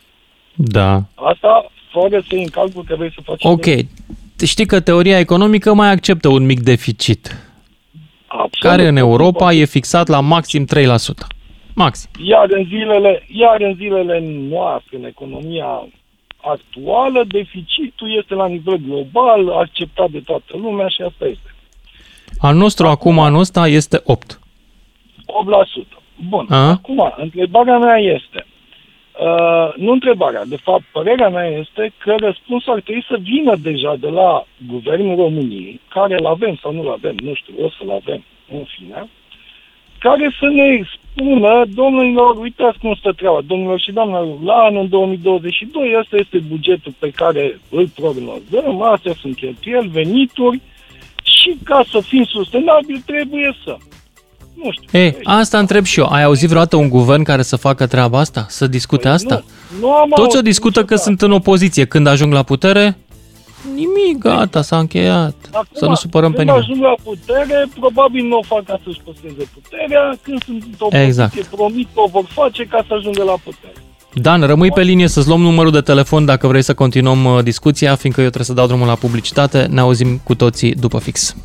Da. 0.54 1.02
Asta 1.14 1.70
fără 1.90 2.22
să 2.28 2.34
i 2.34 2.42
în 2.42 2.48
calcul 2.48 2.84
că 2.84 2.94
vrei 2.96 3.12
să 3.12 3.20
faci... 3.24 3.44
Ok, 3.44 3.66
știi 4.46 4.66
că 4.66 4.80
teoria 4.80 5.18
economică 5.18 5.74
mai 5.74 5.90
acceptă 5.90 6.28
un 6.28 6.44
mic 6.44 6.60
deficit, 6.60 7.36
Absolut. 8.26 8.58
care 8.60 8.88
în 8.88 8.96
Europa 8.96 9.52
e 9.52 9.64
fixat 9.64 10.08
la 10.08 10.20
maxim 10.20 10.66
3%. 10.66 11.26
Maxim. 11.74 12.10
Iar 12.24 12.46
în 12.50 12.64
zilele, 12.64 13.26
iar 13.28 13.60
în 13.60 13.74
zilele 13.74 14.22
noastre, 14.50 14.96
în 14.96 15.04
economia 15.04 15.88
actuală, 16.40 17.24
deficitul 17.28 18.16
este 18.18 18.34
la 18.34 18.46
nivel 18.46 18.76
global, 18.76 19.48
acceptat 19.48 20.10
de 20.10 20.20
toată 20.20 20.56
lumea 20.56 20.88
și 20.88 21.02
asta 21.02 21.24
este. 21.24 21.54
Al 22.38 22.54
nostru 22.54 22.86
acum, 22.86 23.10
acum 23.10 23.24
anul 23.24 23.40
ăsta 23.40 23.68
este 23.68 24.00
8. 24.04 24.40
8%. 25.94 26.02
Bun. 26.28 26.46
A? 26.48 26.68
Acum, 26.68 27.12
întrebarea 27.16 27.78
mea 27.78 27.96
este, 27.96 28.46
Uh, 29.20 29.74
nu 29.76 29.92
întrebarea. 29.92 30.44
De 30.44 30.56
fapt, 30.56 30.82
părerea 30.92 31.28
mea 31.28 31.46
este 31.46 31.92
că 31.98 32.14
răspunsul 32.18 32.72
ar 32.72 32.80
trebui 32.80 33.04
să 33.08 33.16
vină 33.20 33.56
deja 33.56 33.96
de 34.00 34.08
la 34.08 34.46
Guvernul 34.68 35.16
României, 35.16 35.80
care 35.88 36.14
îl 36.18 36.26
avem 36.26 36.58
sau 36.62 36.72
nu-l 36.72 36.90
avem, 36.90 37.16
nu 37.22 37.34
știu, 37.34 37.54
o 37.64 37.68
să-l 37.68 37.90
avem, 37.90 38.24
în 38.52 38.64
fine, 38.64 39.08
care 39.98 40.36
să 40.38 40.46
ne 40.46 40.82
spună, 40.94 41.64
domnilor, 41.74 42.36
uitați 42.36 42.78
cum 42.78 42.94
stă 42.94 43.12
treaba, 43.12 43.40
domnilor 43.46 43.80
și 43.80 43.92
doamnelor, 43.92 44.42
la 44.42 44.54
anul 44.54 44.88
2022, 44.88 45.94
ăsta 45.98 46.16
este 46.16 46.38
bugetul 46.38 46.94
pe 46.98 47.10
care 47.10 47.60
îl 47.70 47.88
prognozăm, 47.88 48.82
astea 48.82 49.12
sunt 49.20 49.36
cheltuieli, 49.36 49.88
venituri, 49.88 50.60
și 51.22 51.56
ca 51.64 51.84
să 51.90 52.00
fim 52.00 52.24
sustenabili 52.24 53.02
trebuie 53.06 53.56
să. 53.64 53.76
Nu 54.54 54.70
știu. 54.70 54.98
Ei, 54.98 55.16
asta 55.24 55.58
întreb 55.58 55.84
și 55.84 56.00
eu. 56.00 56.06
Ai 56.06 56.22
auzit 56.22 56.48
vreodată 56.48 56.76
un 56.76 56.88
guvern 56.88 57.22
care 57.22 57.42
să 57.42 57.56
facă 57.56 57.86
treaba 57.86 58.18
asta? 58.18 58.46
Să 58.48 58.66
discute 58.66 59.02
păi 59.02 59.10
asta? 59.10 59.44
Nu, 59.80 59.86
nu 59.86 59.92
am 59.92 60.10
Toți 60.14 60.36
o 60.36 60.40
discută 60.40 60.84
că 60.84 60.96
sunt 60.96 61.22
în 61.22 61.32
opoziție. 61.32 61.84
Când 61.84 62.06
ajung 62.06 62.32
la 62.32 62.42
putere, 62.42 62.96
nimic, 63.74 64.18
gata, 64.18 64.62
s-a 64.62 64.78
încheiat. 64.78 65.34
Acum, 65.52 65.66
să 65.72 65.86
nu 65.86 65.94
supărăm 65.94 66.32
pe 66.32 66.42
nimeni. 66.42 66.66
Când 66.66 66.70
ajung 66.70 66.82
la 66.82 66.94
putere, 67.02 67.68
probabil 67.78 68.24
nu 68.24 68.36
o 68.36 68.42
fac 68.42 68.64
ca 68.64 68.80
să-și 68.84 69.00
păstreze 69.04 69.48
puterea. 69.54 70.18
Când 70.22 70.42
sunt 70.44 70.62
în 70.62 70.72
opoziție, 70.78 71.06
exact. 71.06 71.44
promit 71.44 71.88
că 71.94 72.00
o 72.00 72.08
vor 72.08 72.24
face 72.28 72.64
ca 72.64 72.84
să 72.88 72.94
ajungă 72.94 73.22
la 73.22 73.36
putere. 73.44 73.74
Dan, 74.14 74.42
rămâi 74.42 74.70
pe 74.70 74.82
linie 74.82 75.08
să-ți 75.08 75.28
luăm 75.28 75.40
numărul 75.40 75.72
de 75.72 75.80
telefon 75.80 76.24
dacă 76.24 76.46
vrei 76.46 76.62
să 76.62 76.74
continuăm 76.74 77.24
uh, 77.24 77.42
discuția, 77.42 77.94
fiindcă 77.94 78.20
eu 78.20 78.26
trebuie 78.26 78.48
să 78.48 78.52
dau 78.52 78.66
drumul 78.66 78.86
la 78.86 78.94
publicitate. 78.94 79.66
Ne 79.70 79.80
auzim 79.80 80.20
cu 80.24 80.34
toții 80.34 80.74
după 80.74 80.98
fix. 80.98 81.36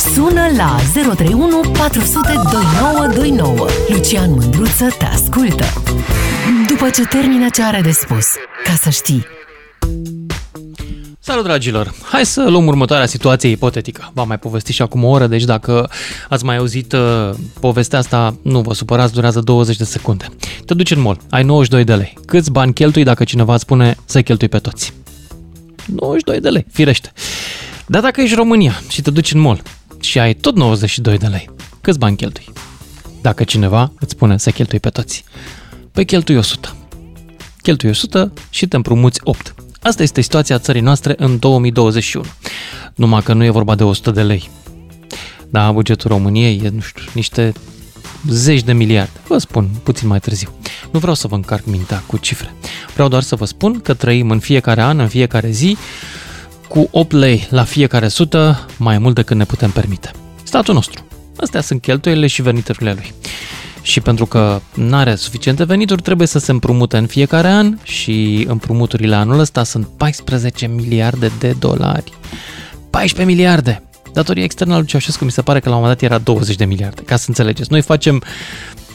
Sună 0.00 0.46
la 0.56 0.76
031 0.92 1.60
400 1.72 2.32
2929. 2.32 3.66
Lucian 3.88 4.30
Mândruță 4.30 4.88
te 4.98 5.04
ascultă. 5.04 5.64
După 6.68 6.90
ce 6.90 7.04
termină 7.04 7.48
ce 7.52 7.62
are 7.62 7.80
de 7.80 7.90
spus, 7.90 8.26
ca 8.64 8.72
să 8.82 8.90
știi. 8.90 9.26
Salut, 11.18 11.44
dragilor! 11.44 11.94
Hai 12.02 12.26
să 12.26 12.48
luăm 12.48 12.66
următoarea 12.66 13.06
situație 13.06 13.48
ipotetică. 13.50 14.10
V-am 14.14 14.28
mai 14.28 14.38
povestit 14.38 14.74
și 14.74 14.82
acum 14.82 15.04
o 15.04 15.08
oră, 15.08 15.26
deci 15.26 15.44
dacă 15.44 15.90
ați 16.28 16.44
mai 16.44 16.56
auzit 16.56 16.92
uh, 16.92 17.30
povestea 17.60 17.98
asta, 17.98 18.36
nu 18.42 18.60
vă 18.60 18.74
supărați, 18.74 19.12
durează 19.12 19.40
20 19.40 19.76
de 19.76 19.84
secunde. 19.84 20.26
Te 20.64 20.74
duci 20.74 20.90
în 20.90 21.00
mall, 21.00 21.20
ai 21.30 21.42
92 21.42 21.84
de 21.84 21.94
lei. 21.94 22.18
Câți 22.26 22.50
bani 22.50 22.72
cheltui 22.72 23.04
dacă 23.04 23.24
cineva 23.24 23.52
îți 23.52 23.62
spune 23.62 23.96
să 24.04 24.22
cheltui 24.22 24.48
pe 24.48 24.58
toți? 24.58 24.92
92 25.86 26.40
de 26.40 26.48
lei, 26.48 26.66
firește. 26.72 27.12
Dar 27.86 28.02
dacă 28.02 28.20
ești 28.20 28.34
România 28.34 28.80
și 28.88 29.02
te 29.02 29.10
duci 29.10 29.32
în 29.32 29.40
mall, 29.40 29.62
și 30.00 30.18
ai 30.18 30.34
tot 30.34 30.56
92 30.56 31.18
de 31.18 31.26
lei. 31.26 31.50
Câți 31.80 31.98
bani 31.98 32.16
cheltui? 32.16 32.52
Dacă 33.20 33.44
cineva 33.44 33.92
îți 34.00 34.10
spune 34.10 34.38
să 34.38 34.50
cheltui 34.50 34.80
pe 34.80 34.88
toți. 34.88 35.24
Păi 35.92 36.04
cheltui 36.04 36.36
100. 36.36 36.76
Cheltui 37.62 37.88
100 37.88 38.32
și 38.50 38.66
te 38.66 38.76
împrumuți 38.76 39.20
8. 39.22 39.54
Asta 39.82 40.02
este 40.02 40.20
situația 40.20 40.58
țării 40.58 40.80
noastre 40.80 41.14
în 41.16 41.38
2021. 41.38 42.24
Numai 42.94 43.22
că 43.22 43.32
nu 43.32 43.44
e 43.44 43.50
vorba 43.50 43.74
de 43.74 43.84
100 43.84 44.10
de 44.10 44.22
lei. 44.22 44.50
Da, 45.50 45.72
bugetul 45.72 46.10
României 46.10 46.60
e, 46.64 46.68
nu 46.68 46.80
știu, 46.80 47.02
niște 47.14 47.52
zeci 48.28 48.62
de 48.62 48.72
miliarde. 48.72 49.20
Vă 49.26 49.38
spun 49.38 49.68
puțin 49.82 50.08
mai 50.08 50.20
târziu. 50.20 50.48
Nu 50.90 50.98
vreau 50.98 51.14
să 51.14 51.26
vă 51.26 51.34
încarc 51.34 51.64
mintea 51.66 52.02
cu 52.06 52.16
cifre. 52.16 52.54
Vreau 52.92 53.08
doar 53.08 53.22
să 53.22 53.36
vă 53.36 53.44
spun 53.44 53.80
că 53.80 53.94
trăim 53.94 54.30
în 54.30 54.38
fiecare 54.38 54.82
an, 54.82 54.98
în 54.98 55.08
fiecare 55.08 55.50
zi, 55.50 55.76
cu 56.70 56.88
8 56.90 57.12
lei 57.12 57.46
la 57.50 57.64
fiecare 57.64 58.08
sută, 58.08 58.66
mai 58.76 58.98
mult 58.98 59.14
decât 59.14 59.36
ne 59.36 59.44
putem 59.44 59.70
permite. 59.70 60.10
Statul 60.42 60.74
nostru. 60.74 61.06
Astea 61.36 61.60
sunt 61.60 61.80
cheltuielile 61.80 62.26
și 62.26 62.42
veniturile 62.42 62.92
lui. 62.92 63.12
Și 63.82 64.00
pentru 64.00 64.26
că 64.26 64.60
nu 64.74 64.96
are 64.96 65.14
suficiente 65.14 65.64
venituri, 65.64 66.02
trebuie 66.02 66.26
să 66.26 66.38
se 66.38 66.50
împrumute 66.50 66.96
în 66.96 67.06
fiecare 67.06 67.48
an 67.48 67.78
și 67.82 68.44
împrumuturile 68.48 69.14
anul 69.14 69.38
ăsta 69.38 69.64
sunt 69.64 69.86
14 69.96 70.66
miliarde 70.66 71.30
de 71.38 71.56
dolari. 71.58 72.12
14 72.90 73.34
miliarde! 73.34 73.82
Datoria 74.12 74.44
externă 74.44 74.74
a 74.74 74.76
lui 74.76 74.86
Ceaușescu 74.86 75.24
mi 75.24 75.30
se 75.30 75.42
pare 75.42 75.60
că 75.60 75.68
la 75.68 75.74
un 75.74 75.80
moment 75.80 76.00
dat 76.00 76.10
era 76.10 76.20
20 76.20 76.56
de 76.56 76.64
miliarde, 76.64 77.02
ca 77.02 77.16
să 77.16 77.24
înțelegeți. 77.28 77.70
Noi 77.70 77.80
facem 77.80 78.22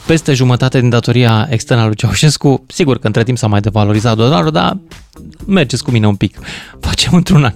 peste 0.06 0.34
jumătate 0.34 0.80
din 0.80 0.88
datoria 0.88 1.46
externă 1.50 1.82
a 1.82 1.86
lui 1.86 1.96
Ceaușescu. 1.96 2.64
Sigur 2.66 2.98
că 2.98 3.06
între 3.06 3.22
timp 3.22 3.38
s-a 3.38 3.46
mai 3.46 3.60
devalorizat 3.60 4.16
dolarul, 4.16 4.50
dar 4.50 4.78
mergeți 5.46 5.84
cu 5.84 5.90
mine 5.90 6.06
un 6.06 6.16
pic. 6.16 6.38
Facem 6.80 7.14
într-un 7.14 7.44
an. 7.44 7.54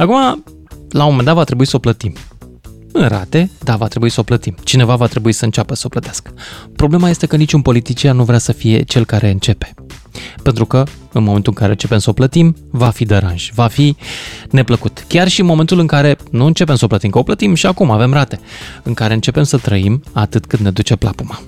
Acum, 0.00 0.44
la 0.90 1.04
un 1.04 1.10
moment 1.10 1.24
dat 1.26 1.34
va 1.34 1.44
trebui 1.44 1.66
să 1.66 1.76
o 1.76 1.78
plătim. 1.78 2.14
În 2.92 3.08
rate, 3.08 3.50
da, 3.64 3.76
va 3.76 3.86
trebui 3.86 4.10
să 4.10 4.20
o 4.20 4.22
plătim. 4.22 4.54
Cineva 4.64 4.96
va 4.96 5.06
trebui 5.06 5.32
să 5.32 5.44
înceapă 5.44 5.74
să 5.74 5.82
o 5.86 5.88
plătească. 5.88 6.34
Problema 6.76 7.08
este 7.08 7.26
că 7.26 7.36
niciun 7.36 7.62
politician 7.62 8.16
nu 8.16 8.24
vrea 8.24 8.38
să 8.38 8.52
fie 8.52 8.82
cel 8.82 9.04
care 9.04 9.30
începe. 9.30 9.74
Pentru 10.42 10.64
că, 10.64 10.84
în 11.12 11.22
momentul 11.22 11.52
în 11.52 11.58
care 11.58 11.70
începem 11.70 11.98
să 11.98 12.10
o 12.10 12.12
plătim, 12.12 12.56
va 12.70 12.88
fi 12.88 13.04
deranj, 13.04 13.50
va 13.54 13.66
fi 13.66 13.96
neplăcut. 14.50 15.04
Chiar 15.08 15.28
și 15.28 15.40
în 15.40 15.46
momentul 15.46 15.78
în 15.78 15.86
care 15.86 16.16
nu 16.30 16.44
începem 16.44 16.76
să 16.76 16.84
o 16.84 16.88
plătim, 16.88 17.10
că 17.10 17.18
o 17.18 17.22
plătim 17.22 17.54
și 17.54 17.66
acum 17.66 17.90
avem 17.90 18.12
rate, 18.12 18.40
în 18.82 18.94
care 18.94 19.14
începem 19.14 19.42
să 19.42 19.58
trăim 19.58 20.02
atât 20.12 20.46
cât 20.46 20.58
ne 20.58 20.70
duce 20.70 20.96
plapuma. 20.96 21.40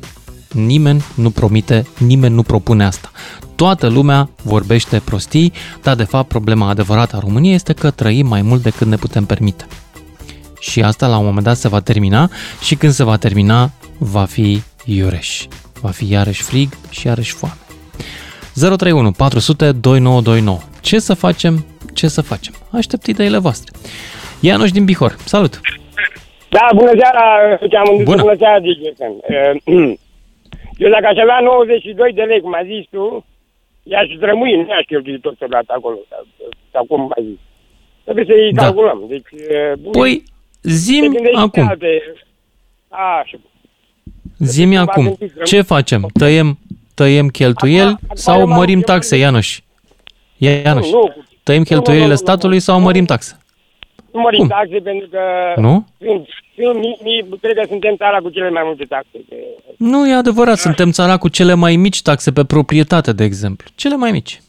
Nimeni 0.52 1.02
nu 1.14 1.30
promite, 1.30 1.86
nimeni 1.98 2.34
nu 2.34 2.42
propune 2.42 2.84
asta. 2.84 3.10
Toată 3.56 3.86
lumea 3.88 4.28
vorbește 4.42 5.00
prostii, 5.04 5.52
dar 5.82 5.94
de 5.94 6.04
fapt 6.04 6.28
problema 6.28 6.68
adevărată 6.68 7.16
a 7.16 7.18
României 7.18 7.54
este 7.54 7.72
că 7.72 7.90
trăim 7.90 8.26
mai 8.26 8.42
mult 8.42 8.62
decât 8.62 8.86
ne 8.86 8.96
putem 8.96 9.24
permite. 9.24 9.66
Și 10.60 10.82
asta 10.82 11.06
la 11.06 11.16
un 11.18 11.24
moment 11.24 11.44
dat 11.44 11.56
se 11.56 11.68
va 11.68 11.80
termina 11.80 12.30
și 12.62 12.74
când 12.74 12.92
se 12.92 13.04
va 13.04 13.16
termina 13.16 13.70
va 13.98 14.24
fi 14.24 14.62
iureș. 14.84 15.44
Va 15.80 15.88
fi 15.88 16.10
iarăși 16.10 16.42
frig 16.42 16.68
și 16.90 17.06
iarăși 17.06 17.32
foame. 17.32 17.54
031 18.54 19.12
400 19.12 19.72
2929. 19.72 20.58
Ce 20.80 20.98
să 20.98 21.14
facem? 21.14 21.64
Ce 21.94 22.08
să 22.08 22.20
facem? 22.20 22.54
Aștept 22.70 23.06
ideile 23.06 23.38
voastre. 23.38 23.72
Ianuș 24.40 24.70
din 24.70 24.84
Bihor. 24.84 25.16
Salut! 25.24 25.60
Da, 26.48 26.68
bună 26.74 26.90
seara, 27.00 27.22
am 27.80 28.04
Bună. 28.04 28.22
bună 28.22 28.34
seara, 28.38 28.58
Dickerson. 28.60 29.12
Eu 30.76 30.90
dacă 30.90 31.06
aș 31.06 31.16
avea 31.16 31.40
92 31.40 32.12
de 32.12 32.22
lei, 32.22 32.40
cum 32.40 32.52
ai 32.52 32.66
zis 32.66 32.84
tu, 32.90 33.24
i-aș 33.82 34.06
rămâi, 34.20 34.56
nu 34.56 34.66
i-aș 34.68 34.84
cheltui 34.86 35.20
tot 35.20 35.38
ce 35.38 35.46
dat 35.46 35.64
acolo, 35.66 35.96
sau, 36.10 36.26
sau 36.72 36.84
cum 36.84 37.12
ai 37.16 37.24
zis. 37.24 37.38
Trebuie 38.04 38.24
să-i 38.24 38.52
Da. 38.52 38.62
calculăm. 38.62 39.04
Deci, 39.08 39.40
e, 39.48 39.74
bun, 39.80 39.92
Păi, 39.92 40.22
te 40.60 40.68
zim 40.70 41.02
gândești 41.02 41.30
pe 41.30 41.36
acum. 41.38 41.68
Alte... 41.68 42.02
Așa. 42.88 43.38
Zimi 44.38 44.76
Cumva 44.76 44.90
acum. 44.92 45.02
gândiți 45.04 45.32
rămâi. 45.32 45.44
Ce 45.44 45.60
facem? 45.62 46.08
Tăiem, 46.18 46.58
tăiem 46.94 47.28
cheltuieli 47.28 47.86
Acum- 47.88 47.98
acum 48.04 48.16
sau 48.16 48.38
eu 48.40 48.46
m-am- 48.46 48.56
mărim 48.58 48.74
eu 48.78 48.82
m-am 48.86 48.96
taxe, 48.96 49.16
Ianuș? 49.16 49.60
Ianuș, 50.36 50.90
Nu, 50.90 50.98
nu, 50.98 51.14
tăiem 51.42 51.62
cheltuielile 51.62 52.14
statului 52.14 52.60
sau 52.60 52.80
mărim 52.80 53.04
taxe? 53.04 53.36
Nu 54.12 54.20
mărim 54.20 54.38
Cum? 54.38 54.48
taxe 54.48 54.78
pentru 54.78 55.08
că 55.08 55.20
Nu? 55.56 55.86
sunt, 55.98 56.28
sunt, 56.56 56.78
mi, 56.78 56.96
mi, 57.02 57.38
cred 57.40 57.54
că 57.56 57.64
suntem 57.68 57.96
țara 57.96 58.18
cu 58.18 58.30
cele 58.30 58.50
mai 58.50 58.62
multe 58.64 58.84
taxe. 58.84 59.18
Pe- 59.28 59.36
Nu 59.78 60.08
e 60.08 60.12
adevărat, 60.14 60.58
suntem 60.58 60.90
țara 60.90 61.16
cu 61.16 61.28
cele 61.28 61.54
mai 61.54 61.76
mici 61.76 62.02
taxe 62.02 62.32
pe 62.32 62.44
proprietate, 62.44 63.12
de 63.12 63.24
exemplu. 63.24 63.68
Cele 63.74 63.96
mai 63.96 64.10
mici. 64.10 64.40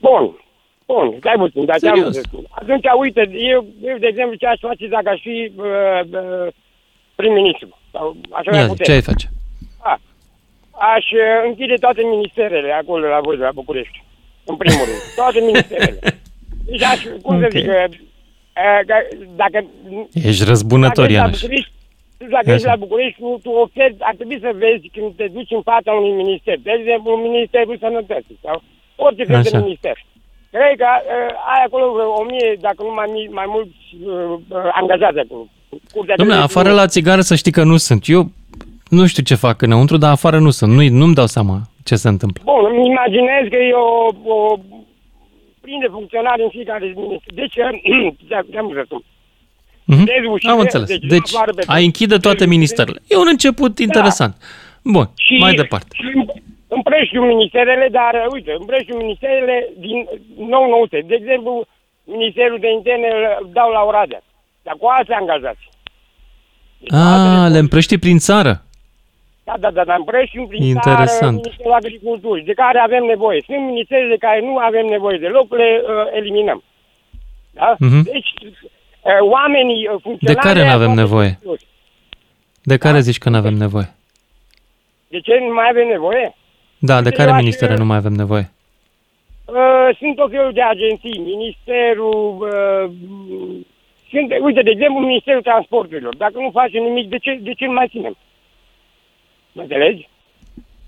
Bun, 0.00 0.38
bun, 0.86 1.14
stai 1.18 1.34
puțin, 1.38 1.64
dar 1.64 1.78
ce 1.78 1.88
am 1.88 1.94
Serios. 1.94 2.14
să 2.14 2.20
spun. 2.26 2.44
Atunci, 2.50 2.84
uite, 3.00 3.30
eu, 3.32 3.66
eu, 3.82 3.96
de 3.98 4.06
exemplu, 4.06 4.34
ce 4.34 4.46
aș 4.46 4.58
face 4.60 4.86
dacă 4.88 5.08
aș 5.08 5.20
fi 5.20 5.52
uh, 5.56 5.64
uh, 6.12 6.52
prim-ministru? 7.14 7.78
Sau 7.92 8.16
aș 8.30 8.46
avea 8.46 8.58
Ia 8.60 8.64
zi, 8.64 8.70
putere. 8.70 8.88
ce 8.88 8.94
ai 8.94 9.02
face? 9.02 9.26
A, 9.82 10.00
aș 10.94 11.04
uh, 11.10 11.20
închide 11.46 11.74
toate 11.74 12.02
ministerele 12.14 12.72
acolo 12.72 13.06
la 13.06 13.20
voi, 13.20 13.36
la 13.36 13.50
București. 13.54 14.02
În 14.44 14.56
primul 14.56 14.84
rând. 14.84 15.00
Toate 15.20 15.40
ministerele. 15.40 15.98
Deci 16.66 16.82
aș, 16.82 17.00
cum 17.22 17.38
să 17.38 17.44
Ok. 17.44 17.50
zic, 17.50 17.66
uh, 17.68 17.74
uh, 17.74 17.84
că- 17.90 17.96
dacă... 19.42 19.58
Ești 20.30 20.44
răzbunător, 20.44 21.06
dacă 21.06 21.12
ești 21.12 21.18
la 21.18 21.24
Ianuș. 21.24 21.40
București, 21.40 21.72
tu 22.18 22.24
dacă 22.36 22.48
ești 22.50 22.66
Așa. 22.66 22.74
la 22.74 22.82
București, 22.84 23.18
tu, 23.20 23.28
tu 23.42 23.50
oferi, 23.64 23.96
ar 24.08 24.14
trebui 24.18 24.38
să 24.44 24.50
vezi 24.64 24.86
când 24.94 25.08
te 25.18 25.26
duci 25.36 25.56
în 25.58 25.62
fața 25.70 25.90
unui 25.92 26.14
minister. 26.22 26.56
De 26.66 26.72
exemplu, 26.78 27.10
Ministerul 27.28 27.76
Sănătății 27.84 28.38
sau 28.44 28.56
orice 28.96 29.24
fel 29.24 29.42
de 29.42 29.48
Așa. 29.48 29.58
minister. 29.64 29.96
Cred 30.50 30.76
că 30.82 30.90
uh, 31.00 31.52
ai 31.52 31.60
acolo 31.66 31.84
vreo 31.96 32.10
o 32.20 32.24
mie, 32.30 32.48
dacă 32.66 32.80
nu 32.88 32.92
mai, 32.98 33.08
mi- 33.14 33.32
mai 33.40 33.48
mulți 33.54 33.76
uh, 34.04 34.38
uh, 34.48 34.70
angajați 34.80 35.18
acolo. 35.24 35.44
Curtea 35.94 36.14
Dom'le, 36.18 36.26
de 36.26 36.46
afară 36.48 36.70
la 36.72 36.86
țigară 36.86 37.20
să 37.20 37.34
știi 37.34 37.52
că 37.58 37.62
nu 37.62 37.76
sunt. 37.76 38.08
Eu 38.08 38.22
nu 38.88 39.06
știu 39.06 39.22
ce 39.22 39.34
fac 39.34 39.62
înăuntru, 39.62 39.96
dar 39.96 40.10
afară 40.10 40.38
nu 40.38 40.50
sunt. 40.50 40.72
Nu, 40.72 40.82
nu-mi 41.00 41.14
dau 41.14 41.26
seama 41.26 41.56
ce 41.84 41.94
se 41.94 42.08
întâmplă. 42.08 42.42
Bun, 42.44 42.64
îmi 42.70 42.86
imaginez 42.86 43.42
că 43.50 43.56
e 43.56 43.72
o, 43.72 44.06
o 44.34 44.56
prinde 45.64 45.88
funcționare 45.96 46.42
în 46.42 46.52
fiecare 46.56 46.84
minister. 46.96 47.32
Deci, 47.40 47.52
ce-am 48.52 48.66
să 48.74 48.82
spun. 48.84 49.02
Mhm. 49.84 50.04
Deci, 50.04 50.24
ușile, 50.34 50.50
Am 50.52 50.58
înțeles. 50.66 50.88
deci, 50.88 51.04
Deci, 51.14 51.34
afară 51.34 51.52
pe 51.52 51.62
ai 51.66 51.84
închide 51.84 52.16
toate 52.26 52.36
Deci, 52.44 52.48
ministerele. 52.56 52.98
E 53.12 53.16
un 53.24 53.30
început 53.36 53.78
interesant. 53.78 54.34
Bun, 54.94 55.06
Și, 55.26 55.34
mai 55.44 55.54
departe. 55.54 55.92
Și 56.00 56.10
împrăștiu 56.68 57.22
ministerele, 57.34 57.88
dar 57.98 58.12
uh, 58.14 58.32
uite, 58.32 58.52
împrăștiu 58.58 58.96
ministerele 58.96 59.56
din 59.78 59.98
nou 60.54 60.64
noute. 60.68 60.98
De 61.06 61.14
exemplu, 61.20 61.66
Ministerul 62.06 62.58
de 62.60 62.70
Interne 62.78 63.08
îl 63.40 63.48
dau 63.52 63.70
la 63.70 63.82
Oradea. 63.90 64.22
Dar 64.62 64.74
cu 64.78 64.86
alți 64.86 65.10
angajați. 65.12 65.64
Deci, 66.78 66.92
altele- 66.92 67.38
A, 67.44 67.48
le 67.48 67.58
împrăști 67.58 67.98
prin 67.98 68.18
țară. 68.18 68.64
Da, 69.44 69.54
da, 69.60 69.70
da, 69.70 69.84
dar 69.84 69.98
împrăștiu 69.98 70.46
prin 70.46 70.62
Interesant. 70.62 71.08
țară 71.08 71.30
Ministerul 71.30 71.72
Agriculturii, 71.72 72.44
de 72.44 72.52
care 72.52 72.78
avem 72.78 73.04
nevoie. 73.04 73.42
Sunt 73.46 73.64
ministere 73.66 74.06
de 74.08 74.16
care 74.16 74.40
nu 74.40 74.56
avem 74.56 74.86
nevoie 74.86 75.18
deloc, 75.18 75.52
le 75.54 75.80
uh, 75.82 75.90
eliminăm. 76.18 76.62
Da? 77.50 77.74
Mhm. 77.78 78.02
Deci, 78.02 78.32
uh, 78.42 79.18
oamenii 79.20 79.86
uh, 79.86 79.92
De 79.94 80.00
funcționari... 80.02 80.46
care 80.46 80.64
nu 80.64 80.70
avem 80.72 80.86
toate- 80.86 81.00
nevoie? 81.00 81.38
De 82.62 82.76
care 82.76 83.00
zici 83.00 83.18
că 83.18 83.28
nu 83.28 83.36
avem 83.36 83.54
nevoie? 83.54 83.88
De 85.08 85.20
ce 85.20 85.38
nu 85.48 85.54
mai 85.54 85.66
avem 85.70 85.86
nevoie? 85.88 86.34
Da, 86.78 86.96
de 87.00 87.04
Uite, 87.04 87.16
care 87.16 87.28
eu 87.28 87.34
aș- 87.34 87.40
ministere 87.40 87.76
nu 87.76 87.84
mai 87.84 87.96
avem 87.96 88.12
nevoie? 88.12 88.50
Uh, 89.44 89.88
sunt 89.98 90.14
tot 90.16 90.30
felul 90.30 90.52
de 90.52 90.62
agenții, 90.62 91.18
Ministerul... 91.18 92.36
Uh, 92.40 92.90
sunt, 94.10 94.32
uite, 94.42 94.62
de 94.62 94.70
exemplu, 94.70 95.00
Ministerul 95.06 95.42
Transporturilor. 95.42 96.16
Dacă 96.16 96.32
nu 96.34 96.50
face 96.52 96.78
nimic, 96.78 97.08
de 97.08 97.18
ce, 97.18 97.38
de 97.42 97.52
ce 97.52 97.64
îl 97.64 97.72
mai 97.72 97.88
ținem? 97.90 98.16
Mă 99.56 99.62
înțelegi? 99.62 100.08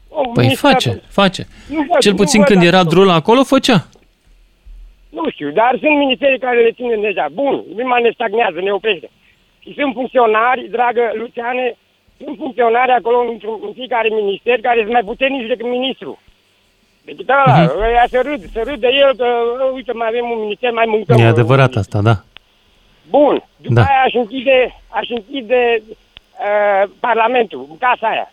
O, 0.08 0.20
Păi 0.34 0.44
minister- 0.44 0.70
face, 0.70 1.02
face. 1.20 1.42
Nu 1.68 1.84
face, 1.88 1.98
Cel 2.00 2.12
nu 2.12 2.16
puțin 2.22 2.40
văd 2.40 2.48
când 2.48 2.62
era 2.62 2.78
acolo. 2.78 2.90
drul 2.94 3.10
acolo, 3.10 3.42
făcea. 3.44 3.78
Nu 5.08 5.30
știu, 5.30 5.50
dar 5.50 5.72
sunt 5.80 5.96
ministere 6.04 6.36
care 6.38 6.58
le 6.62 6.70
țin 6.78 7.00
deja. 7.00 7.26
Bun, 7.32 7.54
nu 7.76 7.86
mai 7.86 8.02
ne 8.02 8.10
stagnează, 8.14 8.60
ne 8.60 8.70
oprește. 8.72 9.08
Și 9.58 9.74
sunt 9.78 9.92
funcționari, 9.94 10.68
dragă 10.70 11.04
Luciane, 11.14 11.76
sunt 12.24 12.36
funcționari 12.36 12.92
acolo 12.92 13.18
într-un, 13.32 13.58
în 13.66 13.72
fiecare 13.72 14.08
minister 14.20 14.60
care 14.60 14.80
sunt 14.80 14.92
mai 14.92 15.02
puternici 15.10 15.46
decât 15.48 15.66
ministru. 15.68 16.18
Deci 17.04 17.20
da, 17.24 17.42
Mhm. 17.46 17.54
uh-huh. 17.70 17.86
ăia 17.88 18.04
să 18.08 18.20
râd, 18.24 18.40
să 18.52 18.62
râd 18.66 18.80
de 18.80 18.88
el 18.92 19.14
că, 19.16 19.26
uh, 19.26 19.70
uite, 19.74 19.92
mai 19.92 20.08
avem 20.08 20.30
un 20.30 20.38
minister, 20.40 20.70
mai 20.72 20.84
mâncăm. 20.88 21.18
E 21.18 21.22
uh, 21.22 21.28
adevărat 21.28 21.74
asta, 21.74 22.00
da. 22.02 22.16
Bun, 23.10 23.44
după 23.56 23.74
Da. 23.74 23.80
da. 23.80 23.86
aia 23.86 24.02
aș 24.04 24.14
închide, 24.14 24.80
aș 24.88 25.08
închide 25.08 25.82
uh, 25.82 26.88
Parlamentul, 27.00 27.66
casa 27.78 28.06
aia. 28.08 28.32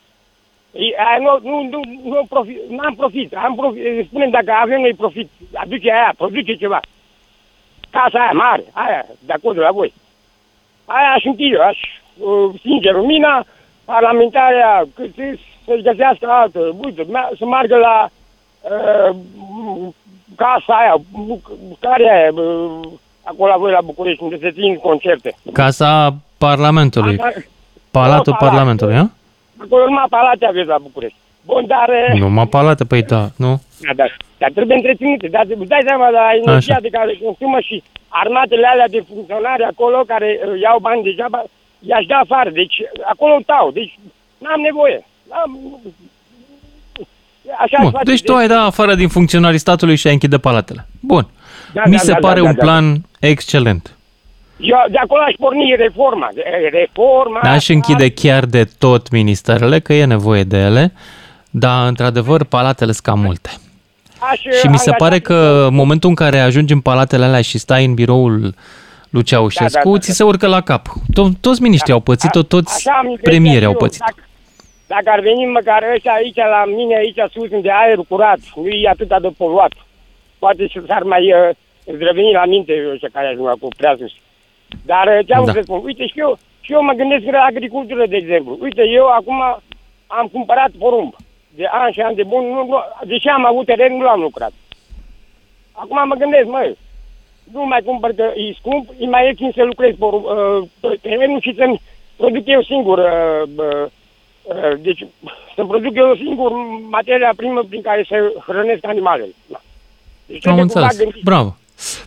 E, 0.73 0.85
aia 1.07 1.17
nu, 1.19 1.49
nu, 1.49 1.61
nu, 1.69 1.79
nu 2.09 2.25
profit, 2.29 2.57
n-am 2.69 2.93
profit, 2.95 3.33
am 3.35 3.55
profit, 3.55 4.05
spunem 4.07 4.29
dacă 4.29 4.51
avem 4.61 4.79
noi 4.81 4.93
profit, 4.93 5.29
aduce 5.53 5.91
aia, 5.91 6.13
produce 6.17 6.53
ceva. 6.55 6.79
Casa 7.89 8.19
aia 8.19 8.31
mare, 8.33 8.63
aia, 8.71 9.05
de 9.19 9.33
acolo 9.33 9.53
de 9.53 9.59
la 9.59 9.71
voi. 9.71 9.93
Aia 10.85 11.09
aș 11.15 11.23
închide, 11.25 11.57
aș 11.57 11.77
uh, 12.17 12.53
sincer 12.61 12.93
lumina, 12.93 13.45
parlamentarea, 13.85 14.83
cât 14.95 15.17
e, 15.17 15.39
să-și 15.65 15.81
găsească 15.83 16.27
altă, 16.29 16.59
uite, 16.83 17.03
mea- 17.11 17.31
să 17.37 17.45
meargă 17.45 17.75
la 17.77 18.09
uh, 18.61 19.15
casa 20.35 20.73
aia, 20.73 20.95
bu- 21.11 21.41
care 21.79 22.03
e 22.03 22.11
aia, 22.11 22.31
uh, 22.33 22.79
acolo 23.23 23.49
la 23.51 23.57
voi 23.57 23.71
la 23.71 23.81
București, 23.81 24.23
unde 24.23 24.37
se 24.41 24.51
țin 24.51 24.75
concerte. 24.77 25.35
Casa 25.53 26.15
Parlamentului. 26.37 27.17
Asta- 27.19 27.41
Palatul 27.91 28.31
Nu, 28.31 28.37
palat. 28.37 28.53
Parlamentului, 28.53 28.95
a? 28.95 29.09
Acolo 29.63 29.83
numai 29.85 30.05
palate 30.09 30.45
aveți 30.45 30.67
la 30.67 30.77
București. 30.87 31.17
Bun, 31.45 31.63
dar... 31.67 31.89
uh, 31.89 32.19
Nu, 32.19 32.29
mă 32.29 32.45
palate, 32.45 32.83
păi 32.85 33.03
da, 33.03 33.29
nu? 33.35 33.61
Da, 33.85 33.93
da, 33.95 34.05
dar 34.37 34.51
trebuie 34.57 34.77
întreținute. 34.77 35.27
Dar 35.27 35.45
îți 35.59 35.67
dai 35.73 35.83
seama 35.85 36.09
la 36.09 36.25
energia 36.41 36.73
Așa. 36.73 36.85
de 36.85 36.89
care 36.97 37.19
consumă 37.23 37.59
și 37.59 37.83
armatele 38.07 38.67
alea 38.67 38.87
de 38.87 39.03
funcționari 39.11 39.63
acolo 39.63 39.97
care 40.07 40.29
uh, 40.39 40.61
iau 40.61 40.79
bani 40.79 41.03
degeaba, 41.03 41.43
i-aș 41.79 42.05
da 42.05 42.17
afară. 42.17 42.49
Deci 42.49 42.75
acolo 43.13 43.35
tau. 43.45 43.71
Deci 43.71 43.99
n-am 44.43 44.61
nevoie. 44.61 45.05
N-am... 45.29 45.49
Așa 47.59 47.77
aș 47.77 47.83
Bun, 47.83 47.91
face. 47.91 48.03
deci 48.03 48.23
tu 48.23 48.33
ai 48.35 48.47
da 48.47 48.61
afară 48.61 48.95
din 48.95 49.07
funcționarii 49.07 49.57
statului 49.65 49.95
și 49.95 50.07
ai 50.07 50.13
închide 50.13 50.37
palatele. 50.37 50.87
Bun. 50.99 51.27
Da, 51.73 51.81
Mi 51.85 51.91
da, 51.91 51.97
se 51.97 52.11
da, 52.11 52.17
pare 52.17 52.39
da, 52.39 52.47
un 52.47 52.55
da, 52.55 52.63
plan 52.63 52.85
excelent. 53.19 53.95
Eu, 54.65 54.77
de 54.89 54.97
acolo 54.97 55.21
aș 55.21 55.33
porni 55.39 55.75
reforma. 55.77 56.29
Eh, 56.35 56.69
Reforma... 56.71 57.39
Aș 57.39 57.67
închide 57.69 58.11
chiar 58.11 58.45
de 58.45 58.63
tot 58.79 59.09
ministerele, 59.11 59.79
că 59.79 59.93
e 59.93 60.05
nevoie 60.05 60.43
de 60.43 60.57
ele, 60.57 60.93
dar, 61.49 61.87
într-adevăr, 61.87 62.43
palatele 62.43 62.91
sunt 62.91 63.05
cam 63.05 63.19
multe. 63.19 63.49
Aș, 64.19 64.39
Și 64.39 64.67
mi 64.67 64.77
se 64.77 64.89
angaja- 64.89 64.97
pare 64.97 65.19
că 65.19 65.65
în 65.69 65.75
momentul 65.75 66.09
în 66.09 66.15
care 66.15 66.39
ajungi 66.39 66.73
în 66.73 66.79
palatele 66.81 67.23
alea 67.25 67.41
și 67.41 67.57
stai 67.57 67.85
în 67.85 67.93
biroul 67.93 68.53
lui 69.09 69.23
Ceaușescu, 69.23 69.71
Da, 69.83 69.89
da, 69.89 69.91
da, 69.91 69.99
ți 69.99 70.11
se 70.11 70.23
urcă 70.23 70.47
la 70.47 70.61
cap. 70.61 70.87
To- 70.87 71.39
toți 71.41 71.61
miniștrii 71.61 71.93
au 71.93 71.99
pățit-o, 71.99 72.41
toți 72.43 72.73
Așa 72.87 72.97
am 72.97 73.07
impresia 73.09 73.29
premierii 73.31 73.59
și 73.59 73.65
au 73.65 73.71
eu. 73.71 73.77
pățit 73.77 73.99
Dacă, 73.99 74.23
dacă 74.87 75.07
ar 75.15 75.19
veni 75.19 75.45
măcar 75.45 75.81
ăștia 75.95 76.11
aici 76.11 76.35
la 76.55 76.63
mine, 76.77 76.95
aici 76.95 77.21
sus, 77.33 77.49
unde 77.51 77.69
aerul 77.81 78.05
curat, 78.09 78.39
nu 78.55 78.67
e 78.67 78.87
atât 78.89 79.07
de 79.07 79.29
poluat. 79.37 79.71
Poate 80.39 80.67
și 80.67 80.79
s-ar 80.87 81.03
mai 81.03 81.23
uh, 81.33 81.49
îți 81.91 82.03
reveni 82.09 82.31
la 82.31 82.45
minte 82.45 82.73
ăștia 82.93 83.09
care 83.13 83.27
ajung 83.27 83.47
acum 83.47 83.69
prea 83.77 83.95
sus. 83.99 84.11
Dar 84.85 85.07
uh, 85.07 85.25
ce 85.25 85.33
am 85.33 85.45
Da. 85.45 85.51
da. 85.51 85.57
să 85.57 85.63
spun? 85.63 85.81
Uite, 85.83 86.07
și 86.07 86.19
eu, 86.19 86.37
și 86.61 86.73
eu 86.73 86.83
mă 86.83 86.93
gândesc 86.93 87.25
la 87.25 87.43
agricultură, 87.43 88.05
de 88.05 88.15
exemplu. 88.15 88.57
Uite, 88.61 88.83
eu 88.87 89.05
acum 89.07 89.41
am 90.07 90.27
cumpărat 90.31 90.71
porumb. 90.79 91.15
De 91.55 91.65
ani 91.71 91.93
și 91.93 91.99
ani 91.99 92.15
de 92.15 92.23
bun, 92.23 92.43
nu, 92.45 92.65
nu, 92.65 92.77
deși 93.05 93.27
am 93.27 93.45
avut 93.45 93.65
teren, 93.65 93.97
nu 93.97 94.03
l-am 94.03 94.19
lucrat. 94.19 94.51
Acum 95.71 96.07
mă 96.07 96.15
gândesc, 96.15 96.47
măi, 96.47 96.77
nu 97.51 97.65
mai 97.65 97.81
cumpăr 97.85 98.11
că 98.11 98.31
e 98.35 98.53
scump, 98.59 98.89
e 98.97 99.05
mai 99.05 99.25
ieftin 99.25 99.51
să 99.55 99.63
lucrez 99.63 99.95
porumb, 99.99 100.25
uh, 100.25 100.99
terenul 101.01 101.41
și 101.41 101.55
să-mi 101.55 101.81
produc 102.15 102.47
eu 102.47 102.61
singur 102.61 102.97
uh, 102.97 103.49
uh, 103.55 103.87
Uh, 104.43 104.73
deci 104.81 105.05
să 105.55 105.65
produc 105.65 105.95
eu 105.95 106.15
singur 106.15 106.51
materia 106.89 107.33
primă 107.35 107.63
prin 107.69 107.81
care 107.81 108.05
să 108.07 108.33
hrănesc 108.47 108.85
animalele. 108.85 109.33
Da. 109.47 109.61
Deci 110.25 110.47
Am 110.47 110.59
înțeles. 110.59 110.97
Bravo. 111.23 111.55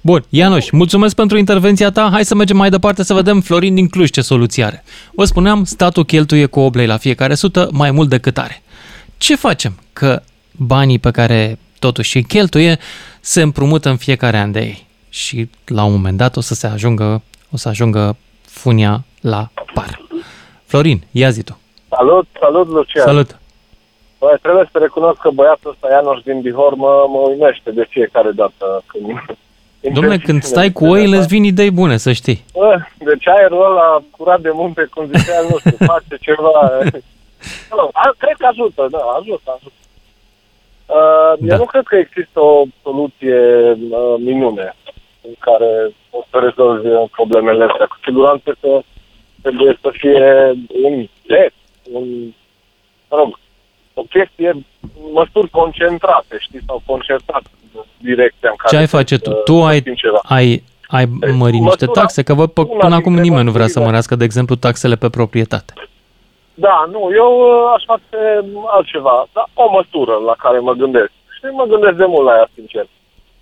Bun, 0.02 0.24
Ianuș, 0.28 0.70
mulțumesc 0.70 1.14
pentru 1.14 1.38
intervenția 1.38 1.90
ta. 1.90 2.08
Hai 2.12 2.24
să 2.24 2.34
mergem 2.34 2.56
mai 2.56 2.70
departe 2.70 3.02
să 3.02 3.14
vedem 3.14 3.40
Florin 3.40 3.74
din 3.74 3.88
Cluj 3.88 4.10
ce 4.10 4.20
soluție 4.20 4.64
are. 4.64 4.84
Vă 5.12 5.24
spuneam, 5.24 5.64
statul 5.64 6.04
cheltuie 6.04 6.46
cu 6.46 6.60
oblei 6.60 6.86
la 6.86 6.96
fiecare 6.96 7.34
sută 7.34 7.68
mai 7.72 7.90
mult 7.90 8.08
decât 8.08 8.38
are. 8.38 8.62
Ce 9.16 9.36
facem? 9.36 9.78
Că 9.92 10.22
banii 10.52 10.98
pe 10.98 11.10
care 11.10 11.58
totuși 11.78 12.16
îi 12.16 12.24
cheltuie 12.24 12.78
se 13.20 13.42
împrumută 13.42 13.88
în 13.88 13.96
fiecare 13.96 14.38
an 14.38 14.52
de 14.52 14.60
ei. 14.60 14.86
Și 15.08 15.50
la 15.66 15.84
un 15.84 15.92
moment 15.92 16.16
dat 16.16 16.36
o 16.36 16.40
să 16.40 16.54
se 16.54 16.66
ajungă, 16.66 17.22
o 17.50 17.56
să 17.56 17.68
ajungă 17.68 18.16
funia 18.42 19.04
la 19.20 19.48
par. 19.74 20.00
Florin, 20.66 21.02
ia 21.10 21.30
zi 21.30 21.42
tu. 21.42 21.58
Salut, 21.88 22.26
salut, 22.40 22.68
Lucian. 22.68 23.04
Salut. 23.04 23.38
Bă, 24.18 24.38
trebuie 24.42 24.68
să 24.72 24.78
recunosc 24.78 25.20
că 25.20 25.30
băiatul 25.30 25.70
ăsta, 25.70 25.88
Ianoș 25.90 26.20
din 26.22 26.40
Bihor, 26.40 26.74
mă, 26.74 27.06
mă 27.08 27.18
uimește 27.18 27.70
de 27.70 27.86
fiecare 27.90 28.30
dată 28.30 28.82
când 28.86 29.04
Domnule, 29.92 30.18
când 30.18 30.42
stai 30.42 30.72
cu 30.72 30.84
oile, 30.86 31.16
îți 31.16 31.26
vin 31.26 31.44
idei 31.44 31.70
bune, 31.70 31.96
să 31.96 32.12
știi. 32.12 32.44
Bă, 32.52 32.78
deci 32.98 33.28
aerul 33.28 33.64
ăla 33.64 34.02
curat 34.10 34.40
de 34.40 34.50
munte, 34.52 34.88
cum 34.90 35.06
zicea, 35.06 35.40
nu 35.50 35.58
știu, 35.58 35.76
face 35.86 36.16
ceva... 36.20 36.80
nu, 37.76 37.88
a, 37.92 38.14
cred 38.18 38.36
că 38.38 38.46
ajută, 38.46 38.86
da, 38.90 38.98
ajută, 38.98 39.58
ajută. 39.58 39.80
Uh, 40.86 41.32
da. 41.38 41.52
Eu 41.52 41.58
nu 41.58 41.64
cred 41.64 41.84
că 41.86 41.96
există 41.96 42.40
o 42.40 42.64
soluție 42.82 43.38
uh, 43.70 44.14
minune 44.18 44.76
în 45.28 45.34
care 45.38 45.90
o 46.10 46.24
să 46.30 46.38
rezolvi 46.38 47.10
problemele 47.10 47.64
astea. 47.64 47.86
Cu 47.86 47.98
siguranță 48.04 48.56
că 48.60 48.80
trebuie 49.42 49.78
să 49.80 49.90
fie 49.92 50.52
un 50.82 51.06
set, 51.26 51.52
un, 51.92 52.04
mă 53.10 53.16
rog, 53.16 53.38
o 53.94 54.02
chestie, 54.02 54.52
măsuri 55.12 55.50
concentrate, 55.50 56.36
știi, 56.38 56.62
sau 56.66 56.82
concertate 56.86 57.48
direcția 57.98 58.48
în 58.50 58.56
care... 58.56 58.76
Ce 58.76 58.76
ai 58.76 58.86
face 58.86 59.18
tu? 59.18 59.30
Tu 59.30 59.64
ai, 59.64 59.82
ai, 60.22 60.62
ai 60.88 61.04
mări 61.36 61.58
niște 61.58 61.86
taxe? 61.86 62.22
Că 62.22 62.34
văd 62.34 62.50
până 62.50 62.94
acum 62.94 63.14
nimeni 63.14 63.44
nu 63.44 63.50
vrea 63.50 63.66
să 63.66 63.80
mărească, 63.80 64.16
de 64.16 64.24
exemplu, 64.24 64.54
taxele 64.54 64.96
pe 64.96 65.08
proprietate. 65.08 65.72
Da, 66.54 66.88
nu, 66.90 67.10
eu 67.22 67.32
uh, 67.40 67.72
aș 67.76 67.82
face 67.84 68.44
altceva, 68.66 69.28
dar 69.32 69.46
o 69.54 69.70
măsură 69.70 70.14
la 70.26 70.34
care 70.38 70.58
mă 70.58 70.72
gândesc. 70.72 71.10
Și 71.34 71.44
mă 71.52 71.64
gândesc 71.64 71.96
de 71.96 72.04
mult 72.04 72.26
la 72.26 72.34
ea, 72.36 72.48
sincer. 72.54 72.86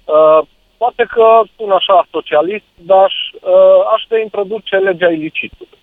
Uh, 0.05 0.41
poate 0.77 1.05
că 1.15 1.27
spun 1.53 1.71
așa 1.71 2.07
socialist, 2.11 2.69
dar 2.75 3.03
aș, 3.03 3.15
uh, 3.55 3.81
aș 3.95 4.03
de 4.09 4.21
introduce 4.21 4.77
legea 4.77 5.11
ilicitului. 5.11 5.79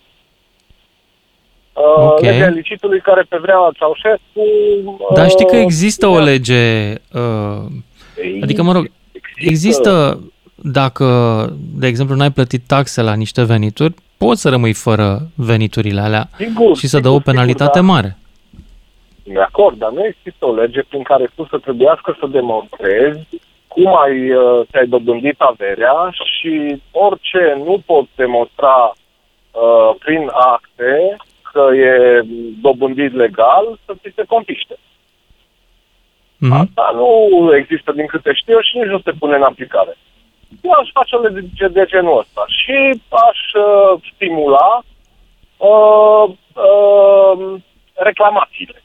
Uh, 1.74 2.12
okay. 2.12 2.30
Legea 2.30 2.48
ilicitului 2.48 3.02
care 3.02 3.22
pe 3.30 3.38
vremea 3.38 3.70
Ceaușescu... 3.74 4.44
Uh, 4.86 5.16
dar 5.16 5.30
știi 5.30 5.46
că 5.46 5.56
există 5.56 6.08
o 6.08 6.20
lege... 6.20 6.94
Uh, 7.14 7.66
Adică, 8.42 8.64
mă 8.64 8.72
rog, 8.72 8.92
există, 9.36 10.20
dacă, 10.56 11.06
de 11.80 11.88
exemplu, 11.88 12.16
n-ai 12.16 12.32
plătit 12.32 12.64
taxe 12.68 13.02
la 13.02 13.14
niște 13.14 13.44
venituri, 13.44 13.94
poți 14.18 14.42
să 14.42 14.50
rămâi 14.50 14.74
fără 14.74 15.20
veniturile 15.36 16.02
alea 16.02 16.30
sigur, 16.38 16.76
și 16.76 16.88
să 16.88 16.98
sigur, 16.98 17.02
dă 17.02 17.16
o 17.16 17.20
penalitate 17.20 17.78
sigur, 17.78 17.88
da. 17.88 17.94
mare. 17.94 18.18
De 19.24 19.40
acord, 19.40 19.78
dar 19.78 19.92
nu 19.92 20.06
există 20.06 20.46
o 20.46 20.54
lege 20.54 20.82
prin 20.90 21.04
care 21.04 21.30
tu 21.36 21.48
să 21.50 21.58
trebuiască 21.58 22.18
să 22.20 22.28
demonstrezi 22.28 23.28
cum 23.68 23.98
ai, 23.98 24.32
uh, 24.32 24.62
ți-ai 24.70 24.88
dobândit 24.88 25.40
averea 25.42 26.14
și 26.24 26.82
orice 26.92 27.62
nu 27.66 27.82
poți 27.86 28.10
demonstra 28.16 28.92
uh, 28.92 29.96
prin 30.00 30.30
acte 30.34 31.16
că 31.52 31.76
e 31.76 32.22
dobândit 32.62 33.14
legal, 33.14 33.80
să 33.86 33.94
ți 34.02 34.14
se 34.16 34.24
confiște. 34.28 34.76
Mm-hmm. 36.42 36.60
Asta 36.62 36.92
nu 36.94 37.56
există 37.56 37.92
din 37.92 38.06
câte 38.06 38.34
știu 38.34 38.60
și 38.60 38.78
nici 38.78 38.94
nu 38.96 39.00
se 39.00 39.12
pune 39.20 39.36
în 39.36 39.42
aplicare. 39.44 39.98
Eu 40.62 40.72
aș 40.72 40.90
face 40.94 41.16
o 41.16 41.20
lege 41.20 41.68
de 41.68 41.86
genul 41.86 42.18
ăsta 42.18 42.44
și 42.48 43.02
aș 43.28 43.40
uh, 43.54 44.02
stimula 44.14 44.82
uh, 45.58 46.26
uh, 46.54 47.62
reclamațiile. 47.94 48.84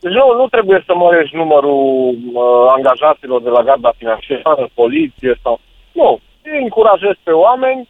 Deci 0.00 0.12
nu, 0.12 0.34
nu 0.36 0.48
trebuie 0.48 0.82
să 0.86 0.94
mărești 0.94 1.36
numărul 1.36 2.18
uh, 2.32 2.66
angajaților 2.76 3.42
de 3.42 3.48
la 3.48 3.62
garda 3.62 3.92
financiară, 3.96 4.68
poliție 4.74 5.38
sau... 5.42 5.60
Nu, 5.92 6.20
îi 6.42 6.62
încurajezi 6.62 7.18
pe 7.22 7.30
oameni 7.30 7.88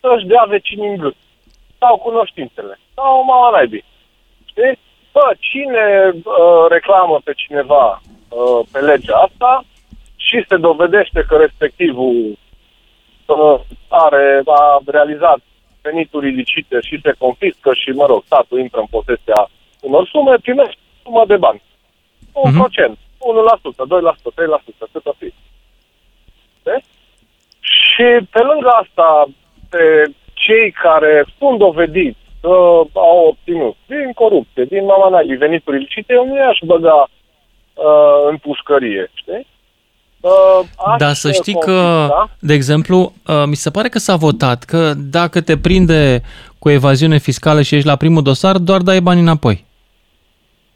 să-și 0.00 0.26
dea 0.26 0.44
vecinii 0.48 0.88
în 0.88 0.96
gât. 0.96 1.14
Sau 1.78 1.96
cunoștințele. 1.96 2.78
Sau 2.94 3.24
mama 3.24 3.50
naibii. 3.50 3.84
Știi? 4.44 4.78
Bă, 5.18 5.28
cine 5.38 5.86
uh, 6.12 6.64
reclamă 6.68 7.16
pe 7.24 7.32
cineva 7.42 8.02
uh, 8.28 8.60
pe 8.72 8.80
legea 8.80 9.16
asta 9.16 9.64
și 10.16 10.44
se 10.48 10.56
dovedește 10.56 11.24
că 11.28 11.36
respectivul 11.36 12.38
uh, 13.26 13.60
are, 13.88 14.42
a 14.44 14.80
realizat 14.86 15.40
venituri 15.82 16.28
ilicite 16.28 16.76
și 16.88 17.00
se 17.02 17.12
confiscă 17.18 17.70
și, 17.80 17.90
mă 17.90 18.06
rog, 18.06 18.22
statul 18.24 18.58
intră 18.58 18.80
în 18.80 18.90
posesia 18.96 19.40
unor 19.80 20.04
sume, 20.12 20.34
primește 20.36 20.80
sumă 21.02 21.24
de 21.26 21.36
bani. 21.36 21.62
Un 22.32 22.50
uh-huh. 22.50 22.58
procent, 22.60 22.96
1%, 22.96 23.00
2%, 23.00 24.16
3%, 24.84 24.92
cât 24.92 25.06
o 25.06 25.12
fi. 25.18 25.32
De? 26.62 26.76
Și 27.60 28.26
pe 28.30 28.40
lângă 28.50 28.68
asta, 28.82 29.08
pe 29.70 29.84
cei 30.32 30.70
care 30.70 31.24
sunt 31.38 31.58
dovediți 31.58 32.27
uh, 32.40 32.80
au 32.92 33.26
obținut 33.28 33.76
din 33.86 34.12
corupție, 34.14 34.64
din 34.64 34.84
mama 34.84 35.20
venituri 35.38 35.76
ilicite, 35.76 36.12
eu 36.12 36.26
nu 36.26 36.36
i-aș 36.36 36.58
băga 36.64 37.08
uh, 37.74 38.28
în 38.30 38.36
pușcărie, 38.36 39.10
știi? 39.14 39.46
Uh, 40.20 40.96
da, 40.98 41.12
să 41.12 41.32
știi 41.32 41.52
conflict, 41.52 41.78
că, 41.78 42.06
da? 42.08 42.28
de 42.38 42.54
exemplu, 42.54 43.12
uh, 43.26 43.42
mi 43.46 43.54
se 43.54 43.70
pare 43.70 43.88
că 43.88 43.98
s-a 43.98 44.16
votat 44.16 44.62
că 44.62 44.92
dacă 44.96 45.40
te 45.40 45.58
prinde 45.58 46.20
cu 46.58 46.70
evaziune 46.70 47.18
fiscală 47.18 47.62
și 47.62 47.74
ești 47.74 47.86
la 47.86 47.96
primul 47.96 48.22
dosar, 48.22 48.56
doar 48.56 48.80
dai 48.80 49.00
bani 49.00 49.20
înapoi. 49.20 49.66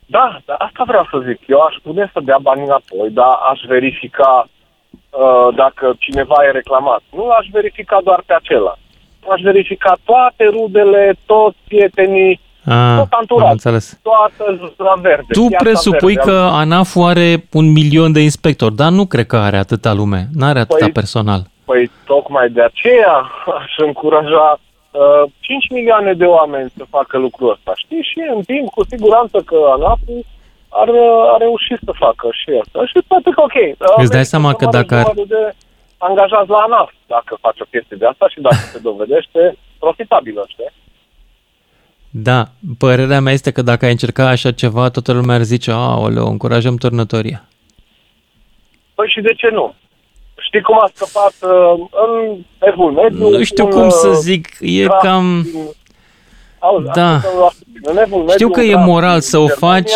Da, 0.07 0.41
da, 0.45 0.55
asta 0.55 0.85
vreau 0.87 1.09
să 1.11 1.25
zic. 1.27 1.41
Eu 1.47 1.61
aș 1.61 1.75
putea 1.83 2.11
să 2.13 2.21
dea 2.25 2.39
bani 2.43 2.63
înapoi, 2.63 3.11
dar 3.11 3.39
aș 3.51 3.61
verifica 3.67 4.49
uh, 5.11 5.55
dacă 5.55 5.95
cineva 5.99 6.35
e 6.45 6.51
reclamat. 6.51 7.03
Nu 7.13 7.29
aș 7.29 7.47
verifica 7.51 8.01
doar 8.05 8.23
pe 8.27 8.35
acela 8.35 8.79
aș 9.31 9.41
verifica 9.41 9.97
toate 10.05 10.45
rudele, 10.51 11.15
toți 11.27 11.57
prietenii, 11.69 12.41
a, 12.65 12.97
tot 12.99 13.09
anturat, 13.11 13.45
am 13.45 13.51
înțeles. 13.51 14.01
toată 14.03 14.73
zona 14.77 14.95
verde. 15.01 15.33
Tu 15.33 15.47
presupui 15.59 16.15
verde. 16.15 16.31
că 16.31 16.49
ANAF 16.53 16.97
are 16.97 17.45
un 17.53 17.73
milion 17.73 18.13
de 18.13 18.21
inspectori, 18.21 18.75
dar 18.75 18.91
nu 18.91 19.07
cred 19.07 19.27
că 19.27 19.37
are 19.37 19.57
atâta 19.57 19.93
lume, 19.93 20.29
nu 20.35 20.47
are 20.47 20.59
atâta 20.59 20.85
păi, 20.85 20.93
personal. 20.93 21.43
Păi 21.65 21.91
tocmai 22.05 22.49
de 22.49 22.63
aceea 22.63 23.15
aș 23.61 23.73
încuraja 23.77 24.61
uh, 24.91 25.31
5 25.41 25.69
milioane 25.71 26.13
de 26.13 26.25
oameni 26.25 26.73
să 26.77 26.85
facă 26.91 27.19
lucrul 27.19 27.51
ăsta, 27.51 27.73
știi? 27.77 28.03
Și 28.03 28.21
în 28.35 28.43
timp, 28.43 28.69
cu 28.69 28.85
siguranță 28.85 29.39
că 29.45 29.57
ANAF 29.75 30.01
ar, 30.69 30.89
ar 31.33 31.39
reuși 31.39 31.75
să 31.85 31.93
facă 32.05 32.29
și 32.41 32.51
asta. 32.63 32.87
Și 32.87 32.99
poate 33.07 33.31
că 33.35 33.41
ok. 33.49 33.57
Îți 33.97 34.11
dai 34.11 34.25
seama 34.25 34.55
că 34.55 34.67
dacă 34.71 34.95
ar... 34.95 35.13
De, 35.15 35.55
angajați 36.09 36.51
la 36.51 36.59
ANAF 36.59 36.91
dacă 37.07 37.39
faci 37.41 37.61
o 37.61 37.71
chestie 37.71 37.97
de 37.97 38.07
asta 38.07 38.29
și 38.29 38.41
dacă 38.41 38.63
se 38.73 38.79
dovedește 38.79 39.57
profitabilă, 39.79 40.45
știi? 40.49 40.73
Da, 42.11 42.41
părerea 42.79 43.21
mea 43.21 43.33
este 43.33 43.51
că 43.51 43.63
dacă 43.63 43.85
ai 43.85 43.91
încerca 43.91 44.29
așa 44.29 44.53
ceva, 44.53 44.89
toată 44.89 45.13
lumea 45.13 45.35
ar 45.35 45.43
zice, 45.43 45.71
aoleu, 45.71 46.27
încurajăm 46.27 46.77
turnătoria. 46.77 47.45
Păi 48.95 49.09
și 49.09 49.21
de 49.21 49.35
ce 49.35 49.49
nu? 49.53 49.75
Știi 50.39 50.61
cum 50.61 50.79
a 50.81 50.91
scăpat 50.95 51.35
uh, 51.41 51.87
în 51.91 52.45
Evul 52.59 52.93
Mediu? 52.93 53.29
Nu 53.29 53.43
știu 53.43 53.65
un, 53.65 53.71
cum 53.71 53.89
să 53.89 54.09
uh, 54.09 54.15
zic, 54.15 54.49
e 54.61 54.87
cam... 54.87 55.43
Din... 55.43 55.53
Auzi, 56.59 56.91
da. 56.95 57.21
Știu 58.33 58.49
că 58.51 58.61
e 58.61 58.75
moral 58.75 59.21
să 59.21 59.39
o 59.39 59.49
faci. 59.49 59.93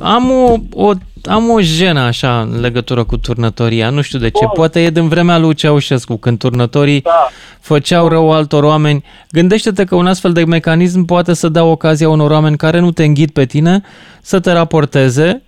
Am 0.00 0.30
o, 0.30 0.54
o 0.72 0.92
am 1.28 1.50
o 1.50 1.60
jenă 1.60 2.00
așa 2.00 2.40
în 2.40 2.60
legătură 2.60 3.04
cu 3.04 3.16
turnătoria, 3.16 3.90
nu 3.90 4.00
știu 4.00 4.18
de 4.18 4.30
ce. 4.30 4.44
Bun. 4.44 4.52
Poate 4.54 4.80
e 4.82 4.90
din 4.90 5.08
vremea 5.08 5.38
lui 5.38 5.54
Ceaușescu, 5.54 6.16
când 6.16 6.38
turnătorii 6.38 7.00
da. 7.00 7.28
făceau 7.60 8.08
rău 8.08 8.32
altor 8.32 8.64
oameni. 8.64 9.04
Gândește-te 9.30 9.84
că 9.84 9.94
un 9.94 10.06
astfel 10.06 10.32
de 10.32 10.44
mecanism 10.44 11.04
poate 11.04 11.34
să 11.34 11.48
dea 11.48 11.64
ocazia 11.64 12.08
unor 12.08 12.30
oameni 12.30 12.56
care 12.56 12.78
nu 12.78 12.90
te 12.90 13.04
înghit 13.04 13.32
pe 13.32 13.44
tine 13.44 13.82
să 14.22 14.40
te 14.40 14.52
raporteze 14.52 15.42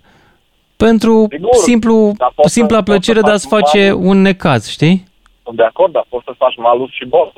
pentru 0.77 1.27
Sigur, 1.29 1.49
simplu, 1.53 2.13
simpla 2.45 2.77
să, 2.77 2.83
plăcere 2.83 3.21
de 3.21 3.31
a-ți 3.31 3.47
face 3.47 3.91
malus. 3.91 4.05
un 4.07 4.21
necaz, 4.21 4.69
știi? 4.69 5.07
Sunt 5.43 5.55
de 5.55 5.63
acord, 5.63 5.91
dar 5.93 6.05
poți 6.09 6.23
să 6.25 6.33
faci 6.37 6.55
malus 6.57 6.91
și 6.91 7.05
bot. 7.07 7.33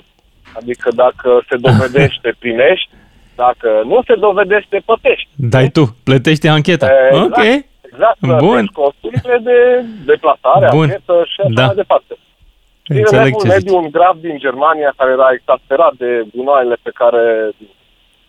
Adică 0.56 0.90
dacă 0.96 1.46
se 1.50 1.56
dovedește, 1.68 2.36
primești, 2.40 2.90
dacă 3.36 3.68
nu 3.86 4.02
se 4.08 4.16
dovedește, 4.16 4.82
plătești. 4.86 5.28
Dai 5.36 5.70
tu, 5.70 5.96
plătești 6.04 6.48
ancheta. 6.48 6.88
Exact. 7.12 7.38
Ok. 7.38 7.66
Exact, 7.94 8.20
Bun. 8.20 8.66
costurile 8.74 9.38
de 9.38 9.86
deplasare, 10.06 10.68
Bun. 10.72 10.82
anchetă 10.82 11.24
și 11.26 11.42
așa 11.42 11.50
da. 11.54 11.66
mai 11.66 11.76
departe. 11.76 12.14
Înțeleg 12.88 13.36
ce 13.36 13.48
mediu, 13.48 13.78
un 13.78 13.90
grav 13.92 14.16
din 14.18 14.38
Germania 14.38 14.94
care 14.98 15.12
era 15.12 15.30
exasperat 15.32 15.94
de 15.94 16.26
gunoaiele 16.36 16.78
pe 16.82 16.92
care 16.94 17.52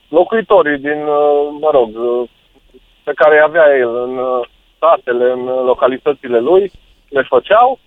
locuitorii 0.08 0.78
din, 0.78 1.00
uh, 1.02 1.56
mă 1.60 1.70
rog, 1.72 1.90
uh, 1.94 2.28
pe 3.02 3.12
care 3.14 3.40
avea 3.40 3.66
el 3.78 3.96
în 3.96 4.16
uh, 4.16 4.46
satele, 4.78 5.30
în 5.30 5.44
localitățile 5.44 6.38
lui, 6.38 6.70
le 7.08 7.22
făceau, 7.28 7.78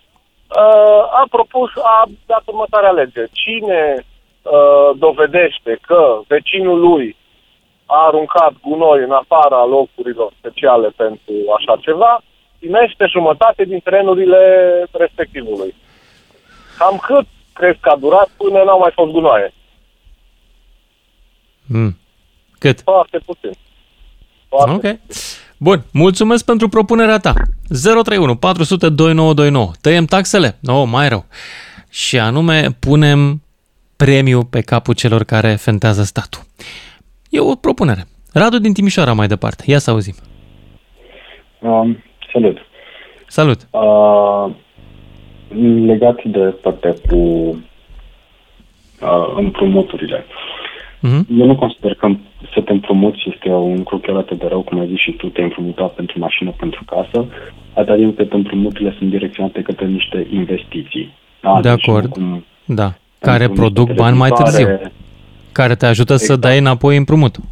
a 1.22 1.26
propus, 1.30 1.70
a 1.76 2.04
dat 2.26 2.42
următoarea 2.46 2.92
lege. 2.92 3.24
Cine 3.32 4.06
dovedește 4.96 5.78
că 5.82 6.20
vecinul 6.28 6.80
lui 6.80 7.16
a 7.96 8.06
aruncat 8.08 8.54
gunoi 8.62 9.04
în 9.04 9.12
afara 9.12 9.66
locurilor 9.66 10.32
speciale 10.40 10.90
pentru 10.96 11.34
așa 11.58 11.76
ceva, 11.82 12.24
primește 12.60 13.06
jumătate 13.16 13.64
din 13.64 13.80
trenurile 13.84 14.42
respectivului. 14.92 15.76
Cam 16.78 16.98
cât 16.98 17.26
crezi 17.54 17.80
că 17.80 17.90
a 17.90 17.96
durat 17.96 18.30
până 18.38 18.64
n-au 18.64 18.80
mai 18.80 18.92
fost 18.94 19.12
gunoaie? 19.12 19.54
Mm. 21.66 21.98
Cât? 22.60 22.82
Foarte 22.82 23.20
puțin. 23.26 23.52
Foarte 24.48 24.72
ok. 24.72 24.82
Puțin. 24.82 25.00
Bun, 25.58 25.84
mulțumesc 25.92 26.46
pentru 26.46 26.70
propunerea 26.70 27.18
ta. 27.18 27.34
031 27.84 28.36
400 28.36 28.90
2929. 28.90 29.72
Tăiem 29.82 30.06
taxele? 30.06 30.58
Nu, 30.60 30.74
no, 30.74 30.84
mai 30.84 31.10
rău. 31.10 31.26
Și 31.90 32.20
anume 32.20 32.68
punem 32.80 33.42
premiu 33.96 34.44
pe 34.44 34.62
capul 34.62 34.94
celor 34.94 35.24
care 35.24 35.56
fentează 35.56 36.04
statul. 36.04 36.42
E 37.30 37.40
o 37.40 37.56
propunere. 37.56 38.06
Radu 38.34 38.60
din 38.60 38.74
Timișoara 38.74 39.14
mai 39.14 39.28
departe. 39.28 39.64
Ia 39.68 39.78
să 39.78 39.92
auzim. 39.92 40.14
Um, 41.60 42.04
salut. 42.32 42.58
Salut. 43.28 43.68
Uh, 43.72 44.50
legat 45.86 46.24
de 46.24 46.40
partea 46.40 46.94
cu 47.10 47.16
uh, 47.16 47.60
împrumuturile. 49.36 50.26
Uh-huh. 50.98 51.40
Eu 51.40 51.46
nu 51.46 51.56
consider 51.56 51.94
că 51.94 52.08
să 52.54 52.62
te 52.62 52.72
împrumuți 52.72 53.20
este 53.34 53.50
un 53.50 53.76
lucru 53.76 53.98
chiar 53.98 54.16
atât 54.16 54.40
de 54.40 54.48
rău, 54.48 54.62
cum 54.62 54.80
ai 54.80 54.88
zis 54.88 55.00
și 55.00 55.12
tu, 55.12 55.28
te-ai 55.28 55.46
împrumutat 55.46 55.94
pentru 55.94 56.20
mașină, 56.20 56.54
pentru 56.58 56.84
casă, 56.86 57.26
atâta 57.74 57.96
timp 57.96 58.18
cât 58.18 58.34
împrumuturile 58.34 58.96
sunt 58.98 59.10
direcționate 59.10 59.62
către 59.62 59.86
niște 59.86 60.28
investiții. 60.32 61.14
Da, 61.42 61.60
de 61.62 61.70
deci 61.70 61.88
acord, 61.88 62.12
cum, 62.12 62.46
da. 62.66 62.94
Care 63.20 63.50
produc 63.50 63.94
bani 63.94 64.18
mai 64.18 64.30
târziu. 64.30 64.68
Care 65.60 65.76
te 65.76 65.86
ajută 65.86 66.14
exact. 66.14 66.32
să 66.32 66.36
dai 66.46 66.58
înapoi 66.58 66.98
împrumutul. 66.98 67.44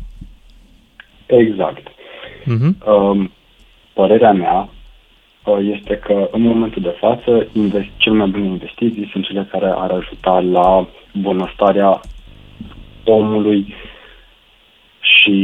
Exact. 1.25 1.87
Uh-huh. 2.53 2.73
Um, 2.85 3.31
părerea 3.93 4.31
mea 4.31 4.69
uh, 5.43 5.57
este 5.75 5.95
că 5.95 6.29
în 6.31 6.41
momentul 6.41 6.81
de 6.81 6.95
față 6.99 7.47
invest, 7.53 7.87
cel 7.97 8.13
mai 8.13 8.27
bune 8.27 8.45
investiții 8.45 9.09
sunt 9.11 9.25
cele 9.25 9.47
care 9.51 9.73
ar 9.75 9.91
ajuta 9.91 10.39
la 10.39 10.87
bunăstarea 11.13 11.99
omului 13.03 13.75
și 14.99 15.37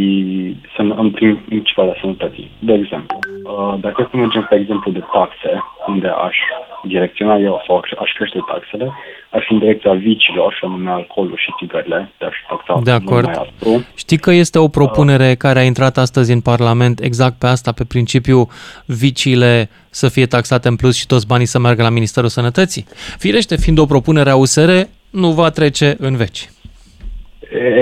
să 0.75 0.81
în 0.81 1.11
principal 1.45 1.89
a 1.89 1.97
sănătății. 2.01 2.51
De 2.59 2.73
exemplu, 2.73 3.19
uh, 3.43 3.79
dacă 3.79 4.07
să 4.11 4.17
mergem 4.17 4.45
pe 4.49 4.55
exemplu 4.55 4.91
de 4.91 5.03
taxe, 5.11 5.63
unde 5.87 6.07
aș 6.07 6.37
direcționa 6.87 7.37
eu 7.37 7.63
sau 7.67 7.83
aș 7.99 8.11
crește 8.17 8.39
taxele, 8.47 8.91
aș 9.29 9.45
fi 9.45 9.53
în 9.53 9.59
direcția 9.59 9.93
vicilor, 9.93 10.53
și 10.53 10.65
anume 10.65 10.89
alcoolul 10.89 11.37
și 11.37 11.53
țigările, 11.57 12.11
de 12.17 12.25
aș 12.25 12.35
taxa 12.49 12.81
de 12.83 12.91
acord. 12.91 13.25
mai 13.25 13.33
aspru. 13.33 13.85
Știi 13.95 14.17
că 14.17 14.31
este 14.31 14.59
o 14.59 14.67
propunere 14.67 15.29
uh, 15.29 15.37
care 15.37 15.59
a 15.59 15.63
intrat 15.63 15.97
astăzi 15.97 16.31
în 16.31 16.41
Parlament 16.41 16.99
exact 16.99 17.39
pe 17.39 17.47
asta, 17.47 17.71
pe 17.71 17.83
principiu 17.83 18.47
viciile 18.85 19.69
să 19.89 20.09
fie 20.09 20.25
taxate 20.25 20.67
în 20.67 20.75
plus 20.75 20.95
și 20.97 21.07
toți 21.07 21.27
banii 21.27 21.45
să 21.45 21.59
meargă 21.59 21.81
la 21.81 21.89
Ministerul 21.89 22.29
Sănătății? 22.29 22.85
Firește, 23.17 23.55
fiind 23.55 23.77
o 23.77 23.85
propunere 23.85 24.29
a 24.29 24.35
USR, 24.35 24.69
nu 25.09 25.31
va 25.31 25.49
trece 25.49 25.95
în 25.99 26.15
veci. 26.15 26.49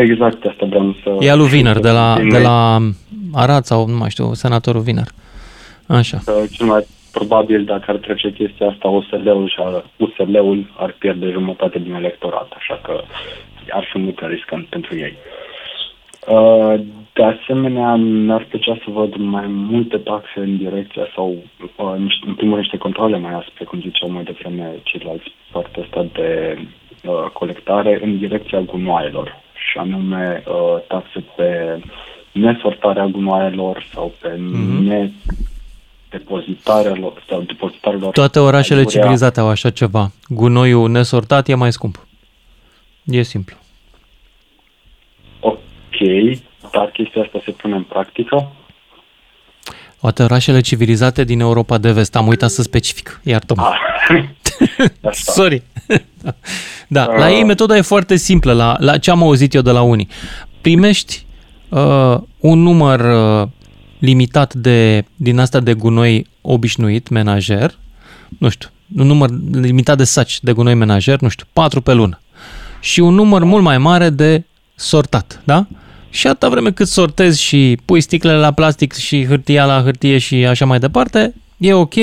Exact 0.01 0.45
asta 0.45 0.65
vreau 0.65 0.95
să... 1.03 1.25
E 1.25 1.35
lui 1.35 1.47
Viner, 1.47 1.79
de 1.79 1.89
la, 1.89 2.17
de 2.31 2.37
la 2.37 2.77
Arad 3.33 3.63
sau, 3.63 3.87
nu 3.87 3.97
mai 3.97 4.09
știu, 4.09 4.33
senatorul 4.33 4.81
Viner. 4.81 5.07
Așa. 5.87 6.17
Cel 6.51 6.65
mai 6.65 6.85
probabil, 7.11 7.63
dacă 7.63 7.85
ar 7.91 7.97
trece 7.97 8.31
chestia 8.31 8.67
asta, 8.67 8.87
USL-ul, 8.87 9.49
și 9.49 9.59
USL-ul 9.97 10.73
ar 10.77 10.95
pierde 10.99 11.31
jumătate 11.31 11.79
din 11.79 11.93
electorat, 11.93 12.51
așa 12.55 12.79
că 12.83 13.01
ar 13.69 13.87
fi 13.91 13.97
mult 13.97 14.19
riscant 14.19 14.65
pentru 14.65 14.95
ei. 14.97 15.13
Uh, 16.27 16.79
de 17.13 17.23
asemenea, 17.23 17.95
mi-ar 17.95 18.45
plăcea 18.49 18.75
să 18.83 18.91
văd 18.91 19.15
mai 19.15 19.45
multe 19.47 19.97
taxe 19.97 20.39
în 20.39 20.57
direcția 20.57 21.07
sau, 21.15 21.43
uh, 21.77 21.93
în 22.25 22.33
primul 22.35 22.55
rând, 22.55 22.55
niște 22.55 22.77
controle 22.77 23.17
mai 23.17 23.33
aspre, 23.33 23.63
cum 23.63 23.79
ziceau 23.79 24.09
mai 24.09 24.23
devreme 24.23 24.79
ceilalți, 24.83 25.33
partea 25.51 25.83
asta 25.83 26.07
de 26.13 26.57
uh, 27.03 27.29
colectare 27.33 27.99
în 28.03 28.17
direcția 28.17 28.59
gunoaielor 28.59 29.35
și 29.69 29.77
anume 29.77 30.43
uh, 30.47 30.81
taxe 30.87 31.23
pe 31.35 31.79
nesortarea 32.31 33.05
gunoaielor 33.05 33.85
sau 33.93 34.13
pe 34.21 34.29
mm-hmm. 34.29 35.09
Ne 36.11 36.17
depozitarea 36.17 37.13
sau 37.29 37.41
depozitarea 37.41 38.09
Toate 38.09 38.39
orașele 38.39 38.79
aiurea. 38.79 38.99
civilizate 38.99 39.39
au 39.39 39.47
așa 39.47 39.69
ceva. 39.69 40.11
Gunoiul 40.27 40.89
nesortat 40.89 41.47
e 41.47 41.55
mai 41.55 41.71
scump. 41.71 42.07
E 43.05 43.21
simplu. 43.21 43.55
Ok, 45.39 45.59
dar 46.71 46.91
chestia 46.91 47.21
asta 47.21 47.41
se 47.45 47.51
pune 47.51 47.75
în 47.75 47.83
practică? 47.83 48.51
Toate 49.99 50.23
orașele 50.23 50.61
civilizate 50.61 51.23
din 51.23 51.39
Europa 51.39 51.77
de 51.77 51.91
vest. 51.91 52.15
Am 52.15 52.27
uitat 52.27 52.49
să 52.49 52.61
specific. 52.61 53.21
Iartă-mă. 53.23 53.61
Ah. 53.61 54.29
Sorry. 55.11 55.63
da, 56.87 57.07
uh. 57.09 57.17
la 57.17 57.31
ei 57.31 57.43
metoda 57.43 57.77
e 57.77 57.81
foarte 57.81 58.15
simplă, 58.15 58.53
la, 58.53 58.75
la 58.79 58.97
ce 58.97 59.11
am 59.11 59.23
auzit 59.23 59.53
eu 59.53 59.61
de 59.61 59.71
la 59.71 59.81
unii. 59.81 60.07
Primești 60.61 61.25
uh, 61.69 62.17
un 62.39 62.59
număr 62.59 62.99
uh, 62.99 63.47
limitat 63.99 64.53
de, 64.53 65.05
din 65.15 65.39
asta 65.39 65.59
de 65.59 65.73
gunoi 65.73 66.27
obișnuit, 66.41 67.09
menajer, 67.09 67.77
nu 68.37 68.49
știu, 68.49 68.69
un 68.95 69.07
număr 69.07 69.29
limitat 69.51 69.97
de 69.97 70.03
saci 70.03 70.39
de 70.41 70.51
gunoi 70.51 70.73
menajer, 70.73 71.19
nu 71.19 71.27
știu, 71.27 71.45
patru 71.53 71.81
pe 71.81 71.93
lună. 71.93 72.19
Și 72.79 72.99
un 72.99 73.13
număr 73.13 73.43
mult 73.43 73.63
mai 73.63 73.77
mare 73.77 74.09
de 74.09 74.43
sortat, 74.75 75.41
da? 75.43 75.67
Și 76.09 76.27
atâta 76.27 76.49
vreme 76.49 76.71
cât 76.71 76.87
sortezi 76.87 77.41
și 77.41 77.77
pui 77.85 78.01
sticlele 78.01 78.37
la 78.37 78.51
plastic 78.51 78.93
și 78.93 79.25
hârtia 79.25 79.65
la 79.65 79.81
hârtie 79.81 80.17
și 80.17 80.35
așa 80.35 80.65
mai 80.65 80.79
departe, 80.79 81.33
e 81.57 81.73
ok, 81.73 81.93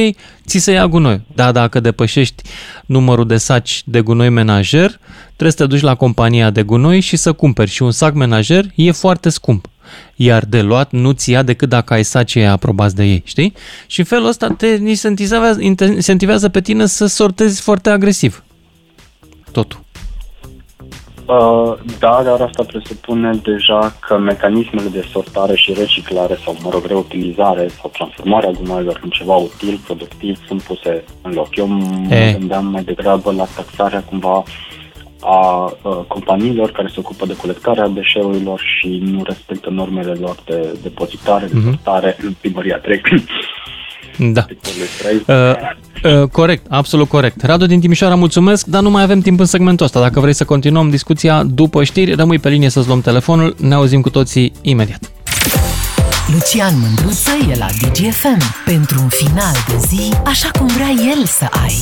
ți 0.47 0.59
se 0.59 0.72
ia 0.72 0.86
gunoi. 0.86 1.20
Dar 1.34 1.53
dacă 1.53 1.80
depășești 1.80 2.42
numărul 2.86 3.26
de 3.26 3.36
saci 3.36 3.82
de 3.84 4.01
gunoi 4.01 4.28
menajer, 4.28 4.99
trebuie 5.26 5.51
să 5.51 5.57
te 5.57 5.66
duci 5.66 5.80
la 5.80 5.94
compania 5.94 6.51
de 6.51 6.62
gunoi 6.62 7.01
și 7.01 7.16
să 7.16 7.32
cumperi. 7.32 7.70
Și 7.70 7.82
un 7.82 7.90
sac 7.90 8.14
menajer 8.14 8.64
e 8.74 8.90
foarte 8.90 9.28
scump. 9.28 9.68
Iar 10.14 10.45
de 10.45 10.61
luat 10.61 10.93
nu 10.93 11.12
ți 11.12 11.30
ia 11.30 11.43
decât 11.43 11.68
dacă 11.68 11.93
ai 11.93 12.03
sacii 12.03 12.45
aprobați 12.45 12.95
de 12.95 13.05
ei, 13.05 13.22
știi? 13.24 13.53
Și 13.87 13.99
în 13.99 14.05
felul 14.05 14.26
ăsta 14.26 14.55
te 14.59 14.66
incentivează 15.97 16.49
pe 16.49 16.61
tine 16.61 16.87
să 16.87 17.07
sortezi 17.07 17.61
foarte 17.61 17.91
agresiv. 17.91 18.45
Totul. 19.53 19.84
Uh, 21.26 21.74
da, 21.99 22.22
dar 22.24 22.41
asta 22.41 22.62
presupune 22.62 23.41
deja 23.43 23.97
că 24.01 24.18
mecanismele 24.18 24.89
de 24.89 25.09
sortare 25.12 25.57
și 25.57 25.72
reciclare 25.72 26.39
sau, 26.45 26.57
mă 26.62 26.70
rog, 26.72 26.84
reutilizare 26.87 27.68
sau 27.80 27.91
transformarea 27.91 28.51
gunoaielor 28.51 29.01
în 29.03 29.11
ceva 29.11 29.34
util, 29.34 29.80
productiv, 29.84 30.39
sunt 30.47 30.62
puse 30.62 31.05
în 31.22 31.32
loc. 31.32 31.57
Eu 31.57 31.66
mă 31.66 32.37
gândeam 32.39 32.66
mai 32.66 32.82
degrabă 32.82 33.32
la 33.32 33.47
taxarea 33.57 34.03
cumva 34.03 34.43
a, 35.21 35.73
a 35.83 36.05
companiilor 36.09 36.71
care 36.71 36.89
se 36.89 36.99
ocupă 36.99 37.27
de 37.27 37.37
colectarea 37.37 37.89
deșeurilor 37.89 38.61
și 38.61 39.01
nu 39.03 39.23
respectă 39.23 39.71
normele 39.71 40.12
lor 40.12 40.37
de 40.45 40.79
depozitare, 40.83 41.47
de 41.47 41.53
mhm. 41.55 41.64
sortare, 41.64 42.17
în 42.23 42.35
primăria 42.41 42.77
3. 42.77 43.01
Da. 44.19 44.45
Uh, 45.27 45.35
uh, 46.05 46.29
corect, 46.33 46.67
absolut 46.69 47.09
corect. 47.09 47.43
Radu 47.43 47.67
din 47.67 47.81
Timișoara, 47.81 48.14
mulțumesc, 48.14 48.67
dar 48.67 48.83
nu 48.83 48.91
mai 48.91 49.03
avem 49.03 49.21
timp 49.21 49.41
în 49.41 49.47
segmentul 49.47 49.87
ăsta. 49.87 50.01
Dacă 50.01 50.21
vrei 50.21 50.33
să 50.33 50.45
continuăm 50.45 50.91
discuția 50.91 51.43
după 51.43 51.85
știri, 51.85 52.12
rămâi 52.12 52.39
pe 52.39 52.49
linie 52.49 52.69
să-ți 52.69 52.87
luăm 52.87 53.01
telefonul. 53.01 53.55
Ne 53.61 53.75
auzim 53.75 54.01
cu 54.01 54.11
toții 54.11 54.53
imediat. 54.62 55.11
Lucian 56.33 56.75
Mândruță 56.81 57.31
e 57.51 57.57
la 57.59 57.67
DGFM 57.67 58.41
pentru 58.64 59.01
un 59.01 59.09
final 59.09 59.55
de 59.69 59.77
zi 59.77 60.12
așa 60.25 60.51
cum 60.59 60.67
vrea 60.67 60.91
el 60.91 61.25
să 61.25 61.47
ai. 61.62 61.75